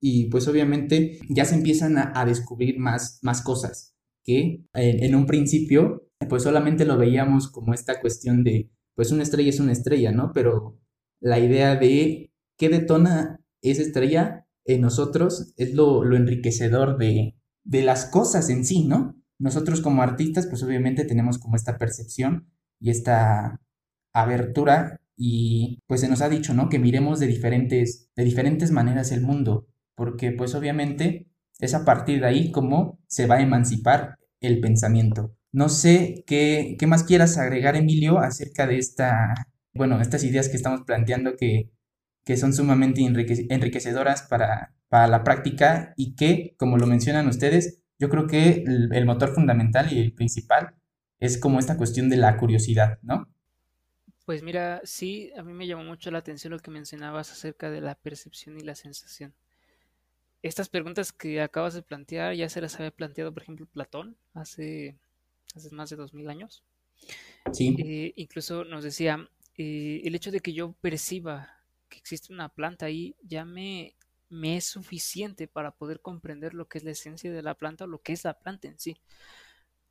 y 0.06 0.26
pues 0.26 0.48
obviamente 0.50 1.20
ya 1.30 1.46
se 1.46 1.56
empiezan 1.56 1.98
a, 1.98 2.26
descubrir 2.26 2.78
más, 2.78 3.20
más 3.22 3.42
cosas 3.42 3.96
que 4.26 4.66
en, 4.74 5.16
un 5.16 5.26
principio, 5.26 6.10
pues 6.28 6.44
solamente 6.44 6.84
lo 6.84 6.98
veíamos 6.98 7.50
como 7.50 7.74
esta 7.74 8.02
cuestión 8.02 8.44
de, 8.44 8.70
pues 8.96 9.12
una 9.12 9.24
estrella 9.24 9.50
es 9.50 9.60
una 9.60 9.72
estrella, 9.72 10.12
¿no? 10.12 10.32
Pero 10.34 10.78
la 11.22 11.40
idea 11.40 11.76
de 11.76 12.34
qué 12.58 12.70
detona 12.70 13.40
esa 13.62 13.82
estrella 13.82 14.46
en 14.66 14.82
nosotros 14.82 15.54
es 15.56 15.74
lo, 15.74 16.04
lo 16.04 16.18
enriquecedor 16.18 16.98
de, 16.98 17.38
de 17.64 17.84
las 17.84 18.06
cosas 18.06 18.50
en 18.50 18.66
sí, 18.66 18.86
¿no? 18.86 19.16
Nosotros 19.40 19.80
como 19.80 20.02
artistas, 20.02 20.48
pues 20.48 20.64
obviamente 20.64 21.06
tenemos 21.06 21.38
como 21.38 21.56
esta 21.56 21.78
percepción 21.78 22.52
y 22.80 22.90
esta 22.90 23.62
abertura 24.14 25.00
y 25.26 25.80
pues 25.88 26.02
se 26.02 26.10
nos 26.10 26.22
ha 26.22 26.28
dicho, 26.28 26.54
¿no? 26.54 26.68
Que 26.68 26.80
miremos 26.80 27.18
de 27.22 27.28
diferentes, 27.28 28.10
de 28.14 28.26
diferentes 28.26 28.72
maneras 28.72 29.14
el 29.14 29.22
mundo, 29.22 29.68
porque 29.96 30.34
pues 30.34 30.54
obviamente 30.54 31.30
es 31.60 31.74
a 31.74 31.86
partir 31.86 32.20
de 32.20 32.28
ahí 32.28 32.52
como 32.52 33.00
se 33.08 33.26
va 33.26 33.36
a 33.36 33.42
emancipar 33.42 34.18
el 34.42 34.60
pensamiento. 34.60 35.34
No 35.54 35.70
sé 35.70 36.26
qué, 36.28 36.76
qué 36.78 36.88
más 36.88 37.06
quieras 37.06 37.38
agregar, 37.38 37.78
Emilio, 37.78 38.20
acerca 38.20 38.68
de 38.68 38.78
esta, 38.78 39.34
bueno, 39.74 40.02
estas 40.02 40.26
ideas 40.26 40.50
que 40.50 40.58
estamos 40.58 40.82
planteando 40.82 41.38
que, 41.38 41.72
que 42.26 42.36
son 42.36 42.52
sumamente 42.54 43.00
enriquecedoras 43.02 44.24
para, 44.24 44.76
para 44.90 45.08
la 45.08 45.24
práctica 45.24 45.94
y 45.96 46.16
que, 46.16 46.54
como 46.58 46.78
lo 46.78 46.86
mencionan 46.86 47.30
ustedes, 47.30 47.82
yo 47.98 48.10
creo 48.10 48.28
que 48.28 48.66
el, 48.68 49.06
motor 49.06 49.34
fundamental 49.34 49.94
y 49.94 50.02
el 50.02 50.14
principal 50.14 50.76
es 51.20 51.38
como 51.38 51.60
esta 51.60 51.78
cuestión 51.78 52.10
de 52.10 52.18
la 52.18 52.36
curiosidad, 52.36 53.00
¿no? 53.04 53.33
Pues 54.26 54.42
mira, 54.42 54.82
sí, 54.86 55.32
a 55.36 55.44
mí 55.44 55.54
me 55.54 55.68
llamó 55.68 55.84
mucho 55.84 56.10
la 56.12 56.20
atención 56.20 56.52
lo 56.52 56.60
que 56.60 56.72
mencionabas 56.72 57.32
acerca 57.32 57.70
de 57.70 57.82
la 57.82 57.96
percepción 57.96 58.58
y 58.58 58.64
la 58.64 58.76
sensación. 58.76 59.34
Estas 60.42 60.70
preguntas 60.70 61.12
que 61.12 61.42
acabas 61.42 61.74
de 61.74 61.82
plantear 61.82 62.34
ya 62.36 62.50
se 62.50 62.62
las 62.62 62.76
había 62.76 62.92
planteado, 62.92 63.34
por 63.34 63.44
ejemplo, 63.44 63.66
Platón 63.66 64.16
hace, 64.34 64.98
hace 65.56 65.70
más 65.72 65.90
de 65.90 65.96
dos 65.96 66.14
mil 66.14 66.30
años. 66.30 66.64
Sí. 67.52 67.76
Eh, 67.80 68.14
incluso 68.16 68.64
nos 68.64 68.84
decía, 68.84 69.30
eh, 69.58 70.02
el 70.04 70.16
hecho 70.16 70.32
de 70.32 70.40
que 70.40 70.54
yo 70.54 70.74
perciba 70.82 71.60
que 71.90 71.98
existe 71.98 72.34
una 72.34 72.50
planta 72.50 72.86
ahí 72.86 73.16
ya 73.24 73.46
me 73.46 73.96
me 74.34 74.58
es 74.58 74.66
suficiente 74.66 75.48
para 75.48 75.72
poder 75.72 76.02
comprender 76.02 76.54
lo 76.54 76.68
que 76.68 76.80
es 76.80 76.84
la 76.84 76.92
esencia 76.92 77.32
de 77.32 77.44
la 77.44 77.54
planta 77.54 77.86
o 77.86 77.88
lo 77.88 78.02
que 78.02 78.14
es 78.14 78.24
la 78.24 78.34
planta 78.34 78.68
en 78.68 78.80
sí. 78.80 78.98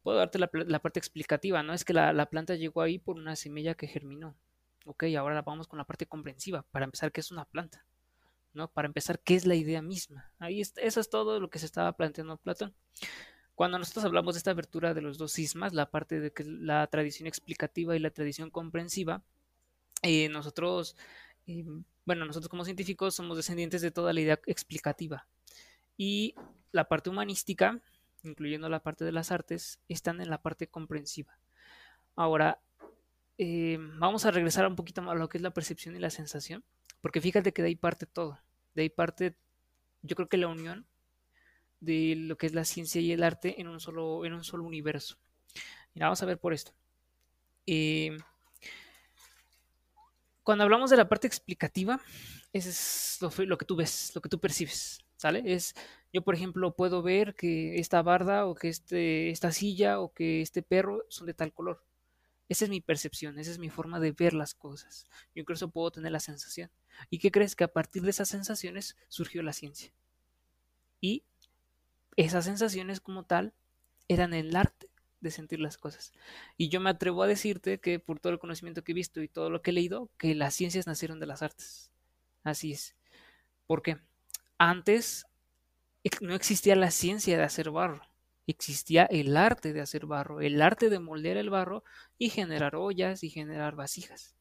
Puedo 0.03 0.19
darte 0.19 0.39
la, 0.39 0.49
parte 0.81 0.99
explicativa, 0.99 1.63
¿no? 1.63 1.75
Es 1.75 1.85
que 1.85 1.93
la, 1.93 2.27
planta 2.27 2.55
llegó 2.55 2.83
ahí 2.83 2.99
por 2.99 3.17
una 3.17 3.37
semilla 3.37 3.75
que 3.75 3.87
germinó. 3.87 4.35
Ok, 4.85 5.05
ahora 5.17 5.43
vamos 5.43 5.69
con 5.69 5.79
la 5.79 5.85
parte 5.85 6.07
comprensiva. 6.07 6.65
Para 6.71 6.85
empezar, 6.85 7.13
¿qué 7.13 7.21
es 7.21 7.31
una 7.31 7.45
planta? 7.45 7.87
¿No? 8.53 8.69
Para 8.69 8.87
empezar, 8.87 9.21
¿qué 9.21 9.37
es 9.37 9.47
la 9.47 9.55
idea 9.55 9.81
misma? 9.81 10.33
Ahí 10.39 10.61
eso 10.61 11.01
es 11.01 11.09
todo 11.09 11.39
lo 11.39 11.49
que 11.51 11.59
se 11.59 11.67
estaba 11.67 11.93
planteando 11.93 12.37
Platón. 12.37 12.75
Cuando 13.55 13.79
nosotros 13.79 14.05
hablamos 14.05 14.35
de 14.35 14.39
esta 14.39 14.51
abertura 14.51 14.93
de 14.93 15.03
los 15.03 15.19
dos 15.19 15.33
sismas, 15.33 15.73
la 15.73 15.91
parte 15.91 16.21
de 16.21 16.33
que 16.33 16.45
la 16.45 16.87
tradición 16.89 17.29
explicativa 17.29 17.95
y 17.95 18.01
la 18.01 18.11
tradición 18.11 18.51
comprensiva, 18.51 19.23
eh, 20.03 20.29
nosotros 20.29 20.97
eh, 21.47 21.65
bueno, 22.05 22.25
nosotros 22.25 22.49
como 22.49 22.65
científicos 22.65 23.15
somos 23.15 23.37
descendientes 23.37 23.81
de 23.81 23.91
toda 23.91 24.13
la 24.13 24.21
idea 24.21 24.41
explicativa. 24.47 25.27
Y 25.97 26.35
la 26.73 26.89
parte 26.89 27.11
humanística, 27.11 27.81
incluyendo 28.23 28.69
la 28.69 28.83
parte 28.83 29.05
de 29.05 29.13
las 29.13 29.31
artes, 29.31 29.81
están 29.89 30.21
en 30.21 30.31
la 30.31 30.43
parte 30.43 30.67
comprensiva. 30.67 31.39
Ahora, 32.17 32.61
eh, 33.39 33.79
vamos 33.99 34.25
a 34.25 34.31
regresar 34.31 34.67
un 34.67 34.77
poquito 34.77 35.09
a 35.11 35.15
lo 35.15 35.29
que 35.29 35.39
es 35.39 35.43
la 35.43 35.53
percepción 35.55 35.97
y 35.97 35.99
la 35.99 36.11
sensación, 36.11 36.65
porque 37.01 37.21
fíjate 37.21 37.53
que 37.53 37.63
de 37.63 37.69
ahí 37.69 37.77
parte 37.77 38.07
todo. 38.07 38.39
De 38.75 38.83
ahí 38.83 38.89
parte, 38.89 39.35
yo 40.03 40.17
creo 40.17 40.29
que 40.29 40.37
la 40.37 40.49
unión 40.49 40.87
de 41.81 42.15
lo 42.17 42.39
que 42.39 42.47
es 42.47 42.55
la 42.55 42.65
ciencia 42.65 43.01
y 43.01 43.13
el 43.13 43.25
arte 43.25 43.61
en 43.61 43.69
un 43.69 43.81
solo, 43.81 44.25
en 44.25 44.35
un 44.35 44.45
solo 44.45 44.65
universo. 44.65 45.17
Mira, 45.95 46.07
vamos 46.07 46.23
a 46.23 46.27
ver 46.27 46.39
por 46.39 46.53
esto. 46.53 46.73
Eh, 47.67 48.17
cuando 50.43 50.65
hablamos 50.65 50.91
de 50.91 50.97
la 50.97 51.09
parte 51.09 51.27
explicativa, 51.27 52.01
es 52.53 53.19
lo, 53.21 53.59
que 53.59 53.65
tú 53.65 53.77
ves, 53.77 54.13
lo 54.15 54.21
que 54.21 54.29
tú 54.29 54.39
percibes, 54.39 55.01
¿sale? 55.17 55.43
Es, 55.45 55.75
yo 56.13 56.23
por 56.23 56.35
ejemplo 56.35 56.75
puedo 56.75 57.03
ver 57.03 57.35
que 57.35 57.79
esta 57.79 58.03
barda 58.03 58.47
o 58.47 58.55
que 58.55 58.69
este, 58.69 59.31
esta 59.31 59.53
silla 59.53 60.01
o 60.01 60.13
que 60.13 60.43
este 60.43 60.63
perro 60.63 61.05
son 61.09 61.27
de 61.27 61.35
tal 61.35 61.53
color. 61.53 61.83
Esa 62.49 62.65
es 62.65 62.71
mi 62.71 62.83
percepción, 62.83 63.39
esa 63.39 63.51
es 63.51 63.59
mi 63.59 63.71
forma 63.71 63.99
de 63.99 64.13
ver 64.13 64.35
las 64.35 64.55
cosas. 64.55 65.07
Yo 65.35 65.41
incluso 65.41 65.71
puedo 65.71 65.91
tener 65.91 66.13
la 66.13 66.21
sensación. 66.21 66.71
¿Y 67.09 67.19
qué 67.19 67.31
crees? 67.31 67.57
Que 67.57 67.65
a 67.65 67.73
partir 67.73 68.03
de 68.03 68.11
esas 68.11 68.29
sensaciones 68.29 68.97
surgió 69.09 69.43
la 69.43 69.55
ciencia. 69.55 69.93
Y 71.01 71.25
esas 72.17 72.45
sensaciones 72.45 73.01
como 73.01 73.25
tal 73.25 73.55
eran 74.07 74.35
el 74.35 74.55
arte 74.55 74.91
de 75.23 75.31
sentir 75.31 75.61
las 75.61 75.79
cosas. 75.79 76.13
Y 76.59 76.69
yo 76.69 76.81
me 76.81 76.91
atrevo 76.91 77.23
a 77.23 77.27
decirte 77.27 77.79
que 77.81 77.99
por 77.99 78.21
todo 78.21 78.33
el 78.35 78.39
conocimiento 78.39 78.85
que 78.85 78.93
he 78.93 78.95
visto 78.95 79.23
y 79.23 79.29
todo 79.29 79.49
lo 79.49 79.63
que 79.63 79.71
he 79.71 79.75
leído, 79.75 80.11
que 80.19 80.35
las 80.35 80.53
ciencias 80.55 80.87
nacieron 80.87 81.21
de 81.21 81.27
las 81.27 81.43
artes. 81.43 81.91
Así 82.45 82.73
es. 82.73 82.97
porque 83.67 83.99
Antes 84.59 85.27
no 86.21 86.35
existía 86.35 86.77
la 86.77 86.91
ciencia 86.91 87.37
de 87.37 87.45
hacer 87.45 87.71
barro, 87.71 88.03
existía 88.47 89.05
el 89.05 89.37
arte 89.37 89.73
de 89.73 89.81
hacer 89.81 90.07
barro, 90.07 90.41
el 90.41 90.61
arte 90.63 90.91
de 90.91 90.99
moldear 90.99 91.37
el 91.37 91.51
barro 91.51 91.85
y 92.19 92.31
generar 92.31 92.77
ollas 92.77 93.23
y 93.25 93.31
generar 93.31 93.77
vasijas. 93.77 94.35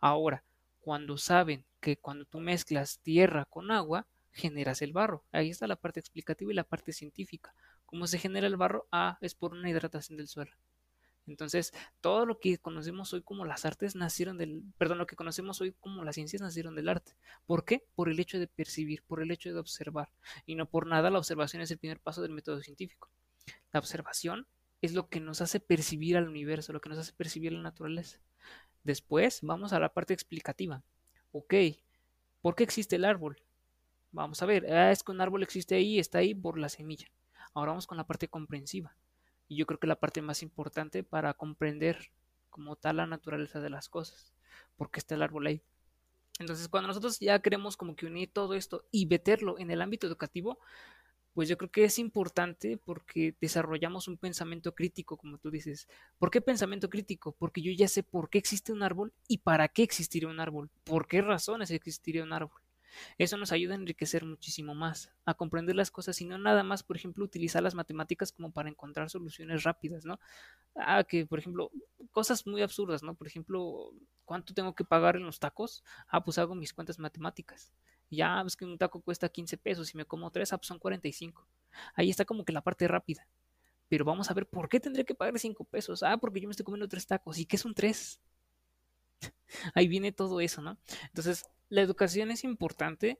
Ahora, 0.00 0.44
cuando 0.80 1.16
saben 1.18 1.64
que 1.80 1.96
cuando 1.96 2.24
tú 2.24 2.40
mezclas 2.40 3.00
tierra 3.00 3.44
con 3.46 3.70
agua, 3.70 4.06
generas 4.32 4.82
el 4.82 4.92
barro. 4.92 5.24
Ahí 5.32 5.50
está 5.50 5.66
la 5.66 5.76
parte 5.76 6.00
explicativa 6.00 6.50
y 6.50 6.54
la 6.54 6.64
parte 6.64 6.92
científica. 6.92 7.54
¿Cómo 7.86 8.06
se 8.06 8.18
genera 8.18 8.46
el 8.46 8.56
barro? 8.56 8.86
Ah, 8.90 9.18
es 9.20 9.34
por 9.34 9.52
una 9.52 9.70
hidratación 9.70 10.16
del 10.16 10.28
suelo. 10.28 10.52
Entonces, 11.26 11.72
todo 12.00 12.26
lo 12.26 12.40
que 12.40 12.58
conocemos 12.58 13.12
hoy 13.12 13.22
como 13.22 13.44
las 13.44 13.64
artes 13.64 13.94
nacieron 13.94 14.38
del, 14.38 14.62
perdón, 14.76 14.98
lo 14.98 15.06
que 15.06 15.16
conocemos 15.16 15.60
hoy 15.60 15.72
como 15.80 16.04
las 16.04 16.16
ciencias 16.16 16.42
nacieron 16.42 16.74
del 16.74 16.88
arte. 16.88 17.14
¿Por 17.46 17.64
qué? 17.64 17.84
Por 17.94 18.08
el 18.08 18.18
hecho 18.18 18.38
de 18.38 18.48
percibir, 18.48 19.02
por 19.04 19.22
el 19.22 19.30
hecho 19.30 19.52
de 19.52 19.58
observar. 19.58 20.10
Y 20.46 20.56
no 20.56 20.66
por 20.66 20.86
nada 20.86 21.10
la 21.10 21.18
observación 21.18 21.62
es 21.62 21.70
el 21.70 21.78
primer 21.78 22.00
paso 22.00 22.22
del 22.22 22.32
método 22.32 22.60
científico. 22.60 23.08
La 23.72 23.80
observación 23.80 24.46
es 24.82 24.94
lo 24.94 25.08
que 25.08 25.20
nos 25.20 25.40
hace 25.40 25.60
percibir 25.60 26.16
al 26.16 26.28
universo, 26.28 26.72
lo 26.72 26.80
que 26.80 26.88
nos 26.88 26.98
hace 26.98 27.12
percibir 27.12 27.52
la 27.52 27.62
naturaleza. 27.62 28.18
Después 28.82 29.40
vamos 29.42 29.72
a 29.72 29.78
la 29.78 29.92
parte 29.92 30.12
explicativa. 30.12 30.82
Ok, 31.30 31.54
¿por 32.40 32.56
qué 32.56 32.64
existe 32.64 32.96
el 32.96 33.04
árbol? 33.04 33.40
Vamos 34.10 34.42
a 34.42 34.46
ver, 34.46 34.70
ah, 34.72 34.90
es 34.90 35.02
que 35.02 35.12
un 35.12 35.20
árbol 35.20 35.42
existe 35.42 35.76
ahí, 35.76 35.98
está 35.98 36.18
ahí 36.18 36.34
por 36.34 36.58
la 36.58 36.68
semilla. 36.68 37.06
Ahora 37.54 37.70
vamos 37.70 37.86
con 37.86 37.96
la 37.96 38.06
parte 38.06 38.28
comprensiva. 38.28 38.96
Y 39.52 39.56
yo 39.56 39.66
creo 39.66 39.78
que 39.78 39.86
la 39.86 40.00
parte 40.00 40.22
más 40.22 40.42
importante 40.42 41.04
para 41.04 41.34
comprender 41.34 42.10
como 42.48 42.74
tal 42.76 42.96
la 42.96 43.06
naturaleza 43.06 43.60
de 43.60 43.68
las 43.68 43.90
cosas. 43.90 44.32
Porque 44.76 44.98
está 44.98 45.14
el 45.14 45.20
árbol 45.20 45.46
ahí. 45.46 45.62
Entonces, 46.38 46.68
cuando 46.68 46.88
nosotros 46.88 47.20
ya 47.20 47.38
queremos 47.42 47.76
como 47.76 47.94
que 47.94 48.06
unir 48.06 48.32
todo 48.32 48.54
esto 48.54 48.86
y 48.90 49.04
meterlo 49.04 49.58
en 49.58 49.70
el 49.70 49.82
ámbito 49.82 50.06
educativo, 50.06 50.58
pues 51.34 51.50
yo 51.50 51.58
creo 51.58 51.70
que 51.70 51.84
es 51.84 51.98
importante 51.98 52.78
porque 52.78 53.36
desarrollamos 53.42 54.08
un 54.08 54.16
pensamiento 54.16 54.74
crítico, 54.74 55.18
como 55.18 55.36
tú 55.36 55.50
dices. 55.50 55.86
¿Por 56.18 56.30
qué 56.30 56.40
pensamiento 56.40 56.88
crítico? 56.88 57.32
Porque 57.32 57.60
yo 57.60 57.72
ya 57.72 57.88
sé 57.88 58.02
por 58.02 58.30
qué 58.30 58.38
existe 58.38 58.72
un 58.72 58.82
árbol 58.82 59.12
y 59.28 59.38
para 59.38 59.68
qué 59.68 59.82
existiría 59.82 60.30
un 60.30 60.40
árbol, 60.40 60.70
por 60.84 61.06
qué 61.06 61.20
razones 61.20 61.70
existiría 61.70 62.22
un 62.22 62.32
árbol. 62.32 62.61
Eso 63.18 63.36
nos 63.36 63.52
ayuda 63.52 63.74
a 63.74 63.76
enriquecer 63.78 64.24
muchísimo 64.24 64.74
más, 64.74 65.12
a 65.24 65.34
comprender 65.34 65.76
las 65.76 65.90
cosas 65.90 66.20
y 66.20 66.24
no 66.24 66.38
nada 66.38 66.62
más, 66.62 66.82
por 66.82 66.96
ejemplo, 66.96 67.24
utilizar 67.24 67.62
las 67.62 67.74
matemáticas 67.74 68.32
como 68.32 68.52
para 68.52 68.68
encontrar 68.68 69.10
soluciones 69.10 69.64
rápidas, 69.64 70.04
¿no? 70.04 70.18
Ah, 70.74 71.04
que, 71.04 71.26
por 71.26 71.38
ejemplo, 71.38 71.70
cosas 72.10 72.46
muy 72.46 72.62
absurdas, 72.62 73.02
¿no? 73.02 73.14
Por 73.14 73.26
ejemplo, 73.26 73.92
¿cuánto 74.24 74.54
tengo 74.54 74.74
que 74.74 74.84
pagar 74.84 75.16
en 75.16 75.24
los 75.24 75.38
tacos? 75.38 75.84
Ah, 76.08 76.24
pues 76.24 76.38
hago 76.38 76.54
mis 76.54 76.72
cuentas 76.72 76.98
matemáticas. 76.98 77.72
ya, 78.10 78.42
es 78.46 78.56
que 78.56 78.64
un 78.66 78.76
taco 78.78 79.00
cuesta 79.00 79.28
15 79.28 79.56
pesos 79.56 79.94
y 79.94 79.96
me 79.96 80.04
como 80.04 80.30
tres, 80.30 80.52
ah, 80.52 80.58
pues 80.58 80.68
son 80.68 80.78
45. 80.78 81.46
Ahí 81.94 82.10
está 82.10 82.24
como 82.24 82.44
que 82.44 82.52
la 82.52 82.62
parte 82.62 82.86
rápida. 82.88 83.26
Pero 83.88 84.04
vamos 84.04 84.30
a 84.30 84.34
ver 84.34 84.46
por 84.48 84.68
qué 84.68 84.80
tendría 84.80 85.04
que 85.04 85.14
pagar 85.14 85.38
5 85.38 85.64
pesos. 85.64 86.02
Ah, 86.02 86.18
porque 86.18 86.40
yo 86.40 86.48
me 86.48 86.52
estoy 86.52 86.64
comiendo 86.64 86.88
tres 86.88 87.06
tacos. 87.06 87.38
¿Y 87.38 87.46
qué 87.46 87.58
son 87.58 87.74
tres? 87.74 88.20
Ahí 89.74 89.88
viene 89.88 90.12
todo 90.12 90.40
eso, 90.40 90.62
¿no? 90.62 90.78
Entonces, 91.08 91.44
la 91.72 91.80
educación 91.80 92.30
es 92.30 92.44
importante 92.44 93.18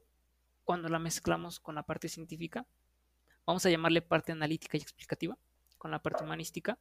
cuando 0.65 0.91
la 0.91 0.99
mezclamos 0.99 1.59
con 1.59 1.75
la 1.75 1.85
parte 1.85 2.11
científica. 2.11 2.67
Vamos 3.47 3.65
a 3.65 3.71
llamarle 3.71 4.03
parte 4.03 4.31
analítica 4.31 4.77
y 4.77 4.83
explicativa, 4.83 5.39
con 5.79 5.91
la 5.91 6.03
parte 6.03 6.23
humanística, 6.23 6.79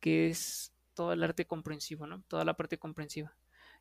que 0.00 0.28
es 0.28 0.72
todo 0.94 1.12
el 1.12 1.22
arte 1.22 1.46
comprensivo, 1.46 2.08
¿no? 2.08 2.22
Toda 2.22 2.44
la 2.44 2.54
parte 2.54 2.78
comprensiva. 2.78 3.32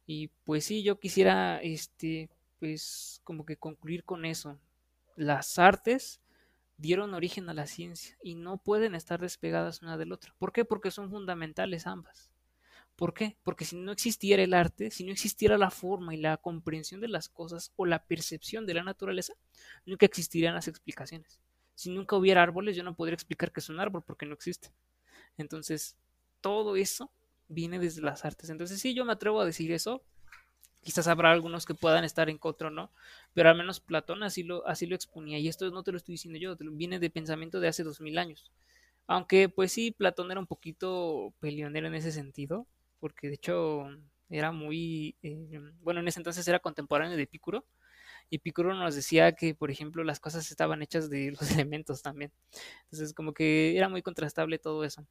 Y 0.06 0.28
pues 0.44 0.66
sí, 0.66 0.84
yo 0.84 1.00
quisiera, 1.00 1.60
este, 1.64 2.30
pues 2.60 3.20
como 3.24 3.48
que 3.48 3.58
concluir 3.58 4.04
con 4.04 4.24
eso. 4.24 4.60
Las 5.16 5.58
artes 5.58 6.22
dieron 6.78 7.16
origen 7.16 7.50
a 7.50 7.56
la 7.56 7.66
ciencia 7.66 8.16
y 8.22 8.36
no 8.36 8.60
pueden 8.60 8.94
estar 8.94 9.20
despegadas 9.20 9.82
una 9.82 9.98
del 9.98 10.12
otro. 10.12 10.36
¿Por 10.38 10.52
qué? 10.54 10.66
Porque 10.66 10.92
son 10.92 11.10
fundamentales 11.10 11.88
ambas. 11.88 12.30
¿Por 12.98 13.14
qué? 13.14 13.38
Porque 13.44 13.64
si 13.64 13.76
no 13.76 13.92
existiera 13.92 14.42
el 14.42 14.56
arte, 14.56 14.90
si 14.90 15.04
no 15.04 15.12
existiera 15.12 15.56
la 15.60 15.70
forma 15.70 16.16
y 16.16 16.18
la 16.18 16.36
comprensión 16.38 17.00
de 17.00 17.08
las 17.08 17.30
cosas 17.30 17.72
o 17.76 17.86
la 17.86 18.04
percepción 18.04 18.66
de 18.66 18.74
la 18.74 18.84
naturaleza, 18.84 19.34
nunca 19.86 20.08
existirían 20.08 20.56
las 20.56 20.68
explicaciones. 20.68 21.40
Si 21.76 21.92
nunca 21.92 22.16
hubiera 22.16 22.42
árboles, 22.42 22.76
yo 22.76 22.82
no 22.82 22.96
podría 22.96 23.14
explicar 23.14 23.52
que 23.52 23.60
es 23.60 23.70
un 23.70 23.80
árbol 23.80 24.02
porque 24.02 24.26
no 24.26 24.34
existe. 24.34 24.72
Entonces, 25.38 25.96
todo 26.42 26.76
eso 26.76 27.12
viene 27.48 27.78
desde 27.78 28.02
las 28.02 28.26
artes. 28.26 28.50
Entonces, 28.50 28.82
sí, 28.82 28.96
yo 28.96 29.06
me 29.06 29.14
atrevo 29.14 29.42
a 29.42 29.46
decir 29.46 29.72
eso. 29.72 30.02
Quizás 30.82 31.08
habrá 31.08 31.32
algunos 31.32 31.68
que 31.68 31.76
puedan 31.76 32.04
estar 32.04 32.32
en 32.32 32.40
contra, 32.40 32.72
¿no? 32.72 32.90
Pero 33.36 33.50
al 33.50 33.58
menos 33.58 33.80
Platón 33.80 34.24
así 34.24 34.42
lo, 34.42 34.66
así 34.68 34.88
lo 34.88 34.96
exponía. 34.96 35.38
Y 35.38 35.48
esto 35.50 35.70
no 35.70 35.84
te 35.84 35.92
lo 35.92 35.98
estoy 35.98 36.14
diciendo 36.14 36.40
yo, 36.40 36.58
viene 36.72 36.98
de 36.98 37.12
pensamiento 37.12 37.60
de 37.60 37.68
hace 37.68 37.84
dos 37.84 38.02
mil 38.02 38.18
años. 38.18 38.52
Aunque, 39.06 39.50
pues 39.50 39.72
sí, 39.72 39.92
Platón 39.92 40.32
era 40.32 40.40
un 40.40 40.48
poquito 40.48 41.34
peleonero 41.40 41.86
en 41.86 41.94
ese 41.94 42.12
sentido, 42.12 42.66
porque 43.00 43.28
de 43.28 43.36
hecho 43.36 43.88
era 44.30 44.52
muy, 44.52 45.16
eh, 45.24 45.60
bueno, 45.82 46.02
en 46.02 46.08
ese 46.08 46.20
entonces 46.20 46.48
era 46.48 46.60
contemporáneo 46.60 47.18
de 47.18 47.24
Epicuro, 47.24 47.66
y 48.30 48.38
Epicuro 48.38 48.74
nos 48.74 48.96
decía 48.96 49.34
que, 49.34 49.56
por 49.56 49.72
ejemplo, 49.72 50.04
las 50.04 50.20
cosas 50.20 50.50
estaban 50.52 50.82
hechas 50.82 51.10
de 51.10 51.32
los 51.40 51.52
elementos 51.52 52.02
también. 52.02 52.32
Entonces, 52.84 53.14
como 53.14 53.34
que 53.34 53.78
era 53.78 53.90
muy 53.90 54.02
contrastable 54.02 54.60
todo 54.60 54.84
eso. 54.84 55.06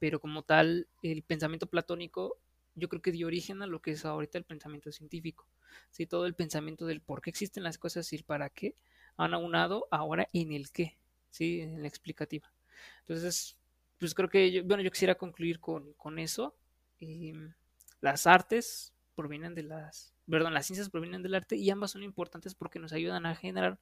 Pero 0.00 0.20
como 0.20 0.42
tal, 0.42 0.88
el 1.02 1.22
pensamiento 1.22 1.66
platónico 1.66 2.38
yo 2.74 2.88
creo 2.88 3.02
que 3.02 3.12
dio 3.12 3.26
origen 3.26 3.62
a 3.62 3.66
lo 3.66 3.80
que 3.80 3.90
es 3.90 4.04
ahorita 4.04 4.38
el 4.38 4.44
pensamiento 4.44 4.92
científico. 4.92 5.48
¿sí? 5.90 6.06
Todo 6.06 6.26
el 6.26 6.34
pensamiento 6.34 6.86
del 6.86 7.00
por 7.00 7.20
qué 7.20 7.30
existen 7.30 7.64
las 7.64 7.78
cosas 7.78 8.12
y 8.12 8.16
el 8.16 8.24
para 8.24 8.50
qué 8.50 8.76
han 9.16 9.34
aunado 9.34 9.88
ahora 9.90 10.28
en 10.32 10.52
el 10.52 10.70
qué, 10.70 10.96
¿sí? 11.30 11.60
en 11.60 11.82
la 11.82 11.88
explicativa. 11.88 12.52
Entonces, 13.00 13.56
pues 13.98 14.14
creo 14.14 14.28
que, 14.28 14.52
yo, 14.52 14.64
bueno, 14.64 14.82
yo 14.82 14.90
quisiera 14.92 15.16
concluir 15.16 15.58
con, 15.58 15.92
con 15.94 16.18
eso. 16.20 16.54
Em, 17.00 17.54
las 18.00 18.26
artes 18.26 18.92
provienen 19.14 19.54
de 19.54 19.64
las, 19.64 20.14
perdón, 20.28 20.54
las 20.54 20.66
ciencias 20.66 20.90
provienen 20.90 21.22
del 21.22 21.34
arte 21.34 21.56
y 21.56 21.70
ambas 21.70 21.92
son 21.92 22.02
importantes 22.02 22.54
porque 22.54 22.78
nos 22.78 22.92
ayudan 22.92 23.26
a 23.26 23.34
generar 23.34 23.78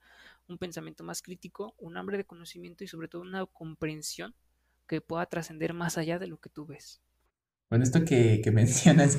un 0.48 0.58
pensamiento 0.58 1.04
más 1.04 1.22
crítico, 1.22 1.74
un 1.78 1.96
hambre 1.96 2.16
de 2.16 2.24
conocimiento 2.24 2.84
y 2.84 2.88
sobre 2.88 3.08
todo 3.08 3.22
una 3.22 3.44
comprensión 3.46 4.34
que 4.86 5.00
pueda 5.00 5.26
trascender 5.26 5.74
más 5.74 5.98
allá 5.98 6.18
de 6.18 6.28
lo 6.28 6.38
que 6.38 6.48
tú 6.48 6.66
ves. 6.66 7.02
Bueno, 7.68 7.84
esto 7.84 8.04
que, 8.04 8.42
mencionas 8.52 9.18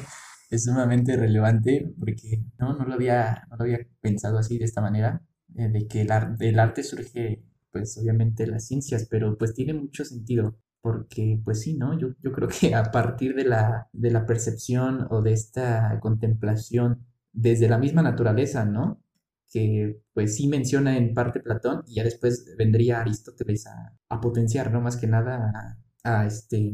es 0.50 0.64
sumamente 0.64 1.16
relevante 1.18 1.94
porque 2.00 2.44
no, 2.58 2.76
no, 2.76 2.86
lo, 2.86 2.94
había, 2.94 3.46
no 3.50 3.58
lo 3.58 3.64
había 3.64 3.80
pensado 4.02 4.40
así 4.40 4.58
de 4.58 4.66
esta 4.66 4.82
manera, 4.82 5.22
eh, 5.56 5.68
de 5.70 5.88
que 5.88 6.02
el, 6.02 6.10
del 6.38 6.60
arte 6.60 6.84
surge, 6.84 7.44
pues 7.72 7.98
obviamente 7.98 8.48
las 8.48 8.66
ciencias, 8.68 9.08
pero 9.10 9.38
pues 9.38 9.54
tiene 9.54 9.74
mucho 9.74 10.06
sentido 10.06 10.58
porque 10.88 11.42
pues 11.44 11.64
sí, 11.64 11.76
¿no? 11.76 12.00
Yo, 12.00 12.10
yo 12.24 12.32
creo 12.32 12.48
que 12.48 12.74
a 12.74 12.92
partir 12.92 13.36
de 13.36 13.44
la, 13.44 13.90
de 13.92 14.10
la 14.10 14.26
percepción 14.26 15.06
o 15.10 15.22
de 15.22 15.34
esta 15.34 16.00
contemplación 16.00 17.06
desde 17.34 17.68
la 17.68 17.78
misma 17.78 18.02
naturaleza, 18.02 18.64
¿no? 18.64 19.04
Que 19.52 20.00
pues 20.14 20.38
sí 20.38 20.48
menciona 20.48 20.96
en 20.96 21.14
parte 21.14 21.42
Platón 21.42 21.84
y 21.88 21.96
ya 21.96 22.06
después 22.06 22.56
vendría 22.58 23.02
Aristóteles 23.02 23.68
a, 23.68 24.22
potenciar, 24.22 24.72
¿no? 24.72 24.80
Más 24.80 24.96
que 24.96 25.08
nada 25.08 25.78
a, 26.06 26.22
a 26.22 26.26
este, 26.26 26.74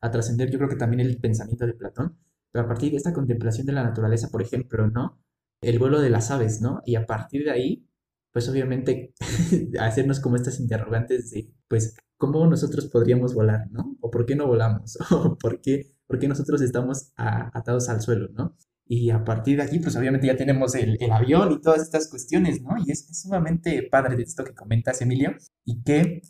a 0.00 0.10
trascender, 0.10 0.50
yo 0.50 0.58
creo 0.58 0.68
que 0.68 0.76
también 0.76 1.00
el 1.06 1.18
pensamiento 1.18 1.66
de 1.66 1.74
Platón, 1.74 2.18
pero 2.50 2.64
a 2.64 2.68
partir 2.68 2.90
de 2.90 2.96
esta 2.96 3.12
contemplación 3.12 3.64
de 3.66 3.74
la 3.74 3.84
naturaleza, 3.84 4.28
por 4.28 4.42
ejemplo, 4.42 4.88
¿no? 4.88 5.20
El 5.60 5.78
vuelo 5.78 6.00
de 6.00 6.10
las 6.10 6.32
aves, 6.32 6.60
¿no? 6.60 6.82
Y 6.84 6.96
a 6.96 7.06
partir 7.06 7.44
de 7.44 7.52
ahí, 7.52 7.86
pues 8.32 8.48
obviamente 8.48 9.14
hacernos 9.80 10.18
como 10.18 10.34
estas 10.34 10.58
interrogantes 10.58 11.30
de, 11.30 11.48
pues, 11.68 11.94
¿cómo 12.16 12.46
nosotros 12.46 12.86
podríamos 12.86 13.34
volar, 13.34 13.70
¿no? 13.70 13.96
O 14.00 14.10
por 14.10 14.26
qué 14.26 14.36
no 14.36 14.46
volamos, 14.46 14.98
o 15.10 15.36
por 15.38 15.60
qué, 15.60 15.94
por 16.06 16.18
qué 16.18 16.28
nosotros 16.28 16.60
estamos 16.62 17.12
atados 17.16 17.88
al 17.88 18.00
suelo, 18.00 18.28
¿no? 18.32 18.56
Y 18.88 19.10
a 19.10 19.24
partir 19.24 19.56
de 19.56 19.64
aquí, 19.64 19.80
pues 19.80 19.96
obviamente 19.96 20.28
ya 20.28 20.36
tenemos 20.36 20.74
el, 20.76 20.96
avión 21.10 21.52
y 21.52 21.60
todas 21.60 21.82
estas 21.82 22.08
cuestiones, 22.08 22.62
¿no? 22.62 22.76
Y 22.84 22.92
es, 22.92 23.10
es, 23.10 23.22
sumamente 23.22 23.82
padre 23.90 24.16
de 24.16 24.22
esto 24.22 24.44
que 24.44 24.54
comentas, 24.54 25.02
Emilio, 25.02 25.34
y 25.64 25.82
que 25.82 26.22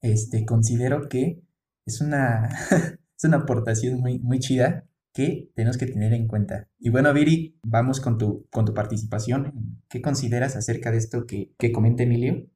este, 0.00 0.44
considero 0.46 1.08
que 1.08 1.42
es 1.86 2.00
una, 2.00 2.48
es 3.16 3.24
una 3.24 3.38
aportación 3.38 4.00
muy, 4.00 4.18
muy 4.20 4.38
chida 4.38 4.86
que 5.12 5.50
tenemos 5.54 5.76
que 5.76 5.86
tener 5.86 6.14
en 6.14 6.26
cuenta. 6.26 6.68
Y 6.78 6.88
bueno, 6.88 7.12
Viri, 7.12 7.58
vamos 7.62 8.00
con 8.00 8.16
tu, 8.16 8.46
con 8.50 8.64
tu 8.64 8.72
participación. 8.72 9.82
¿Qué 9.88 10.00
consideras 10.00 10.56
acerca 10.56 10.90
de 10.90 10.96
esto 10.98 11.26
que, 11.26 11.52
que 11.58 11.72
comenta 11.72 12.02
Emilio? 12.02 12.46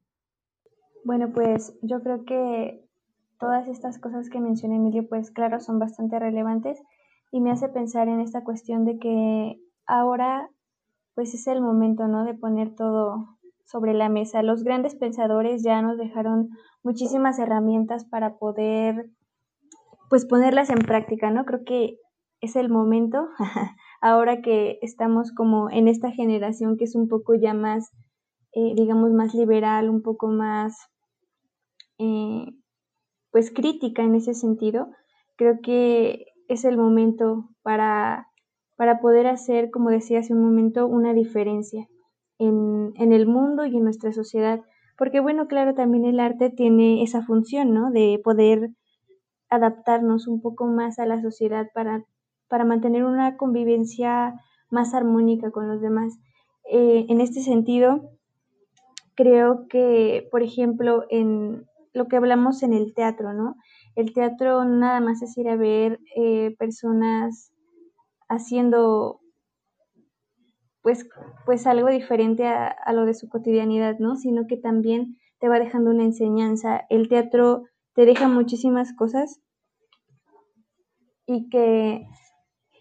Bueno, 1.03 1.31
pues 1.33 1.77
yo 1.81 2.01
creo 2.01 2.25
que 2.25 2.83
todas 3.39 3.67
estas 3.67 3.99
cosas 3.99 4.29
que 4.29 4.39
menciona 4.39 4.75
Emilio, 4.75 5.07
pues 5.07 5.31
claro, 5.31 5.59
son 5.59 5.79
bastante 5.79 6.19
relevantes 6.19 6.81
y 7.31 7.39
me 7.41 7.51
hace 7.51 7.69
pensar 7.69 8.07
en 8.07 8.19
esta 8.19 8.43
cuestión 8.43 8.85
de 8.85 8.97
que 8.99 9.59
ahora 9.85 10.49
pues 11.15 11.33
es 11.33 11.47
el 11.47 11.61
momento, 11.61 12.07
¿no? 12.07 12.25
De 12.25 12.35
poner 12.35 12.75
todo 12.75 13.37
sobre 13.65 13.93
la 13.93 14.07
mesa. 14.07 14.43
Los 14.43 14.63
grandes 14.63 14.95
pensadores 14.95 15.63
ya 15.63 15.81
nos 15.81 15.97
dejaron 15.97 16.49
muchísimas 16.83 17.39
herramientas 17.39 18.05
para 18.05 18.37
poder 18.37 19.09
pues 20.09 20.25
ponerlas 20.25 20.69
en 20.69 20.79
práctica, 20.79 21.31
¿no? 21.31 21.43
Creo 21.45 21.63
que 21.65 21.97
es 22.39 22.55
el 22.55 22.69
momento, 22.69 23.27
ahora 24.01 24.41
que 24.41 24.79
estamos 24.81 25.31
como 25.33 25.69
en 25.69 25.87
esta 25.87 26.11
generación 26.11 26.77
que 26.77 26.85
es 26.85 26.95
un 26.95 27.07
poco 27.07 27.35
ya 27.35 27.53
más, 27.53 27.91
eh, 28.59 28.73
digamos, 28.75 29.11
más 29.11 29.35
liberal, 29.35 29.87
un 29.87 30.01
poco 30.01 30.29
más, 30.29 30.89
eh, 31.99 32.47
pues 33.29 33.51
crítica 33.51 34.01
en 34.01 34.15
ese 34.15 34.33
sentido, 34.33 34.89
creo 35.35 35.61
que 35.61 36.25
es 36.47 36.65
el 36.65 36.75
momento 36.75 37.49
para, 37.61 38.29
para 38.75 38.99
poder 38.99 39.27
hacer, 39.27 39.69
como 39.69 39.91
decía 39.91 40.21
hace 40.21 40.33
un 40.33 40.41
momento, 40.41 40.87
una 40.87 41.13
diferencia 41.13 41.87
en, 42.39 42.93
en 42.95 43.13
el 43.13 43.27
mundo 43.27 43.63
y 43.67 43.77
en 43.77 43.83
nuestra 43.83 44.11
sociedad. 44.11 44.61
Porque 44.97 45.19
bueno, 45.19 45.47
claro, 45.47 45.75
también 45.75 46.05
el 46.05 46.19
arte 46.19 46.49
tiene 46.49 47.03
esa 47.03 47.21
función, 47.21 47.75
¿no? 47.75 47.91
De 47.91 48.19
poder 48.23 48.71
adaptarnos 49.51 50.27
un 50.27 50.41
poco 50.41 50.65
más 50.65 50.97
a 50.97 51.05
la 51.05 51.21
sociedad 51.21 51.67
para, 51.75 52.05
para 52.47 52.65
mantener 52.65 53.05
una 53.05 53.37
convivencia 53.37 54.33
más 54.71 54.95
armónica 54.95 55.51
con 55.51 55.67
los 55.67 55.79
demás. 55.79 56.17
Eh, 56.71 57.05
en 57.07 57.21
este 57.21 57.41
sentido, 57.41 58.16
creo 59.17 59.67
que, 59.67 60.29
por 60.31 60.43
ejemplo, 60.43 61.05
en 61.09 61.65
lo 61.93 62.07
que 62.07 62.15
hablamos 62.15 62.63
en 62.63 62.73
el 62.73 62.93
teatro, 62.93 63.33
¿no? 63.33 63.55
El 63.95 64.13
teatro 64.13 64.63
nada 64.63 65.01
más 65.01 65.21
es 65.23 65.35
ir 65.37 65.49
a 65.49 65.57
ver 65.57 65.99
eh, 66.15 66.55
personas 66.57 67.51
haciendo 68.29 69.19
pues, 70.83 71.09
pues 71.45 71.65
algo 71.65 71.89
diferente 71.89 72.45
a, 72.47 72.67
a, 72.67 72.93
lo 72.93 73.05
de 73.05 73.15
su 73.15 73.27
cotidianidad, 73.27 73.97
¿no? 73.99 74.15
Sino 74.15 74.45
que 74.47 74.55
también 74.55 75.17
te 75.39 75.49
va 75.49 75.59
dejando 75.59 75.89
una 75.89 76.03
enseñanza. 76.03 76.85
El 76.89 77.09
teatro 77.09 77.63
te 77.93 78.05
deja 78.05 78.27
muchísimas 78.27 78.93
cosas 78.93 79.41
y 81.25 81.49
que 81.49 82.05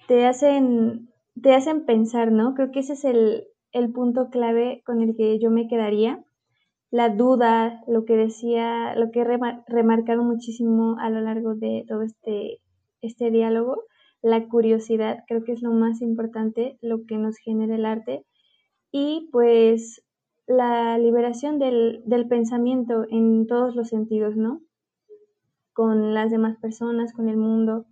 te 0.07 0.27
hacen, 0.27 1.09
te 1.43 1.55
hacen 1.55 1.87
pensar, 1.87 2.31
¿no? 2.31 2.55
Creo 2.55 2.71
que 2.71 2.81
ese 2.81 2.93
es 2.93 3.05
el, 3.05 3.49
el 3.73 3.91
punto 3.91 4.29
clave 4.29 4.83
con 4.85 5.01
el 5.01 5.17
que 5.17 5.39
yo 5.39 5.51
me 5.51 5.67
quedaría. 5.67 6.26
La 6.97 7.09
duda, 7.11 7.83
lo 7.87 8.05
que 8.07 8.17
decía, 8.17 8.95
lo 8.97 9.11
que 9.11 9.21
he 9.21 9.39
remarcado 9.67 10.23
muchísimo 10.23 10.97
a 10.99 11.11
lo 11.11 11.21
largo 11.21 11.55
de 11.55 11.85
todo 11.87 12.03
este, 12.03 12.61
este 13.03 13.31
diálogo, 13.31 13.85
la 14.23 14.49
curiosidad, 14.49 15.25
creo 15.29 15.45
que 15.45 15.53
es 15.53 15.63
lo 15.63 15.73
más 15.73 16.01
importante, 16.01 16.79
lo 16.81 17.05
que 17.07 17.19
nos 17.19 17.37
genera 17.37 17.75
el 17.75 17.85
arte. 17.85 18.25
Y 18.91 19.29
pues 19.31 20.03
la 20.47 20.97
liberación 20.99 21.59
del, 21.59 22.03
del 22.07 22.29
pensamiento 22.29 23.05
en 23.11 23.47
todos 23.47 23.77
los 23.77 23.89
sentidos, 23.89 24.37
¿no? 24.37 24.63
con 25.77 26.15
las 26.15 26.31
demás 26.31 26.57
personas, 26.59 27.13
con 27.13 27.29
el 27.29 27.37
mundo, 27.37 27.85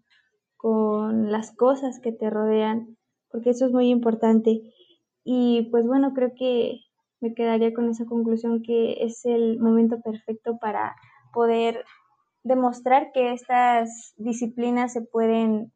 con 0.57 1.31
las 1.31 1.55
cosas 1.55 2.01
que 2.01 2.13
te 2.13 2.31
rodean, 2.31 2.97
porque 3.31 3.51
eso 3.51 3.67
es 3.67 3.73
muy 3.73 3.91
importante. 3.91 4.63
Y 5.23 5.69
pues 5.71 5.87
bueno, 5.87 6.15
creo 6.15 6.33
que 6.35 6.81
me 7.21 7.35
quedaría 7.35 7.73
con 7.73 7.89
esa 7.89 8.05
conclusión 8.05 8.63
que 8.63 9.05
es 9.05 9.25
el 9.25 9.59
momento 9.59 10.01
perfecto 10.01 10.59
para 10.59 10.95
poder 11.33 11.85
demostrar 12.43 13.11
que 13.13 13.33
estas 13.33 14.15
disciplinas 14.17 14.93
se 14.93 15.03
pueden, 15.03 15.73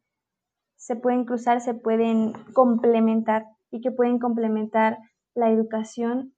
se 0.75 0.95
pueden 0.95 1.25
cruzar, 1.25 1.61
se 1.61 1.73
pueden 1.73 2.33
complementar 2.53 3.45
y 3.71 3.81
que 3.81 3.91
pueden 3.91 4.19
complementar 4.19 4.97
la 5.35 5.49
educación 5.49 6.33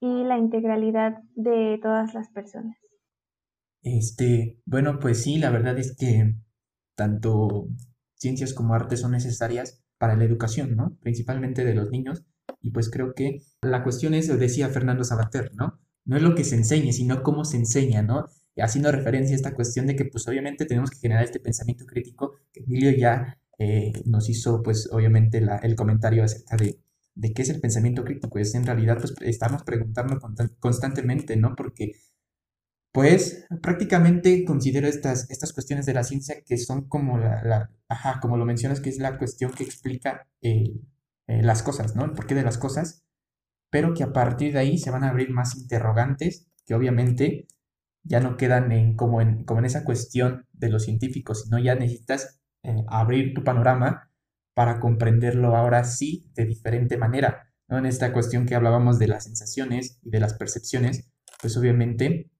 y 0.00 0.24
la 0.24 0.38
integralidad 0.38 1.18
de 1.34 1.78
todas 1.80 2.14
las 2.14 2.28
personas. 2.30 2.76
Este, 3.82 4.58
bueno, 4.64 4.98
pues 4.98 5.22
sí, 5.22 5.38
la 5.38 5.50
verdad 5.50 5.78
es 5.78 5.96
que 5.96 6.34
tanto 6.96 7.68
ciencias 8.14 8.54
como 8.54 8.74
artes 8.74 9.00
son 9.00 9.12
necesarias 9.12 9.84
para 9.98 10.16
la 10.16 10.24
educación, 10.24 10.76
¿no? 10.76 10.96
Principalmente 11.00 11.64
de 11.64 11.74
los 11.74 11.90
niños. 11.90 12.24
Y 12.60 12.70
pues 12.70 12.90
creo 12.90 13.14
que 13.14 13.42
la 13.62 13.82
cuestión 13.82 14.14
es, 14.14 14.28
decía 14.38 14.68
Fernando 14.68 15.04
Sabater, 15.04 15.52
¿no? 15.54 15.80
No 16.04 16.16
es 16.16 16.22
lo 16.22 16.34
que 16.34 16.44
se 16.44 16.56
enseñe, 16.56 16.92
sino 16.92 17.22
cómo 17.22 17.44
se 17.44 17.56
enseña, 17.56 18.02
¿no? 18.02 18.26
haciendo 18.60 18.92
referencia 18.92 19.34
a 19.34 19.36
esta 19.36 19.54
cuestión 19.54 19.86
de 19.86 19.96
que 19.96 20.04
pues 20.04 20.28
obviamente 20.28 20.66
tenemos 20.66 20.90
que 20.90 20.98
generar 20.98 21.24
este 21.24 21.40
pensamiento 21.40 21.86
crítico, 21.86 22.36
que 22.52 22.60
Emilio 22.60 22.90
ya 22.90 23.38
eh, 23.58 23.92
nos 24.04 24.28
hizo 24.28 24.62
pues 24.62 24.88
obviamente 24.92 25.42
el 25.62 25.74
comentario 25.74 26.24
acerca 26.24 26.56
de, 26.56 26.78
de 27.14 27.32
qué 27.32 27.42
es 27.42 27.48
el 27.48 27.60
pensamiento 27.60 28.04
crítico, 28.04 28.38
es 28.38 28.54
en 28.54 28.66
realidad 28.66 28.98
pues 28.98 29.14
estamos 29.20 29.62
preguntando 29.62 30.18
constantemente, 30.58 31.36
¿no? 31.36 31.54
Porque 31.56 31.92
pues 32.92 33.46
prácticamente 33.62 34.44
considero 34.44 34.86
estas, 34.86 35.30
estas 35.30 35.54
cuestiones 35.54 35.86
de 35.86 35.94
la 35.94 36.04
ciencia 36.04 36.42
que 36.44 36.58
son 36.58 36.88
como 36.88 37.18
la, 37.18 37.70
ajá, 37.88 38.20
como 38.20 38.36
lo 38.36 38.44
mencionas, 38.44 38.80
que 38.80 38.90
es 38.90 38.98
la 38.98 39.16
cuestión 39.16 39.50
que 39.52 39.64
explica 39.64 40.28
eh, 41.26 41.42
las 41.42 41.62
cosas, 41.62 41.96
¿no? 41.96 42.04
El 42.04 42.12
porqué 42.12 42.34
de 42.34 42.42
las 42.42 42.58
cosas, 42.58 43.04
pero 43.70 43.94
que 43.94 44.02
a 44.02 44.12
partir 44.12 44.52
de 44.52 44.58
ahí 44.58 44.78
se 44.78 44.90
van 44.90 45.04
a 45.04 45.08
abrir 45.08 45.30
más 45.30 45.56
interrogantes 45.56 46.46
que 46.66 46.74
obviamente 46.74 47.46
ya 48.04 48.20
no 48.20 48.36
quedan 48.36 48.72
en, 48.72 48.96
como, 48.96 49.20
en, 49.20 49.44
como 49.44 49.60
en 49.60 49.66
esa 49.66 49.84
cuestión 49.84 50.46
de 50.52 50.68
los 50.68 50.84
científicos, 50.84 51.44
sino 51.44 51.58
ya 51.58 51.74
necesitas 51.74 52.40
eh, 52.62 52.84
abrir 52.88 53.34
tu 53.34 53.44
panorama 53.44 54.10
para 54.54 54.80
comprenderlo 54.80 55.56
ahora 55.56 55.84
sí 55.84 56.30
de 56.34 56.44
diferente 56.44 56.96
manera. 56.96 57.48
En 57.68 57.86
esta 57.86 58.12
cuestión 58.12 58.44
que 58.44 58.54
hablábamos 58.54 58.98
de 58.98 59.08
las 59.08 59.24
sensaciones 59.24 59.98
y 60.02 60.10
de 60.10 60.20
las 60.20 60.34
percepciones, 60.34 61.10
pues 61.40 61.56
obviamente 61.56 62.30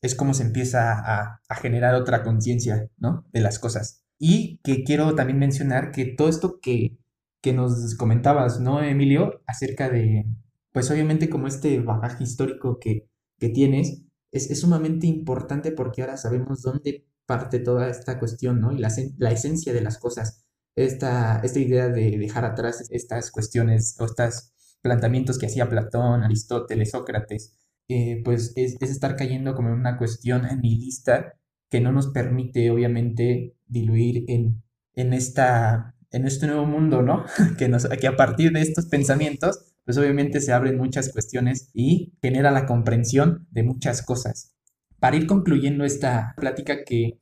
es 0.00 0.14
como 0.14 0.34
se 0.34 0.44
empieza 0.44 0.92
a, 0.92 1.40
a 1.48 1.54
generar 1.56 1.94
otra 1.94 2.22
conciencia 2.22 2.88
¿no? 2.96 3.26
de 3.32 3.40
las 3.40 3.58
cosas. 3.58 4.04
Y 4.18 4.60
que 4.62 4.84
quiero 4.84 5.14
también 5.14 5.38
mencionar 5.38 5.90
que 5.90 6.04
todo 6.04 6.28
esto 6.28 6.60
que, 6.60 6.98
que 7.44 7.52
nos 7.52 7.94
comentabas, 7.96 8.58
¿no, 8.58 8.82
Emilio? 8.82 9.42
Acerca 9.46 9.90
de, 9.90 10.24
pues 10.72 10.90
obviamente 10.90 11.28
como 11.28 11.46
este 11.46 11.78
bagaje 11.78 12.24
histórico 12.24 12.78
que, 12.80 13.06
que 13.38 13.50
tienes, 13.50 14.00
es, 14.32 14.58
sumamente 14.58 15.06
importante 15.06 15.70
porque 15.70 16.00
ahora 16.00 16.16
sabemos 16.16 16.62
dónde 16.62 17.06
parte 17.26 17.58
toda 17.58 17.90
esta 17.90 18.18
cuestión, 18.18 18.62
¿no? 18.62 18.72
Y 18.72 18.78
la, 18.78 19.30
esencia 19.30 19.74
de 19.74 19.82
las 19.82 19.98
cosas. 19.98 20.46
Esta, 20.74 21.40
esta 21.44 21.58
idea 21.58 21.88
de 21.90 22.16
dejar 22.16 22.46
atrás 22.46 22.86
estas 22.90 23.30
cuestiones 23.30 23.94
o 24.00 24.06
estos 24.06 24.54
planteamientos 24.80 25.38
que 25.38 25.44
hacía 25.46 25.68
Platón, 25.68 26.22
Aristóteles, 26.22 26.92
Sócrates, 26.92 27.58
eh, 27.88 28.22
pues 28.24 28.54
es, 28.56 28.80
estar 28.80 29.16
cayendo 29.16 29.54
como 29.54 29.68
en 29.68 29.74
una 29.74 29.98
cuestión 29.98 30.44
nihilista 30.62 31.34
que 31.70 31.80
no 31.82 31.92
nos 31.92 32.08
permite, 32.08 32.70
obviamente, 32.70 33.54
diluir 33.66 34.24
en, 34.28 34.62
en, 34.94 35.12
esta, 35.12 35.93
en 36.14 36.26
este 36.26 36.46
nuevo 36.46 36.66
mundo, 36.66 37.02
¿no? 37.02 37.24
que, 37.58 37.68
nos, 37.68 37.84
a 37.86 38.16
partir 38.16 38.52
de 38.52 38.62
estos 38.62 38.86
pensamientos 38.86 39.74
pues 39.84 39.98
obviamente 39.98 40.40
se 40.40 40.52
abren 40.52 40.78
muchas 40.78 41.12
cuestiones 41.12 41.70
y 41.74 42.14
genera 42.22 42.50
la 42.50 42.66
comprensión 42.66 43.46
de 43.50 43.62
muchas 43.62 44.02
cosas. 44.02 44.54
Para 44.98 45.16
ir 45.16 45.26
concluyendo 45.26 45.84
esta 45.84 46.34
plática 46.36 46.84
que 46.84 47.20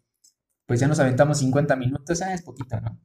pues 0.67 0.81
ya 0.81 0.87
nos 0.87 1.01
aventamos 1.01 1.39
50 1.39 1.75
minutos, 1.77 2.23
ah, 2.23 2.33
es 2.33 2.43
poquito, 2.43 2.81
¿no? 2.81 3.01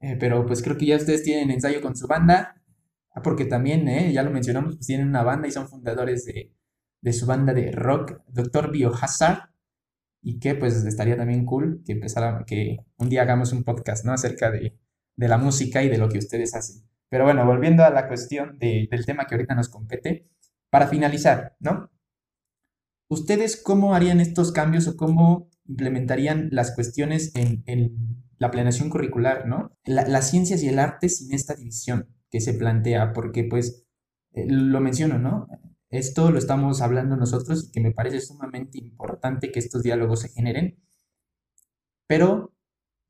Eh, 0.00 0.16
pero 0.18 0.44
pues 0.46 0.62
creo 0.62 0.76
que 0.76 0.86
ya 0.86 0.96
ustedes 0.96 1.22
tienen 1.22 1.50
ensayo 1.50 1.80
con 1.80 1.96
su 1.96 2.06
banda, 2.08 2.60
ah, 3.14 3.22
porque 3.22 3.44
también, 3.44 3.88
eh, 3.88 4.12
ya 4.12 4.22
lo 4.22 4.30
mencionamos, 4.30 4.76
pues 4.76 4.86
tienen 4.86 5.08
una 5.08 5.22
banda 5.22 5.46
y 5.46 5.52
son 5.52 5.68
fundadores 5.68 6.24
de, 6.24 7.12
su 7.12 7.26
banda 7.26 7.54
de 7.54 7.70
rock, 7.70 8.20
Doctor 8.28 8.72
Biohazard, 8.72 9.50
y 10.20 10.40
que 10.40 10.56
pues 10.56 10.84
estaría 10.84 11.16
también 11.16 11.44
cool 11.46 11.82
que 11.86 11.92
empezara, 11.92 12.44
que 12.44 12.78
un 12.96 13.08
día 13.08 13.22
hagamos 13.22 13.52
un 13.52 13.62
podcast, 13.62 14.04
¿no? 14.04 14.12
Acerca 14.12 14.50
de, 14.50 14.76
de 15.18 15.28
la 15.28 15.36
música 15.36 15.82
y 15.82 15.88
de 15.88 15.98
lo 15.98 16.08
que 16.08 16.18
ustedes 16.18 16.54
hacen. 16.54 16.88
Pero 17.10 17.24
bueno, 17.24 17.44
volviendo 17.44 17.84
a 17.84 17.90
la 17.90 18.06
cuestión 18.06 18.56
del 18.58 19.04
tema 19.04 19.26
que 19.26 19.34
ahorita 19.34 19.54
nos 19.54 19.68
compete, 19.68 20.28
para 20.70 20.86
finalizar, 20.86 21.56
¿no? 21.58 21.90
¿Ustedes 23.10 23.60
cómo 23.60 23.94
harían 23.94 24.20
estos 24.20 24.52
cambios 24.52 24.86
o 24.86 24.96
cómo 24.96 25.50
implementarían 25.66 26.50
las 26.52 26.74
cuestiones 26.74 27.32
en, 27.34 27.64
la 28.38 28.52
planeación 28.52 28.90
curricular, 28.90 29.48
¿no? 29.48 29.76
las 29.84 30.30
ciencias 30.30 30.62
y 30.62 30.68
el 30.68 30.78
arte 30.78 31.08
sin 31.08 31.34
esta 31.34 31.56
división 31.56 32.14
que 32.30 32.40
se 32.40 32.54
plantea, 32.54 33.12
porque 33.12 33.42
pues 33.42 33.84
eh, 34.34 34.46
lo 34.48 34.80
menciono, 34.80 35.18
¿no? 35.18 35.48
Esto 35.90 36.30
lo 36.30 36.38
estamos 36.38 36.80
hablando 36.80 37.16
nosotros 37.16 37.64
y 37.64 37.72
que 37.72 37.80
me 37.80 37.90
parece 37.90 38.20
sumamente 38.20 38.78
importante 38.78 39.50
que 39.50 39.58
estos 39.58 39.82
diálogos 39.82 40.20
se 40.20 40.28
generen, 40.28 40.78
pero 42.06 42.54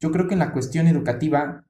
yo 0.00 0.12
creo 0.12 0.28
que 0.28 0.34
en 0.34 0.38
la 0.38 0.52
cuestión 0.52 0.86
educativa 0.86 1.67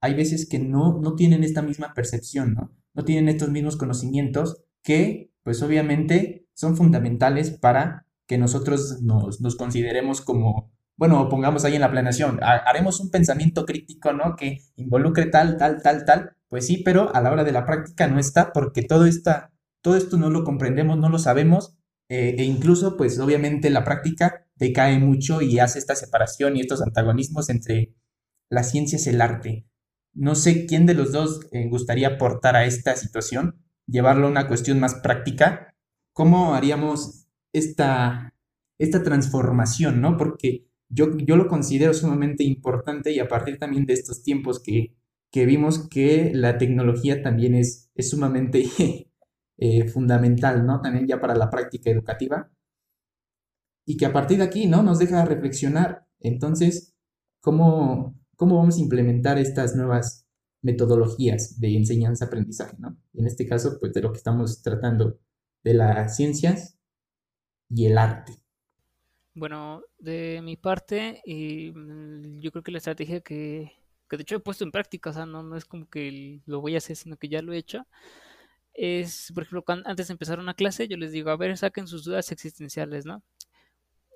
hay 0.00 0.14
veces 0.14 0.48
que 0.48 0.58
no, 0.58 0.98
no 1.00 1.14
tienen 1.14 1.44
esta 1.44 1.62
misma 1.62 1.92
percepción, 1.94 2.54
¿no? 2.54 2.72
No 2.94 3.04
tienen 3.04 3.28
estos 3.28 3.50
mismos 3.50 3.76
conocimientos 3.76 4.64
que, 4.82 5.30
pues 5.42 5.62
obviamente, 5.62 6.46
son 6.54 6.76
fundamentales 6.76 7.50
para 7.50 8.06
que 8.26 8.38
nosotros 8.38 9.02
nos, 9.02 9.40
nos 9.40 9.56
consideremos 9.56 10.20
como, 10.20 10.72
bueno, 10.96 11.28
pongamos 11.28 11.64
ahí 11.64 11.74
en 11.74 11.80
la 11.80 11.90
planeación, 11.90 12.40
haremos 12.42 13.00
un 13.00 13.10
pensamiento 13.10 13.64
crítico, 13.66 14.12
¿no? 14.12 14.36
Que 14.36 14.58
involucre 14.76 15.26
tal, 15.26 15.56
tal, 15.56 15.82
tal, 15.82 16.04
tal. 16.04 16.36
Pues 16.48 16.66
sí, 16.66 16.82
pero 16.84 17.14
a 17.14 17.20
la 17.20 17.32
hora 17.32 17.44
de 17.44 17.52
la 17.52 17.64
práctica 17.64 18.08
no 18.08 18.18
está 18.18 18.52
porque 18.52 18.82
todo, 18.82 19.06
esta, 19.06 19.52
todo 19.82 19.96
esto 19.96 20.16
no 20.16 20.30
lo 20.30 20.44
comprendemos, 20.44 20.98
no 20.98 21.08
lo 21.08 21.18
sabemos 21.18 21.76
eh, 22.10 22.34
e 22.38 22.44
incluso, 22.44 22.96
pues 22.96 23.20
obviamente 23.20 23.70
la 23.70 23.84
práctica 23.84 24.44
decae 24.56 24.98
mucho 24.98 25.42
y 25.42 25.60
hace 25.60 25.78
esta 25.78 25.94
separación 25.94 26.56
y 26.56 26.60
estos 26.60 26.82
antagonismos 26.82 27.48
entre 27.50 27.94
las 28.50 28.72
ciencias 28.72 29.06
y 29.06 29.10
el 29.10 29.20
arte. 29.20 29.64
No 30.12 30.34
sé 30.34 30.66
quién 30.66 30.86
de 30.86 30.94
los 30.94 31.12
dos 31.12 31.40
eh, 31.52 31.68
gustaría 31.68 32.08
aportar 32.08 32.56
a 32.56 32.64
esta 32.64 32.96
situación, 32.96 33.56
llevarlo 33.86 34.26
a 34.26 34.30
una 34.30 34.48
cuestión 34.48 34.80
más 34.80 34.94
práctica. 34.96 35.74
¿Cómo 36.12 36.54
haríamos 36.54 37.28
esta, 37.52 38.34
esta 38.78 39.02
transformación, 39.02 40.00
no? 40.00 40.16
Porque 40.16 40.66
yo, 40.88 41.16
yo 41.18 41.36
lo 41.36 41.46
considero 41.46 41.94
sumamente 41.94 42.44
importante 42.44 43.12
y 43.12 43.20
a 43.20 43.28
partir 43.28 43.58
también 43.58 43.86
de 43.86 43.94
estos 43.94 44.22
tiempos 44.22 44.60
que, 44.60 44.96
vimos 45.32 45.88
que 45.88 46.32
la 46.34 46.58
tecnología 46.58 47.22
también 47.22 47.54
es, 47.54 47.90
es 47.94 48.10
sumamente 48.10 48.64
eh, 49.58 49.88
fundamental, 49.88 50.66
¿no? 50.66 50.80
También 50.80 51.06
ya 51.06 51.20
para 51.20 51.36
la 51.36 51.50
práctica 51.50 51.90
educativa. 51.90 52.50
Y 53.86 53.96
que 53.96 54.06
a 54.06 54.12
partir 54.12 54.38
de 54.38 54.44
aquí, 54.44 54.66
¿no? 54.66 54.82
Nos 54.82 54.98
deja 54.98 55.24
reflexionar. 55.24 56.06
Entonces, 56.20 56.94
¿cómo, 57.40 58.19
cómo 58.40 58.56
vamos 58.56 58.78
a 58.78 58.80
implementar 58.80 59.36
estas 59.36 59.76
nuevas 59.76 60.26
metodologías 60.62 61.60
de 61.60 61.76
enseñanza-aprendizaje, 61.76 62.74
¿no? 62.78 62.96
En 63.12 63.26
este 63.26 63.46
caso, 63.46 63.76
pues 63.78 63.92
de 63.92 64.00
lo 64.00 64.12
que 64.12 64.16
estamos 64.16 64.62
tratando, 64.62 65.20
de 65.62 65.74
las 65.74 66.16
ciencias 66.16 66.78
y 67.68 67.84
el 67.84 67.98
arte. 67.98 68.32
Bueno, 69.34 69.82
de 69.98 70.40
mi 70.42 70.56
parte, 70.56 71.20
mm, 71.26 72.38
yo 72.40 72.50
creo 72.50 72.62
que 72.62 72.72
la 72.72 72.78
estrategia 72.78 73.20
que, 73.20 73.72
que, 74.08 74.16
de 74.16 74.22
hecho 74.22 74.36
he 74.36 74.40
puesto 74.40 74.64
en 74.64 74.72
práctica, 74.72 75.10
o 75.10 75.12
sea, 75.12 75.26
no, 75.26 75.42
no 75.42 75.54
es 75.58 75.66
como 75.66 75.90
que 75.90 76.40
lo 76.46 76.62
voy 76.62 76.76
a 76.76 76.78
hacer, 76.78 76.96
sino 76.96 77.18
que 77.18 77.28
ya 77.28 77.42
lo 77.42 77.52
he 77.52 77.58
hecho, 77.58 77.86
es, 78.72 79.32
por 79.34 79.42
ejemplo, 79.42 79.64
antes 79.84 80.08
de 80.08 80.12
empezar 80.12 80.38
una 80.38 80.54
clase, 80.54 80.88
yo 80.88 80.96
les 80.96 81.12
digo, 81.12 81.28
a 81.28 81.36
ver, 81.36 81.58
saquen 81.58 81.86
sus 81.86 82.04
dudas 82.04 82.32
existenciales, 82.32 83.04
¿no? 83.04 83.22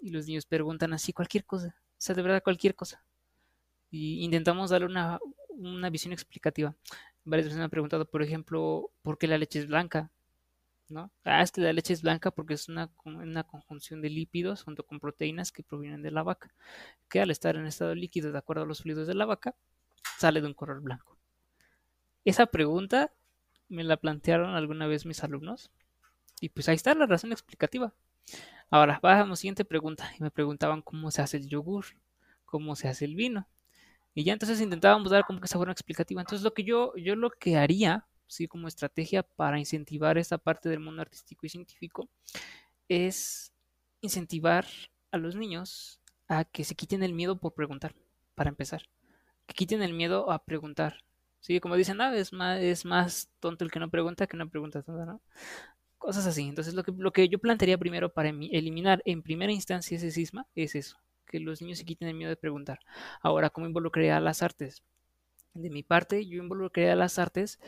Y 0.00 0.08
los 0.12 0.26
niños 0.26 0.46
preguntan 0.46 0.94
así 0.94 1.12
cualquier 1.12 1.44
cosa, 1.44 1.76
o 1.78 1.96
sea, 1.98 2.14
de 2.14 2.22
verdad 2.22 2.42
cualquier 2.42 2.74
cosa 2.74 3.04
y 3.90 4.24
intentamos 4.24 4.70
darle 4.70 4.86
una, 4.86 5.18
una 5.50 5.90
visión 5.90 6.12
explicativa. 6.12 6.74
Varias 7.24 7.46
veces 7.46 7.58
me 7.58 7.64
han 7.64 7.70
preguntado, 7.70 8.04
por 8.04 8.22
ejemplo, 8.22 8.90
¿por 9.02 9.18
qué 9.18 9.26
la 9.26 9.38
leche 9.38 9.58
es 9.60 9.66
blanca? 9.66 10.10
¿No? 10.88 11.10
Ah, 11.24 11.42
es 11.42 11.50
que 11.50 11.62
la 11.62 11.72
leche 11.72 11.94
es 11.94 12.02
blanca 12.02 12.30
porque 12.30 12.54
es 12.54 12.68
una, 12.68 12.90
una 13.04 13.44
conjunción 13.44 14.02
de 14.02 14.10
lípidos 14.10 14.62
junto 14.62 14.84
con 14.84 15.00
proteínas 15.00 15.50
que 15.50 15.62
provienen 15.62 16.02
de 16.02 16.10
la 16.10 16.22
vaca, 16.22 16.52
que 17.08 17.20
al 17.20 17.30
estar 17.30 17.56
en 17.56 17.66
estado 17.66 17.94
líquido 17.94 18.32
de 18.32 18.38
acuerdo 18.38 18.64
a 18.64 18.66
los 18.66 18.82
fluidos 18.82 19.06
de 19.06 19.14
la 19.14 19.24
vaca, 19.24 19.54
sale 20.18 20.40
de 20.40 20.46
un 20.46 20.54
color 20.54 20.82
blanco. 20.82 21.16
Esa 22.24 22.46
pregunta 22.46 23.12
me 23.68 23.84
la 23.84 23.96
plantearon 23.96 24.54
alguna 24.54 24.86
vez 24.86 25.06
mis 25.06 25.24
alumnos 25.24 25.70
y 26.40 26.50
pues 26.50 26.68
ahí 26.68 26.76
está 26.76 26.94
la 26.94 27.06
razón 27.06 27.32
explicativa. 27.32 27.94
Ahora, 28.70 28.98
vamos 29.02 29.26
a 29.26 29.28
la 29.30 29.36
siguiente 29.36 29.64
pregunta 29.64 30.10
y 30.18 30.22
me 30.22 30.30
preguntaban 30.30 30.82
cómo 30.82 31.10
se 31.10 31.22
hace 31.22 31.36
el 31.36 31.48
yogur, 31.48 31.86
cómo 32.44 32.76
se 32.76 32.88
hace 32.88 33.04
el 33.04 33.14
vino. 33.14 33.46
Y 34.14 34.24
ya 34.24 34.32
entonces 34.32 34.60
intentábamos 34.60 35.10
dar 35.10 35.24
como 35.24 35.40
que 35.40 35.46
esa 35.46 35.58
forma 35.58 35.72
explicativa. 35.72 36.20
Entonces 36.20 36.44
lo 36.44 36.54
que 36.54 36.64
yo, 36.64 36.94
yo 36.96 37.16
lo 37.16 37.30
que 37.30 37.56
haría 37.56 38.06
sí, 38.26 38.48
como 38.48 38.68
estrategia 38.68 39.22
para 39.22 39.58
incentivar 39.58 40.18
esta 40.18 40.38
parte 40.38 40.68
del 40.68 40.80
mundo 40.80 41.02
artístico 41.02 41.46
y 41.46 41.48
científico, 41.48 42.08
es 42.88 43.52
incentivar 44.00 44.66
a 45.10 45.18
los 45.18 45.36
niños 45.36 46.00
a 46.28 46.44
que 46.44 46.64
se 46.64 46.74
quiten 46.74 47.02
el 47.02 47.14
miedo 47.14 47.38
por 47.38 47.54
preguntar, 47.54 47.94
para 48.34 48.50
empezar. 48.50 48.82
Que 49.46 49.54
quiten 49.54 49.82
el 49.82 49.92
miedo 49.94 50.30
a 50.30 50.44
preguntar. 50.44 50.98
Sí, 51.40 51.60
como 51.60 51.76
dicen, 51.76 52.00
ah, 52.00 52.16
es 52.16 52.32
más, 52.32 52.60
es 52.62 52.84
más 52.84 53.30
tonto 53.40 53.64
el 53.64 53.70
que 53.70 53.78
no 53.78 53.90
pregunta 53.90 54.26
que 54.26 54.36
no 54.36 54.48
pregunta 54.48 54.82
¿no? 54.86 55.20
Cosas 55.98 56.26
así. 56.26 56.42
Entonces, 56.48 56.74
lo 56.74 56.82
que, 56.82 56.92
lo 56.96 57.12
que 57.12 57.28
yo 57.28 57.38
plantearía 57.38 57.78
primero 57.78 58.12
para 58.12 58.30
eliminar 58.30 59.02
en 59.04 59.22
primera 59.22 59.52
instancia 59.52 59.96
ese 59.96 60.10
cisma 60.10 60.46
es 60.54 60.74
eso, 60.74 60.98
que 61.34 61.40
los 61.40 61.60
niños 61.60 61.78
se 61.78 61.84
quiten 61.84 62.06
el 62.06 62.14
miedo 62.14 62.30
de 62.30 62.36
preguntar. 62.36 62.78
Ahora, 63.20 63.50
¿cómo 63.50 63.66
involucraría 63.66 64.16
a 64.16 64.20
las 64.20 64.40
artes? 64.40 64.84
De 65.52 65.68
mi 65.68 65.82
parte, 65.82 66.24
yo 66.26 66.40
involucraría 66.40 66.92
a 66.92 66.96
las 66.96 67.18
artes 67.18 67.58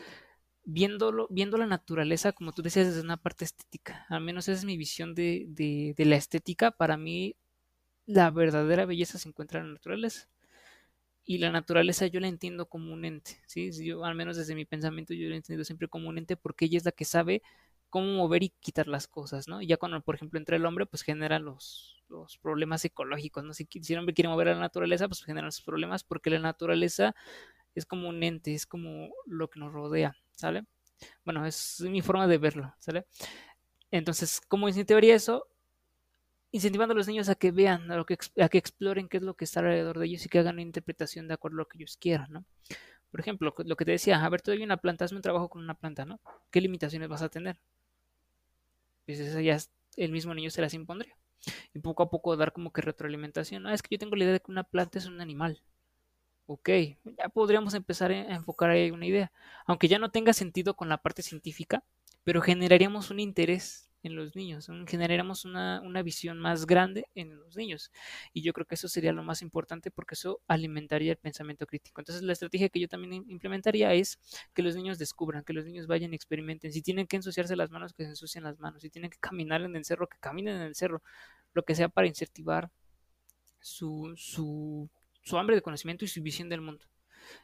viéndolo, 0.63 1.27
viendo 1.29 1.57
la 1.57 1.65
naturaleza, 1.65 2.31
como 2.31 2.53
tú 2.53 2.61
decías, 2.61 2.87
desde 2.87 3.01
una 3.01 3.17
parte 3.17 3.43
estética. 3.43 4.05
Al 4.07 4.21
menos 4.21 4.47
esa 4.47 4.59
es 4.59 4.63
mi 4.63 4.77
visión 4.77 5.13
de, 5.15 5.47
de, 5.49 6.05
la 6.05 6.15
estética. 6.15 6.71
Para 6.71 6.95
mí, 6.95 7.35
la 8.05 8.31
verdadera 8.31 8.85
belleza 8.85 9.17
se 9.19 9.27
encuentra 9.27 9.59
en 9.59 9.67
la 9.67 9.73
naturaleza. 9.73 10.29
Y 11.25 11.39
la 11.39 11.51
naturaleza 11.51 12.07
yo 12.07 12.21
la 12.21 12.29
entiendo 12.29 12.69
como 12.69 12.93
un 12.93 13.03
ente, 13.03 13.41
¿sí? 13.47 13.69
Yo, 13.85 14.05
al 14.05 14.15
menos 14.15 14.37
desde 14.37 14.55
mi 14.55 14.63
pensamiento, 14.63 15.13
yo 15.13 15.27
la 15.27 15.35
he 15.35 15.37
entendido 15.37 15.65
siempre 15.65 15.89
como 15.89 16.07
un 16.07 16.17
ente 16.17 16.37
porque 16.37 16.65
ella 16.65 16.77
es 16.77 16.85
la 16.85 16.93
que 16.93 17.03
sabe 17.03 17.41
cómo 17.89 18.07
mover 18.13 18.43
y 18.43 18.49
quitar 18.59 18.87
las 18.87 19.07
cosas, 19.07 19.47
¿no? 19.47 19.61
Ya 19.61 19.77
cuando, 19.77 20.01
por 20.01 20.15
ejemplo, 20.15 20.39
entra 20.39 20.55
el 20.55 20.65
hombre, 20.65 20.85
pues 20.85 21.03
genera 21.03 21.39
los, 21.39 22.03
los 22.09 22.37
problemas 22.37 22.83
ecológicos, 22.85 23.43
¿no? 23.43 23.53
Si, 23.53 23.67
si 23.81 23.93
el 23.93 23.99
hombre 23.99 24.13
quiere 24.13 24.29
mover 24.29 24.49
a 24.49 24.53
la 24.53 24.59
naturaleza, 24.59 25.07
pues 25.07 25.23
genera 25.23 25.45
los 25.45 25.61
problemas 25.61 26.03
porque 26.03 26.29
la 26.29 26.39
naturaleza 26.39 27.15
es 27.75 27.85
como 27.85 28.09
un 28.09 28.23
ente, 28.23 28.53
es 28.53 28.65
como 28.65 29.09
lo 29.25 29.49
que 29.49 29.59
nos 29.59 29.71
rodea, 29.71 30.15
¿sale? 30.31 30.65
Bueno, 31.25 31.45
es 31.45 31.81
mi 31.81 32.01
forma 32.01 32.27
de 32.27 32.37
verlo, 32.37 32.73
¿sale? 32.79 33.05
Entonces, 33.91 34.41
¿cómo 34.47 34.67
incentivaría 34.67 35.15
eso? 35.15 35.47
incentivando 36.51 36.93
a 36.93 36.97
los 36.97 37.07
niños 37.07 37.29
a 37.29 37.35
que 37.35 37.51
vean, 37.51 37.91
a, 37.91 38.03
que, 38.05 38.17
a 38.41 38.49
que 38.49 38.57
exploren 38.57 39.07
qué 39.09 39.17
es 39.17 39.23
lo 39.23 39.35
que 39.35 39.45
está 39.45 39.59
alrededor 39.59 39.99
de 39.99 40.05
ellos 40.05 40.25
y 40.25 40.29
que 40.29 40.39
hagan 40.39 40.55
una 40.55 40.61
interpretación 40.61 41.27
de 41.27 41.33
acuerdo 41.33 41.57
a 41.57 41.59
lo 41.59 41.67
que 41.67 41.77
ellos 41.77 41.97
quieran, 41.97 42.31
¿no? 42.31 42.45
Por 43.11 43.19
ejemplo, 43.19 43.53
lo 43.57 43.75
que 43.75 43.85
te 43.85 43.91
decía, 43.91 44.23
a 44.23 44.29
ver, 44.29 44.41
todavía 44.41 44.65
una 44.65 44.77
planta, 44.77 45.05
hazme 45.05 45.17
un 45.17 45.21
trabajo 45.21 45.49
con 45.49 45.63
una 45.63 45.75
planta, 45.75 46.05
¿no? 46.05 46.19
¿Qué 46.51 46.61
limitaciones 46.61 47.09
vas 47.09 47.21
a 47.21 47.29
tener? 47.29 47.59
Pues 49.07 49.33
ya 49.43 49.57
el 49.95 50.11
mismo 50.11 50.35
niño 50.35 50.51
se 50.51 50.61
las 50.61 50.75
impondría. 50.75 51.17
Y 51.73 51.79
poco 51.79 52.03
a 52.03 52.09
poco 52.11 52.37
dar 52.37 52.53
como 52.53 52.71
que 52.71 52.81
retroalimentación. 52.81 53.65
Ah, 53.65 53.73
es 53.73 53.81
que 53.81 53.95
yo 53.95 53.99
tengo 53.99 54.15
la 54.15 54.25
idea 54.25 54.33
de 54.33 54.41
que 54.41 54.51
una 54.51 54.65
planta 54.65 54.99
es 54.99 55.07
un 55.07 55.21
animal. 55.21 55.63
Ok, 56.45 56.69
ya 57.17 57.29
podríamos 57.29 57.73
empezar 57.73 58.11
a 58.11 58.35
enfocar 58.35 58.69
ahí 58.69 58.91
una 58.91 59.05
idea. 59.05 59.31
Aunque 59.65 59.87
ya 59.87 59.99
no 59.99 60.11
tenga 60.11 60.33
sentido 60.33 60.75
con 60.75 60.89
la 60.89 60.97
parte 60.97 61.23
científica, 61.23 61.83
pero 62.23 62.41
generaríamos 62.41 63.09
un 63.11 63.19
interés 63.19 63.86
en 64.07 64.15
los 64.15 64.35
niños, 64.35 64.67
generamos 64.87 65.45
una, 65.45 65.81
una, 65.81 66.01
visión 66.01 66.39
más 66.39 66.65
grande 66.65 67.07
en 67.15 67.35
los 67.35 67.55
niños. 67.55 67.91
Y 68.33 68.41
yo 68.41 68.53
creo 68.53 68.65
que 68.65 68.75
eso 68.75 68.87
sería 68.87 69.13
lo 69.13 69.23
más 69.23 69.41
importante 69.41 69.91
porque 69.91 70.15
eso 70.15 70.41
alimentaría 70.47 71.11
el 71.11 71.17
pensamiento 71.17 71.67
crítico. 71.67 72.01
Entonces 72.01 72.23
la 72.23 72.33
estrategia 72.33 72.69
que 72.69 72.79
yo 72.79 72.87
también 72.87 73.25
implementaría 73.27 73.93
es 73.93 74.19
que 74.53 74.63
los 74.63 74.75
niños 74.75 74.97
descubran, 74.97 75.43
que 75.43 75.53
los 75.53 75.65
niños 75.65 75.87
vayan 75.87 76.13
y 76.13 76.15
experimenten. 76.15 76.71
Si 76.71 76.81
tienen 76.81 77.07
que 77.07 77.17
ensuciarse 77.17 77.55
las 77.55 77.69
manos, 77.71 77.93
que 77.93 78.03
se 78.03 78.09
ensucien 78.09 78.43
las 78.43 78.59
manos. 78.59 78.81
Si 78.81 78.89
tienen 78.89 79.11
que 79.11 79.17
caminar 79.19 79.61
en 79.61 79.75
el 79.75 79.85
cerro, 79.85 80.07
que 80.07 80.17
caminen 80.19 80.55
en 80.57 80.63
el 80.63 80.75
cerro. 80.75 81.03
Lo 81.53 81.63
que 81.63 81.75
sea 81.75 81.89
para 81.89 82.07
incentivar 82.07 82.71
su, 83.59 84.13
su, 84.15 84.89
su 85.21 85.37
hambre 85.37 85.55
de 85.55 85.61
conocimiento 85.61 86.05
y 86.05 86.07
su 86.07 86.21
visión 86.21 86.49
del 86.49 86.61
mundo. 86.61 86.85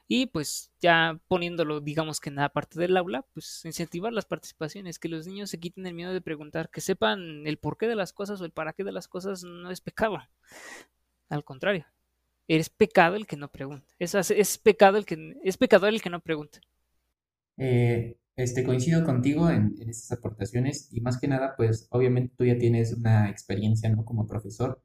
Y 0.07 0.27
pues 0.27 0.71
ya 0.79 1.19
poniéndolo, 1.27 1.81
digamos 1.81 2.19
que 2.19 2.29
en 2.29 2.35
la 2.35 2.49
parte 2.49 2.79
del 2.79 2.97
aula, 2.97 3.25
pues 3.33 3.63
incentivar 3.65 4.13
las 4.13 4.25
participaciones, 4.25 4.99
que 4.99 5.09
los 5.09 5.27
niños 5.27 5.49
se 5.49 5.59
quiten 5.59 5.85
el 5.85 5.93
miedo 5.93 6.13
de 6.13 6.21
preguntar, 6.21 6.69
que 6.69 6.81
sepan 6.81 7.47
el 7.47 7.57
porqué 7.57 7.87
de 7.87 7.95
las 7.95 8.13
cosas 8.13 8.41
o 8.41 8.45
el 8.45 8.51
para 8.51 8.73
qué 8.73 8.83
de 8.83 8.91
las 8.91 9.07
cosas 9.07 9.43
no 9.43 9.71
es 9.71 9.81
pecado. 9.81 10.17
Al 11.29 11.43
contrario, 11.43 11.85
es 12.47 12.69
pecado 12.69 13.15
el 13.15 13.25
que 13.25 13.37
no 13.37 13.49
pregunta. 13.49 13.87
Es, 13.99 14.13
es 14.15 14.57
pecado 14.57 14.97
el 14.97 15.05
que 15.05 15.39
es 15.43 15.57
pecador 15.57 15.89
el 15.89 16.01
que 16.01 16.09
no 16.09 16.19
pregunta. 16.19 16.59
Eh, 17.57 18.17
este, 18.35 18.63
coincido 18.63 19.03
contigo 19.03 19.49
en, 19.49 19.75
en, 19.79 19.89
estas 19.89 20.17
aportaciones 20.17 20.89
y 20.91 21.01
más 21.01 21.19
que 21.19 21.27
nada, 21.27 21.53
pues 21.55 21.87
obviamente 21.91 22.33
tú 22.35 22.45
ya 22.45 22.57
tienes 22.57 22.93
una 22.93 23.29
experiencia, 23.29 23.89
¿no? 23.89 24.05
Como 24.05 24.27
profesor 24.27 24.81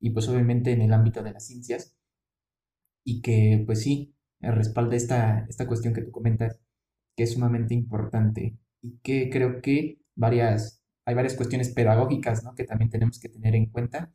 y 0.00 0.10
pues 0.10 0.28
obviamente 0.28 0.72
en 0.72 0.82
el 0.82 0.92
ámbito 0.92 1.22
de 1.22 1.32
las 1.32 1.46
ciencias 1.46 1.96
y 3.04 3.20
que 3.20 3.62
pues 3.66 3.82
sí, 3.82 4.13
respalda 4.52 4.96
esta, 4.96 5.46
esta 5.48 5.66
cuestión 5.66 5.94
que 5.94 6.02
tú 6.02 6.10
comentas, 6.10 6.60
que 7.16 7.24
es 7.24 7.32
sumamente 7.32 7.74
importante 7.74 8.58
y 8.82 8.98
que 8.98 9.30
creo 9.30 9.60
que 9.62 9.98
varias, 10.14 10.82
hay 11.06 11.14
varias 11.14 11.34
cuestiones 11.34 11.70
pedagógicas 11.70 12.44
¿no? 12.44 12.54
que 12.54 12.64
también 12.64 12.90
tenemos 12.90 13.18
que 13.18 13.28
tener 13.28 13.54
en 13.54 13.66
cuenta 13.66 14.12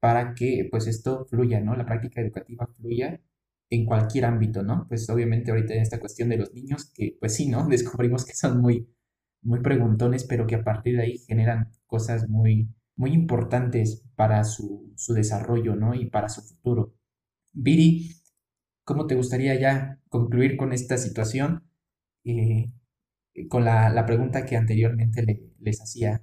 para 0.00 0.34
que 0.34 0.66
pues 0.70 0.86
esto 0.86 1.26
fluya, 1.26 1.60
¿no? 1.60 1.76
La 1.76 1.84
práctica 1.84 2.20
educativa 2.20 2.66
fluya 2.66 3.20
en 3.68 3.84
cualquier 3.84 4.24
ámbito, 4.24 4.62
¿no? 4.62 4.86
Pues 4.88 5.08
obviamente 5.10 5.50
ahorita 5.50 5.74
en 5.74 5.82
esta 5.82 6.00
cuestión 6.00 6.28
de 6.30 6.38
los 6.38 6.52
niños, 6.54 6.90
que 6.92 7.16
pues 7.20 7.36
sí, 7.36 7.48
¿no? 7.48 7.68
Descubrimos 7.68 8.24
que 8.24 8.34
son 8.34 8.60
muy, 8.60 8.88
muy 9.42 9.60
preguntones, 9.60 10.24
pero 10.24 10.46
que 10.46 10.56
a 10.56 10.64
partir 10.64 10.96
de 10.96 11.02
ahí 11.02 11.18
generan 11.18 11.70
cosas 11.86 12.28
muy, 12.28 12.68
muy 12.96 13.12
importantes 13.12 14.04
para 14.16 14.42
su, 14.44 14.92
su 14.96 15.14
desarrollo, 15.14 15.76
¿no? 15.76 15.94
Y 15.94 16.06
para 16.06 16.28
su 16.28 16.42
futuro. 16.42 16.94
Viri, 17.52 18.10
¿Cómo 18.90 19.06
te 19.06 19.14
gustaría 19.14 19.54
ya 19.54 20.00
concluir 20.08 20.56
con 20.56 20.72
esta 20.72 20.96
situación? 20.96 21.62
Eh, 22.24 22.72
con 23.48 23.64
la, 23.64 24.04
pregunta 24.04 24.44
que 24.44 24.56
anteriormente 24.56 25.22
les 25.60 25.80
hacía. 25.80 26.22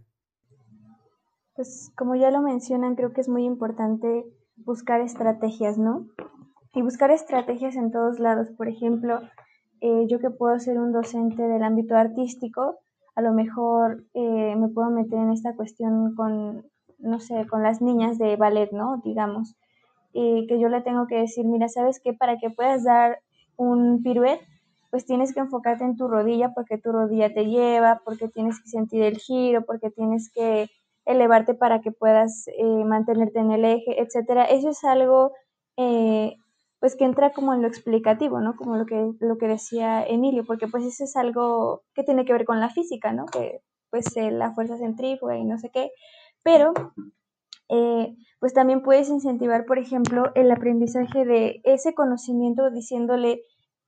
Pues 1.55 1.93
como 1.95 2.17
ya 2.17 2.29
lo 2.29 2.41
mencionan, 2.41 2.95
creo 2.95 3.13
que 3.13 3.21
es 3.21 3.29
muy 3.29 3.45
importante 3.45 4.25
buscar 4.57 4.99
estrategias, 4.99 5.77
¿no? 5.77 6.07
Y 6.73 6.81
buscar 6.81 7.09
estrategias 7.09 7.77
en 7.77 7.89
todos 7.89 8.19
lados. 8.19 8.49
Por 8.57 8.67
ejemplo, 8.67 9.21
eh, 9.79 10.05
yo 10.09 10.19
que 10.19 10.29
puedo 10.29 10.59
ser 10.59 10.77
un 10.77 10.91
docente 10.91 11.43
del 11.43 11.63
ámbito 11.63 11.95
artístico, 11.95 12.79
a 13.15 13.21
lo 13.21 13.31
mejor 13.31 14.03
eh, 14.13 14.57
me 14.57 14.67
puedo 14.67 14.89
meter 14.89 15.19
en 15.19 15.31
esta 15.31 15.55
cuestión 15.55 16.15
con, 16.15 16.65
no 16.99 17.21
sé, 17.21 17.47
con 17.47 17.63
las 17.63 17.81
niñas 17.81 18.17
de 18.17 18.35
ballet, 18.35 18.73
¿no? 18.73 19.01
Digamos 19.05 19.55
y 20.13 20.47
que 20.47 20.59
yo 20.59 20.69
le 20.69 20.81
tengo 20.81 21.07
que 21.07 21.15
decir, 21.15 21.45
mira, 21.45 21.67
¿sabes 21.69 21.99
qué? 22.03 22.13
Para 22.13 22.37
que 22.37 22.49
puedas 22.49 22.83
dar 22.83 23.19
un 23.55 24.01
piruet, 24.03 24.41
pues 24.89 25.05
tienes 25.05 25.33
que 25.33 25.41
enfocarte 25.41 25.83
en 25.83 25.97
tu 25.97 26.07
rodilla 26.07 26.53
porque 26.53 26.77
tu 26.77 26.91
rodilla 26.91 27.33
te 27.33 27.45
lleva, 27.45 28.01
porque 28.05 28.27
tienes 28.29 28.61
que 28.61 28.69
sentir 28.69 29.03
el 29.03 29.17
giro, 29.17 29.65
porque 29.65 29.89
tienes 29.89 30.31
que 30.33 30.69
elevarte 31.05 31.53
para 31.53 31.81
que 31.81 31.91
puedas 31.91 32.47
eh, 32.47 32.83
mantenerte 32.85 33.39
en 33.39 33.51
el 33.51 33.65
eje, 33.65 34.01
etcétera. 34.01 34.45
Eso 34.45 34.69
es 34.69 34.83
algo 34.83 35.33
eh, 35.77 36.35
pues 36.79 36.95
que 36.95 37.05
entra 37.05 37.31
como 37.31 37.53
en 37.53 37.61
lo 37.61 37.67
explicativo, 37.67 38.39
¿no? 38.39 38.55
Como 38.55 38.75
lo 38.75 38.85
que, 38.85 39.11
lo 39.19 39.37
que 39.37 39.47
decía 39.47 40.05
Emilio, 40.05 40.45
porque 40.45 40.67
pues 40.67 40.85
eso 40.85 41.03
es 41.03 41.15
algo 41.15 41.83
que 41.93 42.03
tiene 42.03 42.25
que 42.25 42.33
ver 42.33 42.45
con 42.45 42.59
la 42.59 42.69
física, 42.69 43.13
¿no? 43.13 43.25
Que 43.25 43.61
pues 43.89 44.15
eh, 44.17 44.31
la 44.31 44.53
fuerza 44.53 44.77
centrífuga 44.77 45.37
y 45.37 45.45
no 45.45 45.57
sé 45.57 45.69
qué, 45.69 45.91
pero 46.43 46.73
eh, 47.69 48.15
pues 48.39 48.53
también 48.53 48.81
puedes 48.83 49.09
incentivar, 49.09 49.65
por 49.65 49.79
ejemplo, 49.79 50.31
el 50.35 50.51
aprendizaje 50.51 51.25
de 51.25 51.61
ese 51.63 51.93
conocimiento 51.93 52.69
diciéndole, 52.69 53.41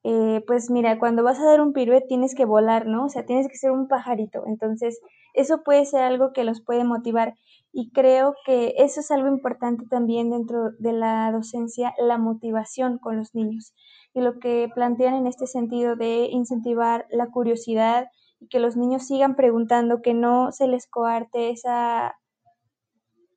eh, 0.04 0.44
pues 0.48 0.70
mira, 0.70 0.98
cuando 1.00 1.24
vas 1.24 1.40
a 1.40 1.46
dar 1.46 1.62
un 1.62 1.74
piruet 1.74 2.08
tienes 2.08 2.36
que 2.36 2.46
volar, 2.46 2.88
¿no? 2.88 3.06
O 3.06 3.10
sea, 3.10 3.26
tienes 3.26 3.48
que 3.48 3.58
ser 3.58 3.72
un 3.72 3.88
pajarito. 3.88 4.44
Entonces, 4.48 5.00
eso 5.34 5.64
puede 5.64 5.86
ser 5.86 6.02
algo 6.02 6.34
que 6.34 6.44
los 6.44 6.62
puede 6.62 6.84
motivar. 6.84 7.36
Y 7.72 7.92
creo 7.92 8.36
que 8.46 8.74
eso 8.78 9.02
es 9.02 9.12
algo 9.12 9.28
importante 9.28 9.86
también 9.90 10.32
dentro 10.32 10.72
de 10.80 10.94
la 10.94 11.32
docencia, 11.32 11.94
la 12.00 12.18
motivación 12.18 12.98
con 12.98 13.18
los 13.18 13.36
niños. 13.36 13.74
Y 14.14 14.22
lo 14.22 14.40
que 14.40 14.70
plantean 14.74 15.14
en 15.14 15.28
este 15.28 15.46
sentido 15.48 15.96
de 15.96 16.28
incentivar 16.32 17.06
la 17.12 17.28
curiosidad 17.28 18.08
y 18.40 18.48
que 18.48 18.60
los 18.60 18.76
niños 18.76 19.06
sigan 19.06 19.36
preguntando, 19.36 20.02
que 20.02 20.14
no 20.14 20.52
se 20.52 20.68
les 20.68 20.88
coarte 20.88 21.52
esa 21.52 22.16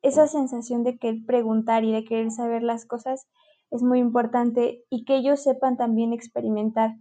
esa 0.03 0.27
sensación 0.27 0.85
de 0.85 0.99
querer 0.99 1.25
preguntar 1.27 1.85
y 1.85 1.93
de 1.93 2.05
querer 2.05 2.31
saber 2.31 2.63
las 2.63 2.87
cosas 2.87 3.27
es 3.71 3.83
muy 3.83 4.01
importante 4.01 4.85
y 4.91 5.05
que 5.05 5.17
ellos 5.17 5.43
sepan 5.43 5.77
también 5.77 6.13
experimentar, 6.13 6.97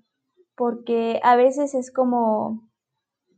porque 0.55 1.19
a 1.23 1.35
veces 1.35 1.73
es 1.73 1.91
como, 1.91 2.69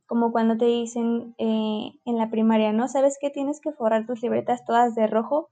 como 0.05 0.31
cuando 0.31 0.57
te 0.57 0.65
dicen 0.65 1.33
eh, 1.39 1.93
en 2.05 2.17
la 2.17 2.29
primaria, 2.29 2.73
¿no? 2.73 2.87
¿Sabes 2.87 3.17
que 3.19 3.31
tienes 3.31 3.59
que 3.59 3.71
forrar 3.71 4.05
tus 4.05 4.21
libretas 4.21 4.63
todas 4.65 4.93
de 4.93 5.07
rojo? 5.07 5.49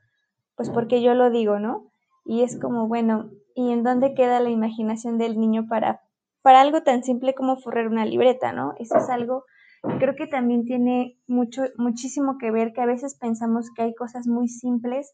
Pues 0.55 0.69
porque 0.69 1.01
yo 1.01 1.15
lo 1.15 1.31
digo, 1.31 1.57
¿no? 1.57 1.91
Y 2.23 2.43
es 2.43 2.59
como, 2.59 2.87
bueno, 2.87 3.31
¿y 3.55 3.71
en 3.71 3.83
dónde 3.83 4.13
queda 4.13 4.39
la 4.39 4.51
imaginación 4.51 5.17
del 5.17 5.39
niño 5.39 5.65
para, 5.67 6.01
para 6.43 6.61
algo 6.61 6.83
tan 6.83 7.03
simple 7.03 7.33
como 7.33 7.57
forrar 7.57 7.87
una 7.87 8.05
libreta, 8.05 8.51
¿no? 8.51 8.73
Eso 8.77 8.97
es 8.97 9.09
algo 9.09 9.45
creo 9.81 10.15
que 10.15 10.27
también 10.27 10.65
tiene 10.65 11.17
mucho, 11.27 11.63
muchísimo 11.77 12.37
que 12.37 12.51
ver 12.51 12.73
que 12.73 12.81
a 12.81 12.85
veces 12.85 13.17
pensamos 13.17 13.69
que 13.75 13.83
hay 13.83 13.95
cosas 13.95 14.27
muy 14.27 14.47
simples, 14.47 15.13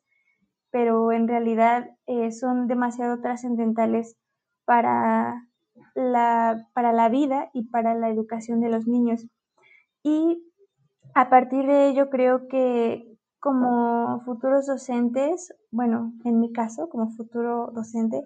pero 0.72 1.12
en 1.12 1.28
realidad 1.28 1.90
eh, 2.06 2.32
son 2.32 2.68
demasiado 2.68 3.22
trascendentales 3.22 4.18
para, 4.66 5.48
la, 5.96 6.68
para 6.74 6.92
la 6.92 7.10
vida 7.10 7.50
y 7.54 7.70
para 7.70 7.96
la 7.96 8.10
educación 8.10 8.60
de 8.60 8.70
los 8.70 8.88
niños. 8.88 9.26
Y 10.04 10.44
a 11.14 11.30
partir 11.30 11.66
de 11.66 11.88
ello 11.88 12.10
creo 12.10 12.48
que 12.48 13.18
como 13.40 14.22
futuros 14.26 14.68
docentes, 14.68 15.54
bueno, 15.72 16.14
en 16.26 16.40
mi 16.40 16.52
caso, 16.52 16.90
como 16.90 17.12
futuro 17.12 17.72
docente, 17.74 18.24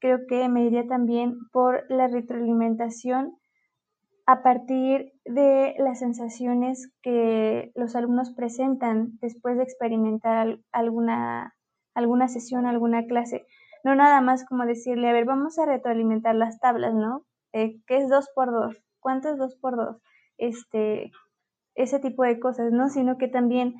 creo 0.00 0.20
que 0.28 0.48
me 0.48 0.64
iría 0.64 0.86
también 0.86 1.36
por 1.52 1.84
la 1.88 2.08
retroalimentación 2.08 3.39
a 4.26 4.42
partir 4.42 5.12
de 5.24 5.74
las 5.78 5.98
sensaciones 5.98 6.92
que 7.02 7.72
los 7.74 7.96
alumnos 7.96 8.32
presentan 8.34 9.18
después 9.20 9.56
de 9.56 9.64
experimentar 9.64 10.58
alguna, 10.72 11.56
alguna 11.94 12.28
sesión, 12.28 12.66
alguna 12.66 13.06
clase. 13.06 13.46
No 13.84 13.94
nada 13.94 14.20
más 14.20 14.44
como 14.44 14.66
decirle, 14.66 15.08
a 15.08 15.12
ver, 15.12 15.24
vamos 15.24 15.58
a 15.58 15.66
retroalimentar 15.66 16.34
las 16.34 16.60
tablas, 16.60 16.94
¿no? 16.94 17.24
Eh, 17.52 17.80
¿Qué 17.86 17.98
es 17.98 18.08
2 18.08 18.28
por 18.34 18.52
2? 18.52 18.84
¿Cuánto 19.00 19.30
es 19.30 19.38
2 19.38 19.56
por 19.56 19.76
2? 19.76 19.96
Este, 20.38 21.10
ese 21.74 21.98
tipo 21.98 22.22
de 22.22 22.38
cosas, 22.38 22.72
¿no? 22.72 22.88
Sino 22.88 23.18
que 23.18 23.28
también 23.28 23.74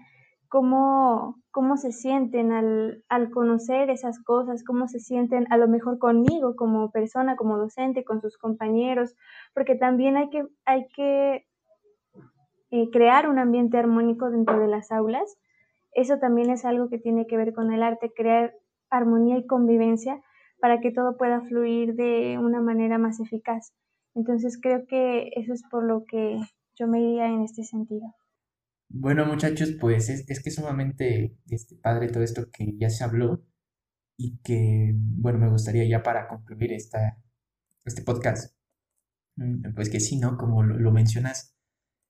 cómo, 0.51 1.41
cómo 1.53 1.77
se 1.77 1.93
sienten 1.93 2.51
al, 2.51 3.05
al, 3.09 3.31
conocer 3.31 3.89
esas 3.89 4.23
cosas, 4.23 4.65
cómo 4.65 4.89
se 4.89 4.99
sienten 4.99 5.47
a 5.51 5.57
lo 5.57 5.69
mejor 5.69 5.99
conmigo 5.99 6.57
como 6.57 6.91
persona, 6.91 7.37
como 7.37 7.57
docente, 7.57 8.05
con 8.05 8.21
sus 8.21 8.37
compañeros, 8.37 9.17
porque 9.55 9.77
también 9.77 10.17
hay 10.17 10.29
que, 10.29 10.45
hay 10.65 10.89
que 10.89 11.47
eh, 12.73 12.91
crear 12.91 13.29
un 13.29 13.39
ambiente 13.39 13.79
armónico 13.79 14.29
dentro 14.29 14.59
de 14.59 14.67
las 14.67 14.91
aulas. 14.91 15.39
Eso 15.93 16.19
también 16.19 16.51
es 16.51 16.65
algo 16.65 16.89
que 16.89 16.99
tiene 16.99 17.29
que 17.29 17.37
ver 17.37 17.55
con 17.55 17.73
el 17.73 17.85
arte, 17.85 18.13
crear 18.13 18.53
armonía 18.91 19.39
y 19.39 19.47
convivencia 19.47 20.21
para 20.61 20.81
que 20.81 20.91
todo 20.91 21.17
pueda 21.17 21.43
fluir 21.43 21.95
de 21.95 22.39
una 22.39 22.61
manera 22.61 22.99
más 22.99 23.21
eficaz. 23.21 23.73
Entonces 24.17 24.59
creo 24.61 24.85
que 24.87 25.31
eso 25.37 25.53
es 25.53 25.63
por 25.71 25.85
lo 25.85 26.05
que 26.05 26.41
yo 26.75 26.89
me 26.89 27.01
iría 27.01 27.27
en 27.29 27.43
este 27.43 27.63
sentido. 27.63 28.15
Bueno, 28.93 29.25
muchachos, 29.25 29.71
pues 29.81 30.09
es, 30.09 30.27
que 30.27 30.49
es 30.49 30.55
sumamente 30.57 31.37
este, 31.49 31.77
padre 31.77 32.09
todo 32.09 32.25
esto 32.25 32.51
que 32.51 32.77
ya 32.77 32.91
se 32.91 33.05
habló 33.05 33.45
y 34.17 34.39
que, 34.39 34.93
bueno, 34.97 35.39
me 35.39 35.49
gustaría 35.49 35.89
ya 35.89 36.03
para 36.03 36.27
concluir 36.27 36.73
esta, 36.73 37.23
este 37.85 38.03
podcast, 38.03 38.57
mm, 39.37 39.75
pues 39.77 39.91
que 39.91 40.01
sí, 40.01 40.19
¿no? 40.19 40.37
Como 40.37 40.65
lo, 40.65 40.93
mencionas, 40.93 41.55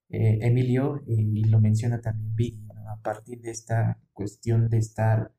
eh, 0.09 0.39
Emilio, 0.41 1.03
y 1.07 1.45
lo 1.45 1.61
menciona 1.61 2.01
también 2.01 2.35
Vicky, 2.35 2.67
A 2.89 3.03
partir 3.03 3.41
de 3.43 3.51
esta 3.51 4.01
cuestión 4.15 4.71
de 4.71 4.79
estar 4.79 5.35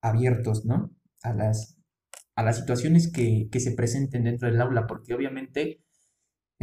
abiertos, 0.00 0.64
¿no? 0.64 0.94
A 1.22 1.34
las, 1.34 1.76
a 2.36 2.44
las 2.44 2.58
situaciones 2.58 3.10
que, 3.12 3.48
que 3.50 3.60
se 3.60 3.72
presenten 3.72 4.24
dentro 4.24 4.48
del 4.48 4.60
aula, 4.60 4.86
porque 4.86 5.14
obviamente 5.14 5.82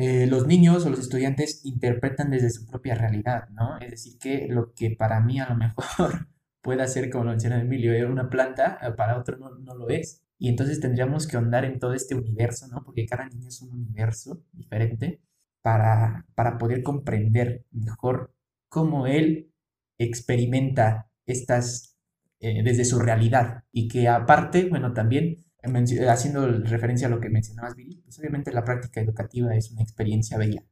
eh, 0.02 0.28
los 0.28 0.47
niños 0.47 0.86
o 0.86 0.89
los 0.89 1.02
estudiantes 1.02 1.60
interpretan 1.66 2.30
desde 2.30 2.52
su 2.52 2.66
propia 2.66 2.95
realidad, 2.95 3.50
¿no? 3.50 3.78
Es 3.80 3.91
decir, 3.91 4.18
que 4.18 4.47
lo 4.47 4.74
que 4.74 4.91
para 4.91 5.20
mí 5.20 5.41
a 5.41 5.50
lo 5.50 5.58
mejor 5.58 6.30
pueda 6.62 6.88
ser, 6.88 7.10
como 7.10 7.26
lo 7.26 7.32
menciona 7.32 7.60
Emilio, 7.60 7.91
era 7.91 8.08
una 8.08 8.30
planta, 8.30 8.80
eh, 8.82 8.91
para 8.95 9.18
otro 9.18 9.36
no, 9.38 9.76
lo 9.76 9.89
es. 9.89 10.24
Y 10.38 10.47
entonces 10.47 10.80
tendríamos 10.80 11.28
que 11.28 11.36
ahondar 11.36 11.66
en 11.66 11.80
todo 11.80 11.93
este 11.93 12.16
universo, 12.16 12.70
¿no? 12.70 12.82
Porque 12.86 13.06
cada 13.06 13.28
niño 13.28 13.50
es 13.50 13.62
un 13.62 13.72
universo 13.72 14.41
diferente 14.54 15.22
para, 15.62 16.26
para 16.34 16.58
poder 16.58 16.82
comprender 16.82 17.66
mejor 17.72 18.34
cómo 18.70 19.06
él 19.06 19.52
experimenta 19.97 21.12
estas 21.26 21.97
eh, 22.39 22.64
desde 22.64 22.86
su 22.86 23.00
realidad 23.00 23.66
y 23.74 23.89
que 23.89 24.08
aparte, 24.08 24.70
bueno, 24.70 24.93
también 24.93 25.43
haciendo 25.62 26.47
referencia 26.47 27.07
a 27.07 27.10
lo 27.10 27.20
que 27.20 27.30
mencionabas, 27.30 27.76
Viri, 27.76 28.01
pues 28.03 28.18
obviamente 28.20 28.51
la 28.51 28.64
práctica 28.64 29.01
educativa 29.01 29.55
es 29.55 29.72
una 29.72 29.82
experiencia 29.82 30.38
bella. 30.38 30.64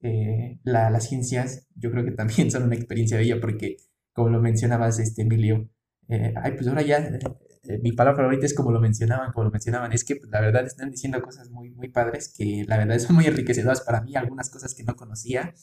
Eh, 0.00 0.58
las 0.64 1.08
ciencias 1.08 1.66
yo 1.74 1.90
creo 1.90 2.04
que 2.04 2.10
también 2.10 2.50
son 2.50 2.64
una 2.64 2.74
experiencia 2.74 3.16
bella 3.16 3.40
porque, 3.40 3.76
como 4.12 4.28
lo 4.30 4.40
mencionabas, 4.40 4.98
este, 4.98 5.22
Emilio, 5.22 5.70
eh, 6.08 6.34
ay, 6.36 6.52
pues 6.52 6.68
ahora 6.68 6.82
ya, 6.82 6.98
eh, 6.98 7.78
mi 7.82 7.92
palabra 7.92 8.22
favorita 8.22 8.46
es 8.46 8.54
como 8.54 8.70
lo 8.72 8.80
mencionaban, 8.80 9.32
como 9.32 9.44
lo 9.44 9.50
mencionaban, 9.50 9.92
es 9.92 10.04
que 10.04 10.16
pues, 10.16 10.30
la 10.30 10.40
verdad 10.40 10.66
están 10.66 10.90
diciendo 10.90 11.22
cosas 11.22 11.50
muy, 11.50 11.70
muy 11.70 11.88
padres 11.88 12.32
que 12.36 12.64
la 12.68 12.76
verdad 12.78 12.98
son 12.98 13.16
muy 13.16 13.26
enriquecedoras 13.26 13.80
para 13.82 14.02
mí, 14.02 14.14
algunas 14.16 14.50
cosas 14.50 14.74
que 14.74 14.84
no 14.84 14.96
conocía 14.96 15.54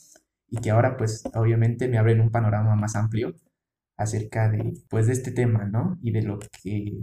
y 0.49 0.57
que 0.57 0.71
ahora 0.71 0.97
pues 0.97 1.23
obviamente 1.33 1.87
me 1.87 1.97
abren 1.97 2.21
un 2.21 2.31
panorama 2.31 2.75
más 2.75 2.95
amplio 2.95 3.35
acerca 3.97 4.49
de, 4.49 4.73
pues, 4.89 5.07
de 5.07 5.13
este 5.13 5.31
tema, 5.31 5.65
¿no? 5.65 5.99
Y 6.01 6.11
de 6.11 6.23
lo 6.23 6.39
que 6.39 6.97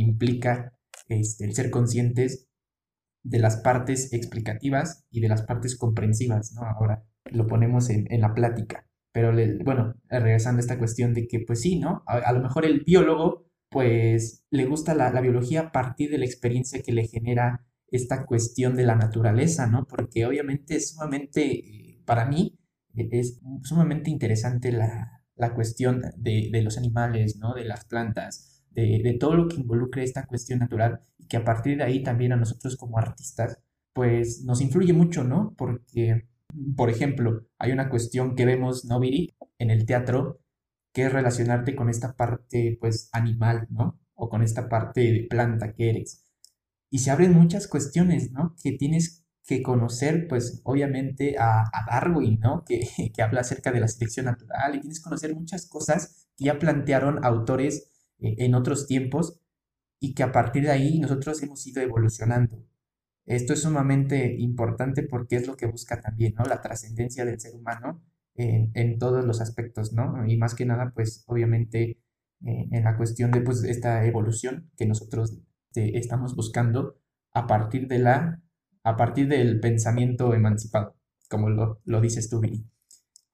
implica 0.00 0.72
este, 1.08 1.50
ser 1.52 1.70
conscientes 1.70 2.48
de 3.22 3.38
las 3.38 3.58
partes 3.58 4.12
explicativas 4.12 5.06
y 5.10 5.20
de 5.20 5.28
las 5.28 5.42
partes 5.42 5.76
comprensivas, 5.76 6.52
¿no? 6.54 6.62
Ahora 6.62 7.04
lo 7.30 7.46
ponemos 7.46 7.90
en, 7.90 8.06
la 8.20 8.32
plática. 8.32 8.86
Pero, 9.12 9.32
bueno, 9.64 9.94
regresando 10.08 10.58
a 10.58 10.60
esta 10.60 10.78
cuestión 10.78 11.12
de 11.14 11.26
que, 11.26 11.40
pues 11.40 11.60
sí, 11.60 11.78
¿no? 11.78 12.02
A, 12.06 12.32
lo 12.32 12.40
mejor 12.40 12.64
el 12.64 12.84
biólogo, 12.84 13.46
pues, 13.70 14.44
le 14.50 14.64
gusta 14.64 14.94
la, 14.94 15.10
la, 15.10 15.20
biología 15.20 15.60
a 15.60 15.72
partir 15.72 16.10
de 16.10 16.18
la 16.18 16.24
experiencia 16.24 16.82
que 16.82 16.92
le 16.92 17.06
genera 17.06 17.66
esta 17.90 18.24
cuestión 18.26 18.76
de 18.76 18.84
la 18.84 18.94
naturaleza, 18.94 19.66
¿no? 19.66 19.86
Porque 19.86 20.24
obviamente 20.24 20.76
es 20.76 20.90
sumamente, 20.90 21.42
eh, 21.42 22.02
para 22.06 22.26
mí, 22.26 22.58
e, 22.94 23.08
es 23.12 23.40
sumamente 23.62 24.10
interesante 24.10 24.72
la, 24.72 25.22
la 25.36 25.54
cuestión 25.54 26.02
de, 26.16 26.50
de, 26.52 26.62
los 26.62 26.78
animales, 26.78 27.36
¿no? 27.36 27.54
De 27.54 27.64
las 27.64 27.84
plantas, 27.84 28.57
de, 28.78 29.16
todo 29.18 29.34
lo 29.34 29.48
que 29.48 29.56
involucre 29.56 30.04
esta 30.04 30.26
cuestión 30.26 30.60
natural 30.60 31.00
y 31.18 31.26
que 31.26 31.36
a 31.36 31.44
partir 31.44 31.78
de 31.78 31.84
ahí 31.84 32.02
también 32.02 32.32
a 32.32 32.36
nosotros 32.36 32.76
como 32.76 32.98
artistas, 32.98 33.58
pues 33.92 34.44
nos 34.44 34.60
influye 34.60 34.92
mucho, 34.92 35.24
¿no? 35.24 35.54
Porque, 35.56 36.28
por 36.76 36.90
ejemplo, 36.90 37.46
hay 37.58 37.72
una 37.72 37.88
cuestión 37.88 38.36
que 38.36 38.46
vemos, 38.46 38.84
¿no, 38.84 39.00
Viri? 39.00 39.34
En 39.58 39.70
el 39.70 39.86
teatro, 39.86 40.40
que 40.92 41.06
es 41.06 41.12
relacionarte 41.12 41.74
con 41.74 41.88
esta 41.88 42.14
parte, 42.14 42.78
pues, 42.80 43.08
animal, 43.12 43.66
¿no? 43.70 43.98
O 44.14 44.28
con 44.28 44.42
esta 44.42 44.68
parte 44.68 45.00
de 45.00 45.26
planta 45.28 45.72
que 45.72 45.90
eres. 45.90 46.24
Y 46.90 47.00
se 47.00 47.10
abren 47.10 47.32
muchas 47.32 47.66
cuestiones, 47.66 48.30
¿no? 48.32 48.54
Que 48.62 48.72
tienes 48.72 49.24
que 49.44 49.62
conocer, 49.62 50.28
pues, 50.28 50.60
obviamente 50.64 51.36
a, 51.38 51.62
a 51.62 51.86
Darwin, 51.90 52.38
¿no? 52.40 52.64
Que, 52.64 52.88
que 53.14 53.22
habla 53.22 53.40
acerca 53.40 53.72
de 53.72 53.80
la 53.80 53.88
selección 53.88 54.26
natural 54.26 54.76
y 54.76 54.80
tienes 54.80 55.00
que 55.00 55.04
conocer 55.04 55.34
muchas 55.34 55.66
cosas 55.66 56.28
que 56.36 56.44
ya 56.44 56.58
plantearon 56.58 57.24
autores 57.24 57.97
en 58.20 58.54
otros 58.54 58.86
tiempos 58.86 59.40
y 60.00 60.14
que 60.14 60.22
a 60.22 60.32
partir 60.32 60.64
de 60.64 60.70
ahí 60.70 60.98
nosotros 60.98 61.42
hemos 61.42 61.66
ido 61.66 61.82
evolucionando. 61.82 62.64
Esto 63.26 63.52
es 63.52 63.62
sumamente 63.62 64.36
importante 64.38 65.02
porque 65.02 65.36
es 65.36 65.46
lo 65.46 65.56
que 65.56 65.66
busca 65.66 66.00
también, 66.00 66.34
¿no? 66.38 66.44
La 66.44 66.62
trascendencia 66.62 67.24
del 67.24 67.40
ser 67.40 67.54
humano 67.54 68.02
en, 68.34 68.98
todos 68.98 69.24
los 69.24 69.40
aspectos, 69.40 69.92
¿no? 69.92 70.24
Y 70.26 70.36
más 70.36 70.54
que 70.54 70.64
nada, 70.64 70.92
pues 70.94 71.24
obviamente 71.26 71.98
eh, 72.46 72.68
en 72.70 72.84
la 72.84 72.96
cuestión 72.96 73.30
de 73.32 73.40
pues, 73.40 73.64
esta 73.64 74.04
evolución 74.06 74.70
que 74.76 74.86
nosotros 74.86 75.40
este, 75.78 75.98
estamos 75.98 76.34
buscando 76.34 76.96
a 77.32 77.46
partir 77.46 77.88
de 77.88 77.98
la, 77.98 78.40
a 78.84 78.96
partir 78.96 79.28
del 79.28 79.60
pensamiento 79.60 80.34
emancipado, 80.34 80.96
como 81.28 81.50
lo, 81.50 81.80
lo 81.84 82.00
dices 82.00 82.28
tú, 82.28 82.40
Vini. 82.40 82.66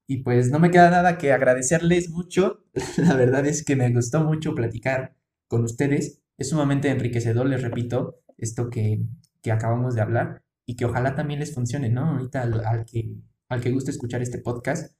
Y 0.07 0.17
pues 0.17 0.51
no 0.51 0.59
me 0.59 0.71
queda 0.71 0.91
nada 0.91 1.17
que 1.17 1.31
agradecerles 1.31 2.09
mucho. 2.09 2.63
La 2.97 3.15
verdad 3.15 3.45
es 3.45 3.63
que 3.63 3.75
me 3.75 3.91
gustó 3.91 4.23
mucho 4.23 4.53
platicar 4.53 5.15
con 5.47 5.63
ustedes. 5.63 6.21
Es 6.37 6.49
sumamente 6.49 6.89
enriquecedor, 6.89 7.47
les 7.47 7.61
repito, 7.61 8.21
esto 8.37 8.69
que, 8.69 9.01
acabamos 9.51 9.93
de 9.93 10.01
hablar 10.01 10.43
y 10.65 10.75
que 10.75 10.85
ojalá 10.85 11.13
también 11.13 11.39
les 11.39 11.53
funcione, 11.53 11.89
¿no? 11.89 12.05
Ahorita 12.05 12.41
al, 12.41 12.85
que, 12.85 13.15
al 13.47 13.61
que 13.61 13.71
guste 13.71 13.91
escuchar 13.91 14.23
este 14.23 14.39
podcast, 14.39 14.95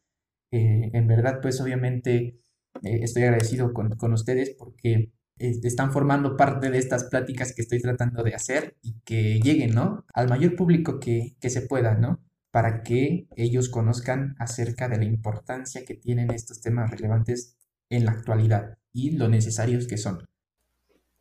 eh, 0.51 0.91
en 0.93 1.07
verdad, 1.07 1.39
pues 1.41 1.59
obviamente 1.61 2.39
eh, 2.83 2.99
estoy 3.01 3.23
agradecido 3.23 3.73
con, 3.73 4.13
ustedes 4.13 4.55
porque 4.57 5.11
están 5.37 5.91
formando 5.91 6.37
parte 6.37 6.69
de 6.69 6.77
estas 6.77 7.05
pláticas 7.05 7.53
que 7.53 7.63
estoy 7.63 7.81
tratando 7.81 8.23
de 8.23 8.35
hacer 8.35 8.77
y 8.81 8.99
que 9.03 9.39
lleguen, 9.39 9.73
¿no? 9.73 10.05
Al 10.13 10.29
mayor 10.29 10.55
público 10.55 10.99
que, 10.99 11.35
que 11.39 11.49
se 11.49 11.61
pueda, 11.61 11.95
¿no? 11.95 12.24
Para 12.55 12.83
que 12.83 13.27
ellos 13.35 13.67
conozcan 13.67 14.33
acerca 14.39 14.87
de 14.87 14.97
la 14.97 15.03
importancia 15.03 15.83
que 15.83 15.93
tienen 15.93 16.31
estos 16.31 16.61
temas 16.61 16.89
relevantes 16.89 17.57
en 17.89 18.05
la 18.05 18.11
actualidad 18.11 18.77
y 18.93 19.17
lo 19.17 19.27
necesarios 19.27 19.87
que 19.87 19.97
son. 19.97 20.25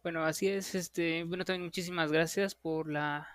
Bueno, 0.04 0.24
así 0.24 0.46
es, 0.46 0.76
este, 0.76 1.24
bueno, 1.24 1.44
también 1.44 1.64
muchísimas 1.64 2.12
gracias 2.12 2.54
por 2.54 2.88
la 2.88 3.26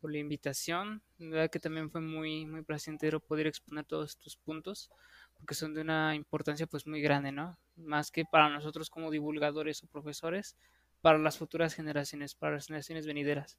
por 0.00 0.10
la 0.10 0.16
invitación. 0.16 1.02
La 1.18 1.28
verdad 1.28 1.50
que 1.50 1.60
también 1.60 1.90
fue 1.90 2.00
muy 2.00 2.46
muy 2.46 2.62
placentero 2.62 3.20
poder 3.20 3.46
exponer 3.48 3.84
todos 3.84 4.12
estos 4.12 4.38
puntos 4.38 4.90
porque 5.36 5.54
son 5.54 5.74
de 5.74 5.82
una 5.82 6.14
importancia 6.14 6.66
pues 6.66 6.86
muy 6.86 7.02
grande, 7.02 7.32
¿no? 7.32 7.58
Más 7.76 8.10
que 8.10 8.24
para 8.24 8.48
nosotros 8.48 8.88
como 8.88 9.10
divulgadores 9.10 9.84
o 9.84 9.88
profesores, 9.88 10.56
para 11.02 11.18
las 11.18 11.36
futuras 11.36 11.74
generaciones, 11.74 12.34
para 12.34 12.54
las 12.54 12.68
generaciones 12.68 13.06
venideras, 13.06 13.58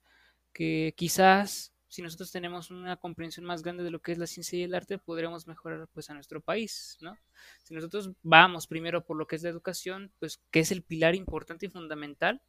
que 0.51 0.95
quizás 0.97 1.72
si 1.91 2.01
nosotros 2.01 2.31
tenemos 2.31 2.71
una 2.71 2.95
comprensión 2.95 3.45
más 3.45 3.63
grande 3.63 3.83
de 3.83 3.91
lo 3.91 3.99
que 3.99 4.13
es 4.13 4.17
la 4.17 4.25
ciencia 4.25 4.57
y 4.57 4.63
el 4.63 4.73
arte, 4.73 4.97
podremos 4.97 5.45
mejorar 5.45 5.89
pues 5.89 6.09
a 6.09 6.13
nuestro 6.13 6.39
país, 6.39 6.97
¿no? 7.01 7.17
Si 7.63 7.73
nosotros 7.73 8.11
vamos 8.23 8.65
primero 8.65 9.03
por 9.03 9.17
lo 9.17 9.27
que 9.27 9.35
es 9.35 9.43
la 9.43 9.49
educación, 9.49 10.09
pues 10.17 10.39
que 10.51 10.61
es 10.61 10.71
el 10.71 10.83
pilar 10.83 11.15
importante 11.15 11.65
y 11.65 11.69
fundamental, 11.69 12.41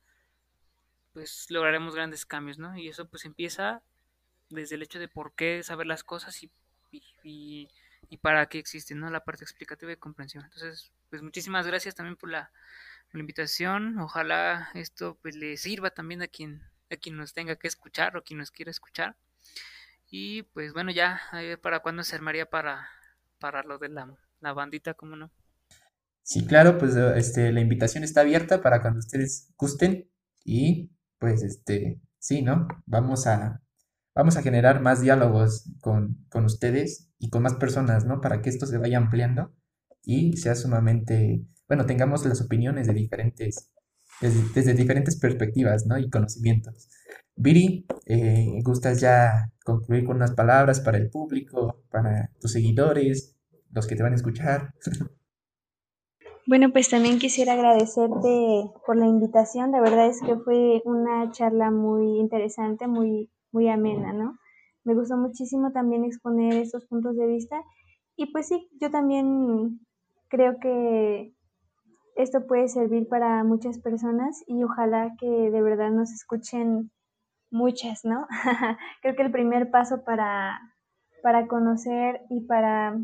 pues 1.13 1.47
lograremos 1.51 1.97
grandes 1.97 2.25
cambios, 2.25 2.61
¿no? 2.61 2.79
Y 2.79 2.87
eso 2.87 3.09
pues 3.09 3.25
empieza 3.25 3.83
desde 4.49 4.77
el 4.77 4.83
hecho 4.85 5.01
de 5.01 5.09
por 5.09 5.35
qué 5.35 5.65
saber 5.65 5.89
las 5.89 6.05
cosas 6.05 6.41
y, 6.45 6.53
y, 7.25 7.69
para 8.19 8.47
qué 8.47 8.61
existen, 8.61 9.01
¿no? 9.01 9.11
La 9.11 9.25
parte 9.25 9.43
explicativa 9.43 9.91
y 9.91 9.97
comprensión. 9.97 10.45
Entonces, 10.45 10.93
pues 11.11 11.21
muchísimas 11.21 11.67
gracias 11.67 11.97
también 11.97 12.15
por 12.15 12.31
la, 12.31 12.53
por 13.09 13.17
la 13.17 13.23
invitación. 13.23 13.99
Ojalá 13.99 14.71
esto 14.75 15.19
pues 15.21 15.35
le 15.35 15.57
sirva 15.57 15.91
también 15.91 16.23
a 16.23 16.29
quien, 16.29 16.63
a 16.93 16.97
quien 16.97 17.17
nos 17.17 17.35
tenga 17.35 17.57
que 17.57 17.67
escuchar 17.67 18.17
o 18.17 18.23
quien 18.23 18.39
nos 18.39 18.53
quiera 18.53 18.71
escuchar. 18.71 19.17
Y 20.11 20.43
pues 20.43 20.73
bueno, 20.73 20.91
ya 20.91 21.21
para 21.63 21.81
cuándo 21.81 22.03
se 22.03 22.17
armaría 22.17 22.47
para, 22.47 22.89
para 23.39 23.63
lo 23.63 23.79
de 23.79 23.89
la, 23.89 24.17
bandita, 24.53 24.95
¿cómo 24.95 25.17
no? 25.17 25.31
Sí, 26.23 26.47
claro, 26.47 26.79
pues 26.79 26.95
este, 26.95 27.51
la 27.53 27.61
invitación 27.61 28.05
está 28.05 28.21
abierta 28.21 28.63
para 28.63 28.81
cuando 28.81 29.01
ustedes 29.01 29.53
gusten 29.57 30.09
y 30.45 30.91
pues 31.19 31.43
este, 31.43 32.01
sí, 32.19 32.43
¿no? 32.43 32.69
Vamos 32.87 33.27
a, 33.27 33.63
vamos 34.15 34.37
a 34.37 34.43
generar 34.43 34.81
más 34.81 35.01
diálogos 35.01 35.71
con, 35.81 36.25
con 36.29 36.45
ustedes 36.45 37.09
y 37.19 37.31
con 37.31 37.43
más 37.43 37.55
personas, 37.55 38.05
¿no? 38.05 38.21
Para 38.21 38.43
que 38.43 38.51
esto 38.51 38.67
se 38.67 38.79
vaya 38.79 38.99
ampliando 38.99 39.53
y 40.05 40.37
sea 40.37 40.55
sumamente, 40.55 41.45
bueno, 41.69 41.87
tengamos 41.87 42.25
las 42.27 42.41
opiniones 42.41 42.87
de 42.87 42.95
diferentes, 42.95 43.71
desde, 44.21 44.75
diferentes 44.75 45.19
perspectivas, 45.19 45.87
¿no? 45.87 45.99
Y 45.99 46.11
conocimientos. 46.11 46.89
Viri, 47.37 47.87
eh, 48.07 48.61
¿gustas 48.63 49.01
ya 49.01 49.51
concluir 49.65 50.05
con 50.05 50.17
unas 50.17 50.33
palabras 50.33 50.81
para 50.81 50.99
el 50.99 51.11
público, 51.11 51.83
para 51.91 52.31
tus 52.41 52.53
seguidores, 52.53 53.37
los 53.71 53.87
que 53.87 53.97
te 53.97 54.03
van 54.03 54.13
a 54.13 54.17
escuchar? 54.17 54.75
Bueno, 56.45 56.73
pues 56.73 56.91
también 56.91 57.21
quisiera 57.21 57.53
agradecerte 57.53 58.65
por 58.85 58.97
la 58.97 59.07
invitación. 59.07 59.71
La 59.71 59.81
verdad 59.81 60.09
es 60.09 60.21
que 60.21 60.37
fue 60.39 60.83
una 60.85 61.31
charla 61.31 61.71
muy 61.71 62.19
interesante, 62.19 62.89
muy, 62.89 63.31
muy 63.53 63.69
amena, 63.69 64.13
¿no? 64.13 64.39
Me 64.83 64.95
gustó 64.95 65.17
muchísimo 65.17 65.71
también 65.71 66.05
exponer 66.05 66.55
estos 66.55 66.85
puntos 66.87 67.17
de 67.17 67.27
vista. 67.27 67.63
Y 68.17 68.33
pues 68.33 68.49
sí, 68.49 68.69
yo 68.81 68.91
también 68.91 69.87
creo 70.29 70.59
que 70.61 71.33
esto 72.17 72.45
puede 72.47 72.67
servir 72.67 73.07
para 73.09 73.45
muchas 73.45 73.79
personas 73.79 74.43
y 74.49 74.65
ojalá 74.65 75.15
que 75.21 75.29
de 75.29 75.63
verdad 75.63 75.93
nos 75.93 76.11
escuchen 76.11 76.91
muchas, 77.53 78.05
¿no? 78.05 78.27
creo 79.03 79.15
que 79.15 79.23
el 79.23 79.31
primer 79.31 79.71
paso 79.71 80.05
para, 80.05 80.61
para 81.23 81.47
conocer 81.47 82.23
y 82.31 82.41
para 82.41 82.97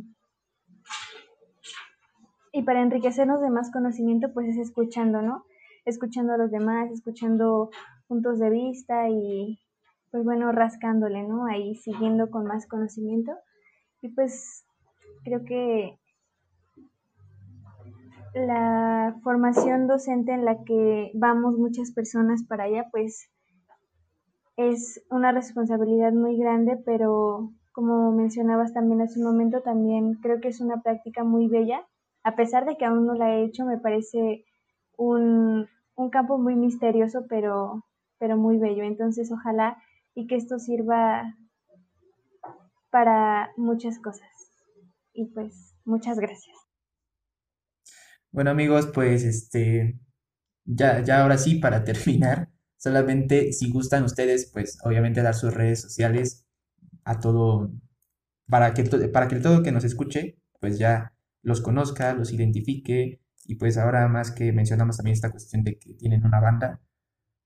y 2.52 2.62
para 2.62 2.82
enriquecernos 2.82 3.40
de 3.40 3.50
más 3.50 3.70
conocimiento, 3.70 4.32
pues 4.32 4.48
es 4.48 4.58
escuchando, 4.58 5.22
¿no? 5.22 5.44
Escuchando 5.84 6.32
a 6.32 6.38
los 6.38 6.50
demás, 6.50 6.90
escuchando 6.90 7.70
puntos 8.08 8.38
de 8.38 8.50
vista 8.50 9.08
y, 9.08 9.60
pues 10.10 10.24
bueno, 10.24 10.50
rascándole, 10.50 11.22
¿no? 11.22 11.46
Ahí 11.46 11.76
siguiendo 11.76 12.30
con 12.30 12.46
más 12.46 12.66
conocimiento. 12.66 13.32
Y 14.02 14.08
pues 14.08 14.64
creo 15.24 15.44
que 15.44 15.98
la 18.34 19.16
formación 19.22 19.86
docente 19.86 20.32
en 20.32 20.44
la 20.44 20.64
que 20.64 21.10
vamos 21.14 21.56
muchas 21.58 21.92
personas 21.92 22.44
para 22.44 22.64
allá, 22.64 22.86
pues 22.90 23.30
es 24.58 25.02
una 25.08 25.32
responsabilidad 25.32 26.12
muy 26.12 26.36
grande, 26.36 26.76
pero 26.84 27.50
como 27.72 28.12
mencionabas 28.12 28.74
también 28.74 29.00
hace 29.00 29.18
un 29.20 29.24
momento, 29.24 29.62
también 29.62 30.16
creo 30.16 30.40
que 30.40 30.48
es 30.48 30.60
una 30.60 30.82
práctica 30.82 31.24
muy 31.24 31.48
bella 31.48 31.86
a 32.28 32.36
pesar 32.36 32.66
de 32.66 32.76
que 32.76 32.84
aún 32.84 33.06
no 33.06 33.14
la 33.14 33.34
he 33.34 33.44
hecho, 33.44 33.64
me 33.64 33.78
parece 33.78 34.44
un, 34.98 35.66
campo 36.12 36.36
muy 36.36 36.54
misterioso, 36.56 37.24
pero, 37.26 37.86
pero 38.18 38.36
muy 38.36 38.58
bello. 38.58 38.82
Entonces, 38.82 39.32
ojalá 39.32 39.82
y 40.14 40.26
que 40.26 40.36
esto 40.36 40.58
sirva 40.58 41.34
para 42.90 43.50
muchas 43.56 43.98
cosas. 43.98 44.28
Y 45.14 45.26
pues, 45.26 45.74
muchas 45.86 46.18
gracias. 46.18 46.56
Bueno, 48.30 48.50
amigos, 48.50 48.90
pues 48.92 49.24
este, 49.24 49.98
ya, 50.64 51.02
ya 51.02 51.22
ahora 51.22 51.38
sí, 51.38 51.56
para 51.56 51.82
terminar, 51.82 52.50
solamente 52.78 53.52
si 53.52 53.70
gustan 53.70 54.04
ustedes, 54.04 54.50
pues 54.52 54.78
obviamente 54.84 55.22
dar 55.22 55.34
sus 55.34 55.52
redes 55.52 55.82
sociales 55.82 56.46
a 57.04 57.20
todo, 57.20 57.70
para 58.48 58.72
que, 58.74 58.84
para 58.84 59.28
que 59.28 59.36
todo 59.36 59.62
que 59.62 59.72
nos 59.72 59.84
escuche, 59.84 60.38
pues 60.60 60.78
ya 60.78 61.14
los 61.42 61.60
conozca, 61.60 62.14
los 62.14 62.32
identifique 62.32 63.20
y 63.44 63.56
pues 63.56 63.78
ahora 63.78 64.08
más 64.08 64.30
que 64.30 64.52
mencionamos 64.52 64.96
también 64.96 65.14
esta 65.14 65.30
cuestión 65.30 65.64
de 65.64 65.78
que 65.78 65.94
tienen 65.94 66.24
una 66.24 66.40
banda, 66.40 66.80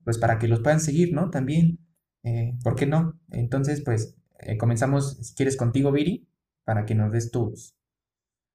pues 0.04 0.18
para 0.18 0.38
que 0.38 0.48
los 0.48 0.60
puedan 0.60 0.80
seguir, 0.80 1.12
¿no? 1.12 1.30
También, 1.30 1.78
eh, 2.24 2.54
¿por 2.62 2.76
qué 2.76 2.86
no? 2.86 3.20
Entonces, 3.30 3.82
pues 3.82 4.16
eh, 4.40 4.58
comenzamos, 4.58 5.18
si 5.18 5.34
quieres, 5.34 5.56
contigo, 5.56 5.92
Viri, 5.92 6.28
para 6.64 6.84
que 6.84 6.94
nos 6.94 7.12
des 7.12 7.30
tus, 7.30 7.76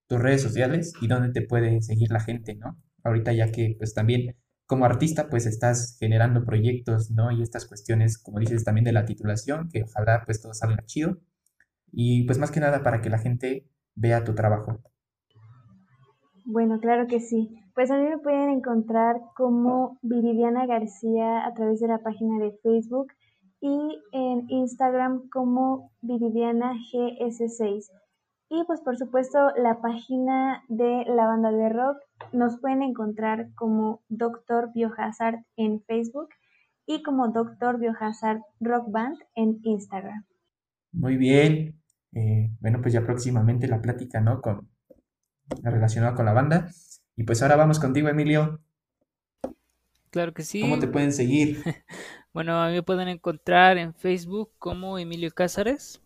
tus 0.07 0.19
redes 0.19 0.41
sociales 0.41 0.93
y 1.01 1.07
dónde 1.07 1.31
te 1.31 1.41
puede 1.41 1.81
seguir 1.81 2.11
la 2.11 2.19
gente, 2.19 2.55
¿no? 2.55 2.77
Ahorita 3.03 3.33
ya 3.33 3.51
que 3.51 3.75
pues 3.77 3.93
también 3.93 4.35
como 4.67 4.85
artista 4.85 5.29
pues 5.29 5.45
estás 5.45 5.97
generando 5.97 6.43
proyectos, 6.43 7.09
¿no? 7.09 7.31
Y 7.31 7.41
estas 7.41 7.65
cuestiones, 7.65 8.21
como 8.21 8.39
dices, 8.39 8.63
también 8.63 8.83
de 8.85 8.91
la 8.91 9.05
titulación, 9.05 9.69
que 9.69 9.83
ojalá 9.83 10.23
pues 10.25 10.41
todo 10.41 10.53
salga 10.53 10.85
chido. 10.85 11.17
Y 11.91 12.25
pues 12.25 12.37
más 12.37 12.51
que 12.51 12.59
nada 12.59 12.83
para 12.83 13.01
que 13.01 13.09
la 13.09 13.17
gente 13.17 13.65
vea 13.95 14.25
tu 14.25 14.35
trabajo. 14.35 14.81
Bueno, 16.45 16.79
claro 16.79 17.07
que 17.07 17.21
sí. 17.21 17.49
Pues 17.73 17.91
a 17.91 17.97
mí 17.97 18.09
me 18.09 18.17
pueden 18.17 18.49
encontrar 18.49 19.21
como 19.35 19.99
Viridiana 20.01 20.65
García 20.65 21.45
a 21.45 21.53
través 21.53 21.79
de 21.79 21.87
la 21.87 21.99
página 21.99 22.39
de 22.39 22.51
Facebook 22.61 23.07
y 23.61 24.01
en 24.11 24.49
Instagram 24.49 25.29
como 25.29 25.91
Viridiana 26.01 26.73
GS6. 26.73 27.89
Y 28.49 28.63
pues 28.65 28.81
por 28.81 28.97
supuesto 28.97 29.39
la 29.57 29.81
página 29.81 30.63
de 30.67 31.05
la 31.07 31.25
banda 31.25 31.51
de 31.51 31.69
rock 31.69 31.97
nos 32.33 32.59
pueden 32.59 32.83
encontrar 32.83 33.49
como 33.55 34.01
Doctor 34.09 34.71
Biohazard 34.73 35.43
en 35.55 35.81
Facebook 35.83 36.29
y 36.85 37.03
como 37.03 37.29
Doctor 37.29 37.79
Biohazard 37.79 38.41
Rock 38.59 38.91
Band 38.91 39.17
en 39.35 39.59
Instagram. 39.63 40.25
Muy 40.91 41.17
bien. 41.17 41.79
Eh, 42.13 42.49
bueno, 42.59 42.81
pues 42.81 42.93
ya 42.93 43.03
próximamente 43.05 43.67
la 43.67 43.81
plática, 43.81 44.21
¿no? 44.21 44.41
Con, 44.41 44.69
relacionado 45.61 46.15
con 46.15 46.25
la 46.25 46.33
banda. 46.33 46.69
Y 47.15 47.23
pues 47.23 47.41
ahora 47.41 47.55
vamos 47.55 47.79
contigo, 47.79 48.09
Emilio. 48.09 48.61
Claro 50.09 50.33
que 50.33 50.43
sí. 50.43 50.61
¿Cómo 50.61 50.79
te 50.79 50.87
pueden 50.87 51.11
seguir? 51.11 51.61
bueno, 52.33 52.61
a 52.61 52.67
mí 52.69 52.73
me 52.73 52.83
pueden 52.83 53.07
encontrar 53.09 53.77
en 53.77 53.93
Facebook 53.93 54.51
como 54.57 54.97
Emilio 54.97 55.31
Cázares. 55.31 56.01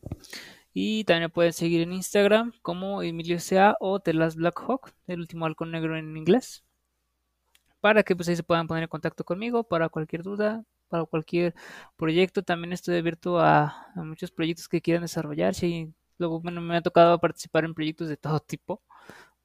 Y 0.74 1.04
también 1.04 1.24
me 1.24 1.30
pueden 1.30 1.54
seguir 1.54 1.82
en 1.82 1.94
Instagram 1.94 2.54
como 2.62 3.04
Emilio 3.04 3.40
Sea 3.40 3.76
o 3.80 4.00
Telas 4.00 4.36
Blackhawk, 4.36 4.94
el 5.08 5.20
último 5.20 5.46
halcón 5.46 5.72
negro 5.72 5.98
en 5.98 6.16
inglés. 6.16 6.64
Para 7.82 8.04
que 8.04 8.16
pues 8.16 8.30
ahí 8.30 8.36
se 8.36 8.44
puedan 8.44 8.68
poner 8.68 8.84
en 8.84 8.90
contacto 8.90 9.24
conmigo 9.24 9.64
para 9.64 9.90
cualquier 9.90 10.24
duda, 10.24 10.64
para 10.88 11.06
cualquier 11.06 11.56
proyecto. 11.98 12.44
También 12.44 12.74
estoy 12.74 12.98
abierto 12.98 13.40
a, 13.40 13.92
muchos 13.96 14.32
proyectos 14.32 14.70
que 14.70 14.82
quieran 14.82 15.02
desarrollarse. 15.02 15.68
Y 15.68 15.94
luego, 16.18 16.40
bueno, 16.40 16.62
me 16.62 16.78
ha 16.78 16.82
tocado 16.82 17.20
participar 17.20 17.66
en 17.66 17.74
proyectos 17.74 18.08
de 18.08 18.18
todo 18.18 18.40
tipo. 18.40 18.82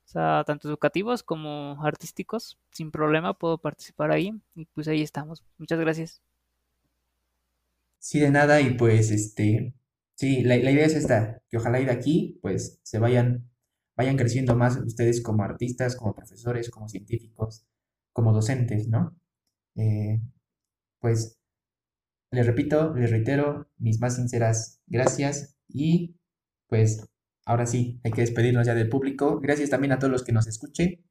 O 0.07 0.09
sea, 0.09 0.45
tanto 0.47 0.68
educativos 0.68 1.24
como 1.24 1.83
artísticos, 1.83 2.59
sin 2.70 2.93
problema 2.93 3.35
puedo 3.35 3.59
participar 3.59 4.12
ahí 4.12 4.33
y 4.55 4.66
pues 4.66 4.87
ahí 4.87 5.03
estamos. 5.03 5.43
Muchas 5.59 5.81
gracias. 5.81 6.22
Sí, 7.99 8.20
de 8.20 8.31
nada 8.31 8.61
y 8.61 8.74
pues 8.74 9.11
este, 9.11 9.74
sí, 10.17 10.43
la, 10.43 10.57
idea 10.57 10.87
es 10.87 10.95
esta, 10.95 11.43
que 11.49 11.59
ojalá 11.59 11.81
y 11.81 11.85
de 11.87 11.93
aquí 11.93 12.39
pues 12.43 12.81
se 12.83 12.99
vayan, 12.99 13.49
vayan 13.97 14.17
creciendo 14.17 14.57
más 14.57 14.77
ustedes 14.79 15.23
como 15.23 15.45
artistas, 15.45 15.97
como 15.97 16.14
profesores, 16.14 16.71
como 16.71 16.89
científicos, 16.89 17.67
como 18.12 18.33
docentes, 18.33 18.89
¿no? 18.89 19.17
Eh, 19.77 20.21
pues 21.01 21.39
les 22.33 22.47
repito, 22.47 22.95
les 22.95 23.11
reitero 23.11 23.71
mis 23.79 24.01
más 24.01 24.17
sinceras 24.17 24.83
gracias 24.87 25.57
y 25.69 26.17
pues 26.69 27.07
ahora 27.45 27.67
sí, 27.67 28.01
hay 28.05 28.12
que 28.12 28.23
despedirnos 28.23 28.67
ya 28.67 28.75
del 28.75 28.89
público. 28.89 29.41
Gracias 29.41 29.71
también 29.71 29.93
a 29.93 29.99
todos 29.99 30.11
los 30.11 30.25
que 30.25 30.33
nos 30.33 30.47
escuchen. 30.47 31.05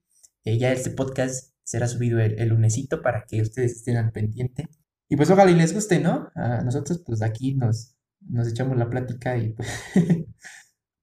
Ya 0.43 0.71
este 0.71 0.91
podcast 0.91 1.55
será 1.63 1.87
subido 1.87 2.19
el, 2.19 2.49
lunesito 2.49 3.01
para 3.01 3.25
que 3.25 3.41
ustedes 3.41 3.77
estén 3.77 3.97
al 3.97 4.11
pendiente. 4.11 4.67
Y 5.09 5.15
pues 5.15 5.29
ojalá 5.31 5.51
y 5.51 5.55
les 5.55 5.73
guste, 5.73 5.99
¿no? 5.99 6.29
A 6.35 6.61
nosotros 6.61 7.01
pues 7.05 7.21
aquí 7.21 7.55
nos, 7.55 7.94
nos 8.29 8.47
echamos 8.47 8.77
la 8.77 8.89
plática 8.89 9.37
y 9.37 9.49
pues, 9.49 9.69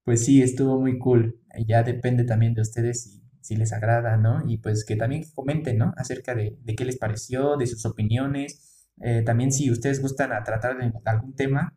pues 0.04 0.24
sí, 0.24 0.42
estuvo 0.42 0.80
muy 0.80 0.98
cool. 0.98 1.40
Ya 1.66 1.82
depende 1.82 2.24
también 2.24 2.54
de 2.54 2.62
ustedes 2.62 3.20
si, 3.40 3.56
les 3.56 3.72
agrada, 3.72 4.16
¿no? 4.16 4.42
Y 4.46 4.58
pues 4.58 4.84
que 4.84 4.96
también 4.96 5.24
comenten, 5.34 5.78
¿no? 5.78 5.92
Acerca 5.96 6.34
de, 6.34 6.58
de 6.62 6.74
qué 6.74 6.84
les 6.84 6.96
pareció, 6.96 7.56
de 7.56 7.66
sus 7.66 7.84
opiniones. 7.84 8.88
Eh, 9.00 9.22
también 9.22 9.52
si 9.52 9.70
ustedes 9.70 10.00
gustan 10.00 10.32
a 10.32 10.42
tratar 10.44 10.78
de 10.78 10.92
algún 11.04 11.34
tema, 11.34 11.74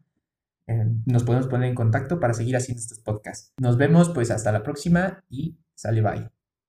eh, 0.67 0.85
nos 1.05 1.23
podemos 1.23 1.47
poner 1.47 1.69
en 1.69 1.75
contacto 1.75 2.19
para 2.19 2.33
seguir 2.33 2.55
haciendo 2.55 2.81
estos 2.81 2.99
podcasts. 2.99 3.53
Nos 3.59 3.77
vemos 3.77 4.09
pues 4.09 4.31
hasta 4.31 4.51
la 4.51 4.63
próxima 4.63 5.23
y 5.29 5.57
sale 5.75 6.01
bye. 6.01 6.34